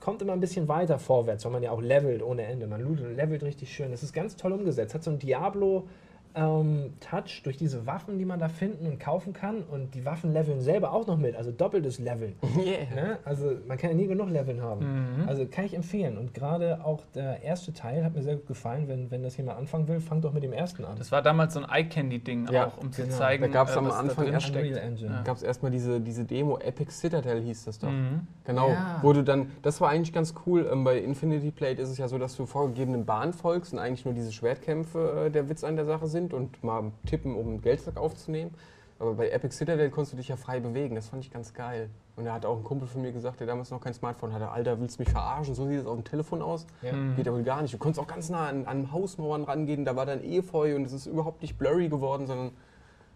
[0.00, 2.66] kommt immer ein bisschen weiter vorwärts, weil man ja auch levelt ohne Ende.
[2.66, 3.90] Man lootet und levelt richtig schön.
[3.90, 4.94] Das ist ganz toll umgesetzt.
[4.94, 5.88] Hat so ein Diablo.
[6.36, 9.62] Ähm, Touch durch diese Waffen, die man da finden und kaufen kann.
[9.62, 12.34] Und die Waffen leveln selber auch noch mit, also doppeltes Leveln.
[12.56, 12.94] Yeah.
[12.94, 13.18] Ne?
[13.24, 15.20] Also man kann ja nie genug Leveln haben.
[15.20, 15.28] Mhm.
[15.28, 16.18] Also kann ich empfehlen.
[16.18, 18.88] Und gerade auch der erste Teil hat mir sehr gut gefallen.
[18.88, 20.96] Wenn, wenn das jemand anfangen will, fangt doch mit dem ersten an.
[20.96, 23.14] Das war damals so ein Eye-Candy-Ding Ja, auch, um zu genau.
[23.14, 24.54] zeigen, Da gab's äh, am was da Anfang erst.
[24.54, 25.22] Ja.
[25.22, 27.90] Gab es erstmal diese, diese Demo, Epic Citadel hieß das doch.
[27.90, 28.26] Mhm.
[28.44, 28.98] Genau, Ja.
[29.02, 30.68] wo du dann, das war eigentlich ganz cool.
[30.70, 34.04] Ähm, bei Infinity Blade ist es ja so, dass du vorgegebenen Bahnen folgst und eigentlich
[34.04, 37.60] nur diese Schwertkämpfe äh, der Witz an der Sache sind und mal tippen, um einen
[37.62, 38.52] Geldsack aufzunehmen.
[38.98, 40.94] Aber bei Epic Citadel konntest du dich ja frei bewegen.
[40.94, 41.90] Das fand ich ganz geil.
[42.16, 44.48] Und da hat auch ein Kumpel von mir gesagt, der damals noch kein Smartphone hatte:
[44.48, 45.54] Alter, willst du mich verarschen?
[45.54, 46.66] So sieht es auf dem Telefon aus.
[46.80, 46.92] Ja.
[46.94, 47.14] Mhm.
[47.14, 47.74] Geht aber gar nicht.
[47.74, 49.84] Du konntest auch ganz nah an, an Hausmauern rangehen.
[49.84, 52.52] Da war dann Efeu und es ist überhaupt nicht blurry geworden, sondern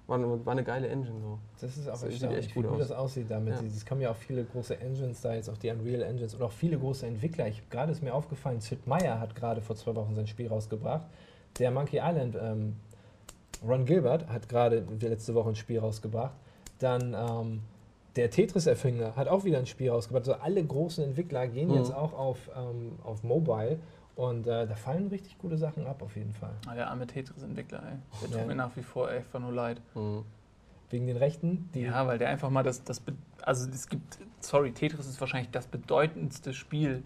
[0.06, 1.18] war, eine- war eine geile Engine.
[1.18, 1.38] So.
[1.62, 2.88] Das ist auch Das sieht echt wie gut gut aus.
[2.88, 3.54] das aussieht damit.
[3.54, 3.66] Ja.
[3.66, 6.52] Es kommen ja auch viele große Engines da, jetzt auch die Unreal Engines und auch
[6.52, 7.46] viele große Entwickler.
[7.48, 11.06] Ich gerade ist mir aufgefallen, Sid Meier hat gerade vor zwei Wochen sein Spiel rausgebracht.
[11.58, 12.76] Der Monkey Island, ähm,
[13.66, 16.34] Ron Gilbert hat gerade letzte Woche ein Spiel rausgebracht.
[16.78, 17.60] Dann ähm,
[18.16, 20.28] der Tetris-Erfinder hat auch wieder ein Spiel rausgebracht.
[20.28, 21.74] Also alle großen Entwickler gehen Mhm.
[21.76, 23.78] jetzt auch auf, ähm, auf Mobile
[24.16, 26.52] und äh, da fallen richtig gute Sachen ab auf jeden Fall.
[26.66, 27.98] Ah, der arme Tetris-Entwickler, ey.
[28.22, 28.46] Der tut Ja.
[28.46, 29.80] mir nach wie vor einfach nur leid.
[29.94, 30.24] Mhm.
[30.90, 33.00] Wegen den Rechten, die Ja, weil der einfach mal das, das
[33.42, 37.04] also es gibt, sorry, Tetris ist wahrscheinlich das bedeutendste Spiel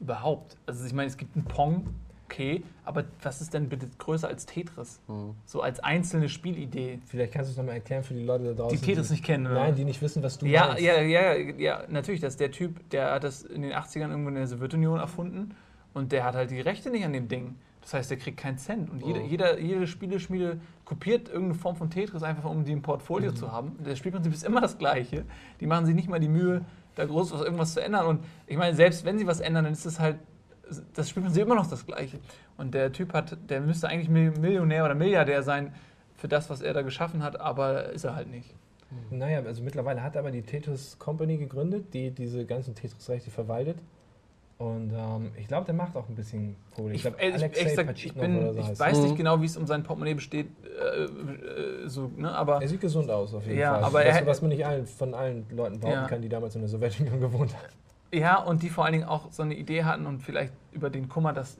[0.00, 0.56] überhaupt.
[0.64, 1.88] Also ich meine, es gibt ein Pong,
[2.30, 5.00] okay, aber was ist denn bitte größer als Tetris?
[5.08, 5.34] Mhm.
[5.46, 6.98] So als einzelne Spielidee.
[7.06, 8.78] Vielleicht kannst du es nochmal erklären für die Leute da draußen.
[8.78, 9.54] Die Tetris nicht kennen, oder?
[9.54, 10.82] Nein, die nicht wissen, was du ja, meinst.
[10.82, 12.20] ja, ja, ja, natürlich.
[12.20, 15.54] Das ist der Typ, der hat das in den 80ern irgendwo in der Sowjetunion erfunden
[15.94, 17.54] und der hat halt die Rechte nicht an dem Ding.
[17.80, 18.90] Das heißt, der kriegt keinen Cent.
[18.90, 19.26] Und jede, Oh.
[19.26, 23.76] jeder, jede Spieleschmiede kopiert irgendeine Form von Tetris einfach, um die im Portfolio zu haben.
[23.82, 25.24] Das Spielprinzip ist immer das gleiche.
[25.60, 26.60] Die machen sich nicht mal die Mühe,
[26.96, 28.04] da groß was, irgendwas zu ändern.
[28.06, 30.18] Und ich meine, selbst wenn sie was ändern, dann ist es halt,
[30.94, 32.18] das Spielprinzip immer noch das gleiche.
[32.56, 35.72] Und der Typ hat, der müsste eigentlich Mil- Millionär oder Milliardär sein
[36.16, 38.54] für das, was er da geschaffen hat, aber ist er halt nicht.
[39.10, 43.78] Naja, also mittlerweile hat er aber die Tetris Company gegründet, die diese ganzen Tetris-Rechte verwaltet.
[44.56, 46.92] Und ähm, ich glaube, der macht auch ein bisschen Kohle.
[46.94, 49.02] Ich glaube, ey, Alexei ehrlich gesagt, ich, bin, oder so ich weiß Mhm.
[49.04, 51.08] nicht genau, wie es um sein Portemonnaie besteht, äh, äh,
[51.88, 52.66] so, ne, aber er.
[52.66, 53.84] Sieht gesund aus, auf jeden Ja, Fall.
[53.84, 56.08] aber was, er- was man nicht allen, von allen Leuten behaupten Ja.
[56.08, 57.72] kann, die damals in der Sowjetunion gewohnt haben.
[58.12, 61.08] Ja, und die vor allen Dingen auch so eine Idee hatten und vielleicht über den
[61.08, 61.58] Kummer, dass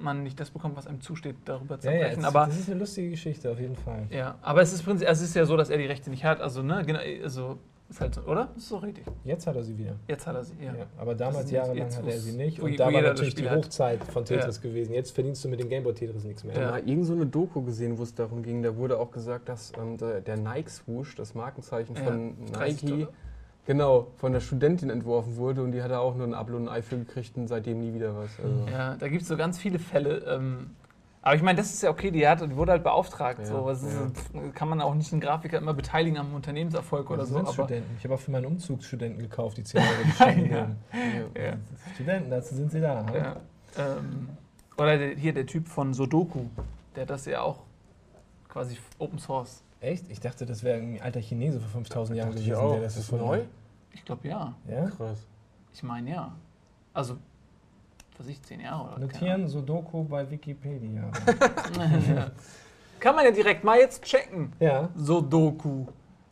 [0.00, 2.20] man nicht das bekommt, was einem zusteht, darüber zu Ja, ja, sprechen.
[2.20, 4.06] es, aber das ist eine lustige Geschichte, auf jeden Fall.
[4.10, 6.24] ja, aber es ist prinzip, also es ist ja so, dass er die Rechte nicht
[6.24, 8.46] hat, also ne, genau, also ist halt so, oder?
[8.52, 9.04] Das ist so richtig.
[9.24, 9.94] Jetzt hat er sie wieder.
[10.08, 10.74] Jetzt hat er sie, ja.
[10.74, 10.86] Ja.
[10.98, 12.60] aber damals jahrelang jetzt, hatte er sie nicht.
[12.60, 13.58] Und da war natürlich die Spiel hat.
[13.64, 14.92] Hochzeit von Tetris gewesen.
[14.92, 16.54] Jetzt verdienst du mit dem Gameboy Tetris nichts mehr.
[16.54, 16.66] Ich Ja.
[16.72, 19.48] habe mal irgend so eine Doku gesehen, wo es darum ging, da wurde auch gesagt,
[19.48, 23.06] dass ähm, der, der Nike-Swoosh, das Markenzeichen Ja, von 30 Nike.
[23.66, 26.68] Genau, von der Studentin entworfen wurde und die hat da auch nur ein Abo und
[26.68, 28.30] ein Ei für gekriegt und seitdem nie wieder was.
[28.42, 28.66] Also.
[28.72, 30.18] Ja, da gibt es so ganz viele Fälle.
[30.28, 30.70] Ähm,
[31.22, 33.40] aber ich meine, das ist ja okay, die, hat, die wurde halt beauftragt.
[33.40, 33.64] Ja, so.
[33.64, 33.96] Was ist,
[34.54, 37.44] Kann man auch nicht einen Grafiker immer beteiligen am Unternehmenserfolg oder so.
[37.52, 37.96] Studenten.
[37.98, 40.60] Ich habe auch für meinen Umzugsstudenten gekauft, die 10 Euro geschenkt Ja.
[40.60, 40.76] haben.
[41.34, 41.42] Ja.
[41.42, 41.52] ja.
[41.94, 43.02] Studenten, dazu sind sie da.
[43.02, 43.18] ne?
[43.18, 43.36] Ja,
[43.76, 44.28] ähm,
[44.78, 46.44] oder der, hier der Typ von Sudoku,
[46.94, 47.58] der hat das ja auch
[48.48, 49.62] quasi Open Source.
[49.80, 50.10] Echt?
[50.10, 52.72] Ich dachte, das wäre ein alter Chinese vor 5000 Jahren gewesen, auch.
[52.72, 53.42] der das Ist neu?
[53.92, 54.54] Ich glaube ja.
[54.68, 54.86] Ja?
[54.90, 55.18] Krass.
[55.72, 56.32] Ich meine ja.
[56.94, 57.16] Also,
[58.18, 61.10] was ich, zehn Jahre oder Notieren Sudoku bei Wikipedia.
[61.76, 62.30] Ja.
[63.00, 64.52] Kann man ja direkt mal jetzt checken.
[64.58, 64.88] ja.
[64.96, 65.86] Sudoku.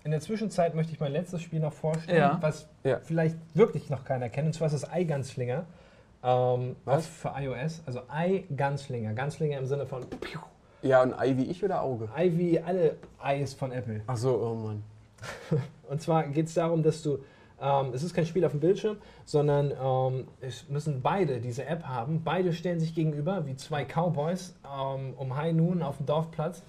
[0.04, 2.38] In der Zwischenzeit möchte ich mein letztes Spiel noch vorstellen, Ja.
[2.40, 3.00] was Ja.
[3.00, 4.46] vielleicht wirklich noch keiner kennt.
[4.48, 5.64] Und zwar ist das iGunslinger.
[6.22, 7.06] Ähm, Was?
[7.06, 7.82] Für iOS.
[7.86, 9.14] Also iGunslinger.
[9.14, 10.04] Gunslinger im Sinne von
[10.84, 12.10] Ja, und Ei wie ich oder Auge?
[12.16, 14.02] i wie alle Eyes von Apple.
[14.06, 14.82] Ach so, oh Mann.
[15.88, 17.18] Und zwar geht es darum, dass du,
[17.58, 21.84] ähm, es ist kein Spiel auf dem Bildschirm, sondern ähm, es müssen beide diese App
[21.84, 22.22] haben.
[22.22, 26.62] Beide stellen sich gegenüber wie zwei Cowboys ähm, um High Noon auf dem Dorfplatz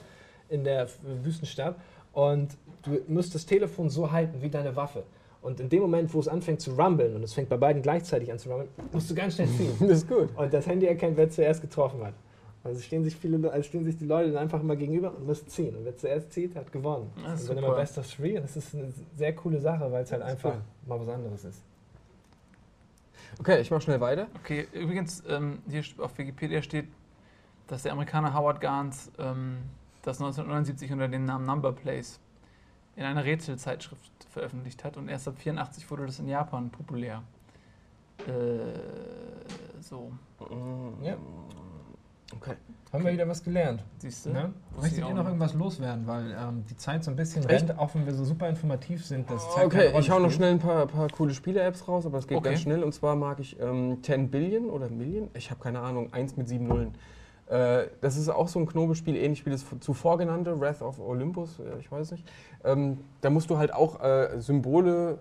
[0.47, 0.87] in der
[1.23, 1.75] Wüstenstadt.
[2.13, 5.03] Und du musst das Telefon so halten wie deine Waffe.
[5.41, 8.31] Und in dem Moment, wo es anfängt zu rumbeln, und es fängt bei beiden gleichzeitig
[8.31, 9.73] an zu rumbeln, musst du ganz schnell ziehen.
[9.81, 10.29] Das ist gut.
[10.37, 12.13] Und das Handy erkennt, wer zuerst getroffen hat.
[12.65, 15.47] Also stehen sich viele, also stehen sich die Leute dann einfach immer gegenüber und müssen
[15.47, 15.75] ziehen.
[15.75, 17.11] Und wer zuerst zieht, hat gewonnen.
[17.23, 17.67] Das ist und super.
[17.67, 20.61] immer Best of Three, das ist eine sehr coole Sache, weil es halt einfach cool.
[20.87, 21.61] mal was anderes ist.
[23.39, 24.27] Okay, ich mach schnell weiter.
[24.41, 26.87] Okay, übrigens, ähm, hier auf Wikipedia steht,
[27.67, 29.57] dass der Amerikaner Howard Gans ähm,
[30.01, 32.19] das 1979 unter dem Namen Number Place
[32.95, 37.21] in einer Rätselzeitschrift veröffentlicht hat und erst ab 84 wurde das in Japan populär.
[38.25, 40.11] Äh, so,
[41.03, 41.15] Ja.
[42.33, 42.53] Okay.
[42.91, 43.83] Haben wir wieder was gelernt.
[43.97, 44.29] siehst du?
[44.29, 44.53] Ne?
[44.79, 45.25] Möchtet ihr noch nicht.
[45.25, 46.07] irgendwas loswerden?
[46.07, 47.67] Weil ähm, die Zeit so ein bisschen Echt?
[47.69, 49.29] rennt, auch wenn wir so super informativ sind.
[49.29, 52.27] Das Zeit Okay, ich hau noch schnell ein paar, paar coole Spiele-Apps raus, aber es
[52.27, 52.49] geht Okay.
[52.49, 52.83] ganz schnell.
[52.83, 56.47] Und zwar mag ich ähm, 10 Billion oder Million, ich habe keine Ahnung, eins mit
[56.47, 56.93] sieben Nullen.
[57.47, 61.59] Äh, das ist auch so ein Knobelspiel, ähnlich wie das zuvor genannte, Wrath of Olympus,
[61.59, 62.25] äh, ich weiß nicht.
[62.63, 65.19] Ähm, da musst du halt auch äh, Symbole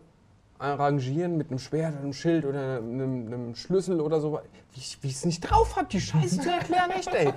[0.59, 4.41] arrangieren mit einem Schwert, einem Schild oder einem, einem Schlüssel oder so.
[4.73, 7.33] Wie ich es nicht drauf habe, die Scheiße zu erklären, echt, ey.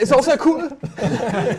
[0.00, 0.70] Ist auch sehr cool.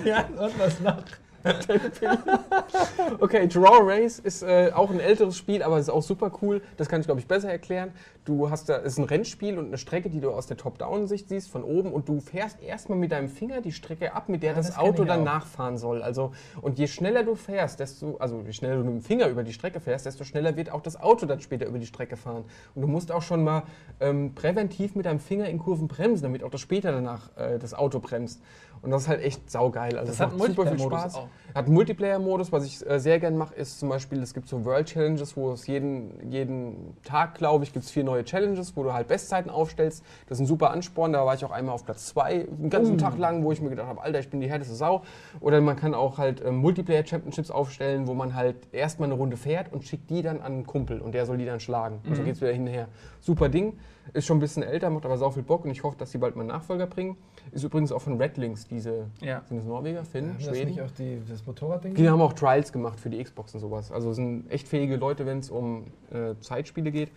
[0.06, 1.04] ja, und was noch?
[3.20, 6.62] Okay, Draw Race ist äh, auch ein älteres Spiel, aber ist auch super cool.
[6.78, 7.92] Das kann ich, glaube ich, besser erklären.
[8.26, 11.28] Du hast da, es ist ein Rennspiel und eine Strecke, die du aus der Top-Down-Sicht
[11.30, 11.92] siehst, von oben.
[11.92, 14.78] Und du fährst erstmal mit deinem Finger die Strecke ab, mit der Ah, das, das
[14.78, 15.26] Auto dann auch.
[15.26, 16.02] nachfahren soll.
[16.02, 16.32] Also,
[16.62, 19.54] und je schneller du fährst, desto, also je schneller du mit dem Finger über die
[19.54, 22.46] Strecke fährst, desto schneller wird auch das Auto dann später über die Strecke fahren.
[22.76, 23.64] Und du musst auch schon mal
[24.00, 27.74] ähm, präventiv mit deinem Finger in Kurven bremsen, damit auch das später danach äh, das
[27.74, 28.42] Auto bremst.
[28.82, 29.98] Und das ist halt echt saugeil.
[29.98, 31.16] Also, Das es hat super viel Spaß.
[31.16, 31.28] auch.
[31.54, 34.64] Hat einen Multiplayer-Modus, was ich äh, sehr gern mache, ist zum Beispiel, es gibt so
[34.66, 38.84] World Challenges, wo es jeden, jeden Tag, glaube ich, gibt es vier neue Challenges, wo
[38.84, 40.04] du halt Bestzeiten aufstellst.
[40.28, 42.98] Das ist ein super Ansporn, da war ich auch einmal auf Platz zwei, einen ganzen
[42.98, 45.02] Tag lang, wo ich mir gedacht habe, Alter, ich bin die härteste Sau.
[45.40, 49.74] Oder man kann auch halt ähm, Multiplayer-Championships aufstellen, wo man halt erstmal eine Runde fährt
[49.74, 52.00] und schickt die dann an einen Kumpel und der soll die dann schlagen.
[52.08, 52.88] Und so geht's wieder hinterher.
[53.20, 53.78] Super Ding,
[54.14, 56.18] ist schon ein bisschen älter, macht aber sau viel Bock und ich hoffe, dass die
[56.18, 57.18] bald mal einen Nachfolger bringen.
[57.52, 59.42] Ist übrigens auch von Redlinks, diese, Ja.
[59.48, 60.70] sind das Norweger, Finn, Haben das Schweden?
[60.72, 61.96] nicht auch die, das Motorradding?
[61.96, 63.92] Die haben auch Trials gemacht für die Xbox und sowas.
[63.92, 67.10] Also sind echt fähige Leute, wenn es um äh, Zeitspiele geht.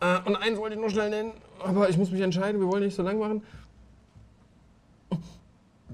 [0.00, 1.32] Äh, und eins wollte ich noch schnell nennen,
[1.64, 3.42] aber ich muss mich entscheiden, wir wollen nicht so lang machen.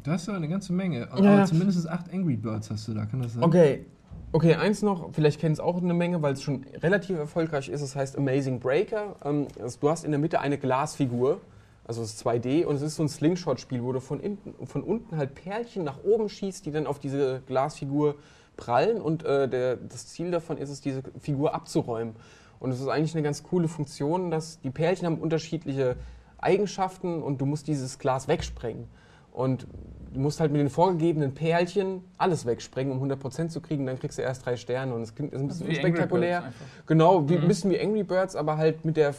[0.02, 1.08] Du hast ja eine ganze Menge.
[1.10, 1.44] Aber Ja.
[1.44, 3.42] zumindest acht Angry Birds hast du da, kann das sein?
[3.42, 3.84] Okay.
[4.30, 7.80] Okay, eins noch, vielleicht kennen es auch eine Menge, weil es schon relativ erfolgreich ist.
[7.80, 9.16] Es heißt Amazing Breaker.
[9.24, 11.40] Ähm, es- du hast in der Mitte eine Glasfigur,
[11.88, 14.82] also es ist 2D und es ist so ein Slingshot-Spiel, wo du von, hinten, von
[14.82, 18.16] unten halt Perlchen nach oben schießt, die dann auf diese Glasfigur
[18.58, 22.14] prallen und äh, der, das Ziel davon ist es, diese Figur abzuräumen.
[22.60, 25.96] Und es ist eigentlich eine ganz coole Funktion, dass die Perlchen haben unterschiedliche
[26.38, 28.84] Eigenschaften und du musst dieses Glas wegsprengen.
[29.32, 29.66] Und
[30.12, 33.86] du musst halt mit den vorgegebenen Perlchen alles wegsprengen, um 100% zu kriegen.
[33.86, 36.52] Dann kriegst du erst drei Sterne und es klingt ist ein bisschen Wie Angry unspektakulär.
[36.86, 37.32] Genau, Mhm.
[37.34, 39.14] ein bisschen wie Angry Birds, aber halt mit der.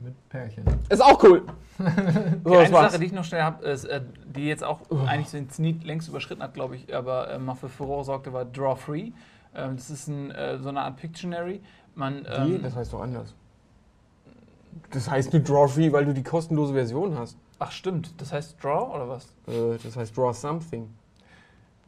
[0.00, 0.64] Mit Pärchen.
[0.88, 1.42] Ist auch cool!
[1.78, 1.94] so, Okay,
[2.44, 2.92] das eine war's.
[2.92, 6.08] Sache, die ich noch schnell habe, ist, äh, die jetzt auch eigentlich den Zenit längst
[6.08, 9.10] überschritten hat, glaube ich, aber äh, mal für Furore sorgte, war Draw Free.
[9.54, 11.60] Ähm, das ist ein, äh, so eine Art Pictionary.
[11.96, 13.34] Man, ähm, Das heißt doch anders.
[14.90, 17.36] Das heißt nur Draw Free, weil du die kostenlose Version hast.
[17.58, 19.24] ach stimmt, das heißt Draw oder was?
[19.48, 20.88] Äh, das heißt Draw Something.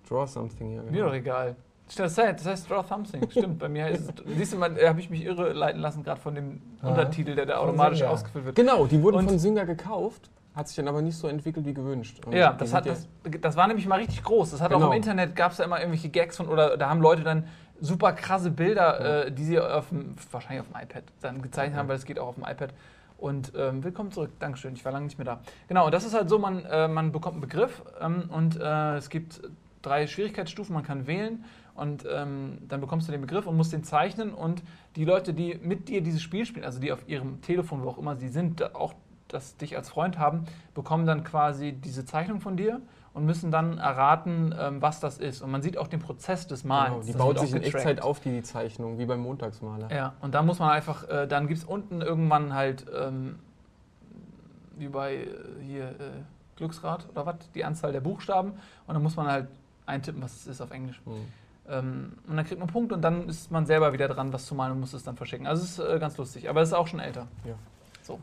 [0.09, 0.83] Draw Something, ja.
[0.83, 1.07] Mir Genau.
[1.07, 1.55] doch egal.
[1.97, 3.59] Das heißt, das heißt Draw Something, stimmt.
[3.59, 6.34] Bei mir heißt es, siehst du mal, habe ich mich irre leiten lassen, gerade von
[6.34, 6.88] dem Ah.
[6.88, 8.12] Untertitel, der da Von automatisch Senja.
[8.12, 8.57] ausgefüllt wird.
[8.57, 11.74] Genau, die wurden Und- von Synga gekauft, hat sich dann aber nicht so entwickelt wie
[11.74, 12.24] gewünscht.
[12.26, 13.09] Und Ja, das, hat, das,
[13.41, 14.51] das war nämlich mal richtig groß.
[14.53, 14.91] Das hat auch Genau.
[14.91, 17.45] im Internet, gab es da immer irgendwelche Gags von, oder da haben Leute dann
[17.80, 21.88] super krasse Bilder, äh, die sie auf dem, wahrscheinlich auf dem iPad dann gezeichnet haben,
[21.88, 22.70] weil es geht auch auf dem iPad.
[23.18, 25.41] Und ähm, willkommen zurück, Dankeschön, ich war lange nicht mehr da.
[25.68, 28.97] Genau, und das ist halt so, man, äh, man bekommt einen Begriff ähm, und äh,
[28.97, 29.41] es gibt
[29.82, 31.45] drei Schwierigkeitsstufen, man kann wählen
[31.81, 34.62] und ähm, dann bekommst du den Begriff und musst den zeichnen und
[34.97, 37.97] die Leute, die mit dir dieses Spiel spielen, also die auf ihrem Telefon, wo auch
[37.97, 38.93] immer sie sind, auch
[39.28, 42.83] das dich als Freund haben, bekommen dann quasi diese Zeichnung von dir
[43.14, 45.41] und müssen dann erraten, ähm, was das ist.
[45.41, 47.07] Und man sieht auch den Prozess des Malens.
[47.07, 47.62] Genau, die Das baut sich in.
[47.62, 49.91] Echtzeit auf, die, die Zeichnung, wie beim Montagsmaler.
[49.91, 53.39] Ja, und da muss man einfach, äh, dann gibt es unten irgendwann halt, ähm,
[54.76, 55.28] wie bei äh,
[55.64, 55.95] hier äh,
[56.57, 58.53] Glücksrad oder was, die Anzahl der Buchstaben.
[58.87, 59.49] Und dann muss man halt
[59.87, 61.01] eintippen, was es ist auf Englisch.
[61.07, 61.14] Hm.
[61.71, 64.47] Ähm, und dann kriegt man einen Punkt und dann ist man selber wieder dran, was
[64.47, 65.47] zu malen und muss es dann verschicken.
[65.47, 67.29] Also es ist äh, ganz lustig, aber es ist auch schon älter.
[67.45, 67.55] Ja.
[68.03, 68.18] So.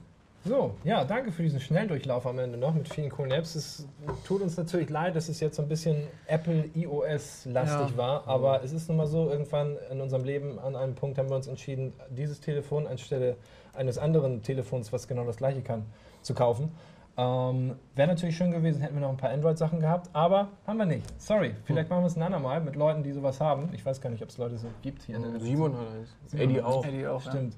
[0.45, 3.56] So, ja, danke für diesen Schnelldurchlauf am Ende noch mit vielen coolen Apps.
[3.56, 3.88] Es
[4.26, 7.98] tut uns natürlich leid, dass es jetzt so ein bisschen Apple iOS-lastig Ja.
[7.98, 11.30] war, aber es ist nun mal so, irgendwann in unserem Leben an einem Punkt haben
[11.30, 13.36] wir uns entschieden, dieses Telefon anstelle
[13.74, 15.86] eines anderen Telefons, was genau das gleiche kann,
[16.22, 16.72] zu kaufen.
[17.19, 20.85] Ähm, Wäre natürlich schön gewesen, hätten wir noch ein paar Android-Sachen gehabt, aber haben wir
[20.85, 21.03] nicht.
[21.19, 23.69] Sorry, vielleicht machen wir es ein andermal mit Leuten, die sowas haben.
[23.73, 25.80] Ich weiß gar nicht, ob es Leute so gibt hier der Simon hat.
[26.27, 26.85] Simon Eddie auch.
[26.85, 27.56] Eddie auch, Stimmt.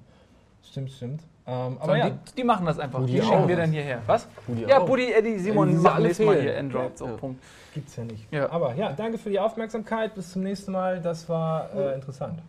[0.63, 1.23] Stimmt, stimmt.
[1.47, 2.99] Ähm, aber ja, die, die machen das einfach.
[2.99, 3.47] Buddy Die schicken auch.
[3.47, 4.01] wir dann hierher.
[4.05, 4.27] Was?
[4.45, 4.79] Buddy Ja.
[4.79, 6.97] Buddy, Eddie, Simon sie machen alle nächstes Mal hier Android.
[6.97, 7.11] So, Ja.
[7.13, 7.41] Punkt.
[7.73, 8.31] gibt's ja nicht.
[8.31, 8.49] Ja.
[8.51, 10.13] Aber ja, danke für die Aufmerksamkeit.
[10.15, 11.01] Bis zum nächsten Mal.
[11.01, 12.39] Das war äh, interessant.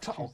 [0.00, 0.30] Ciao.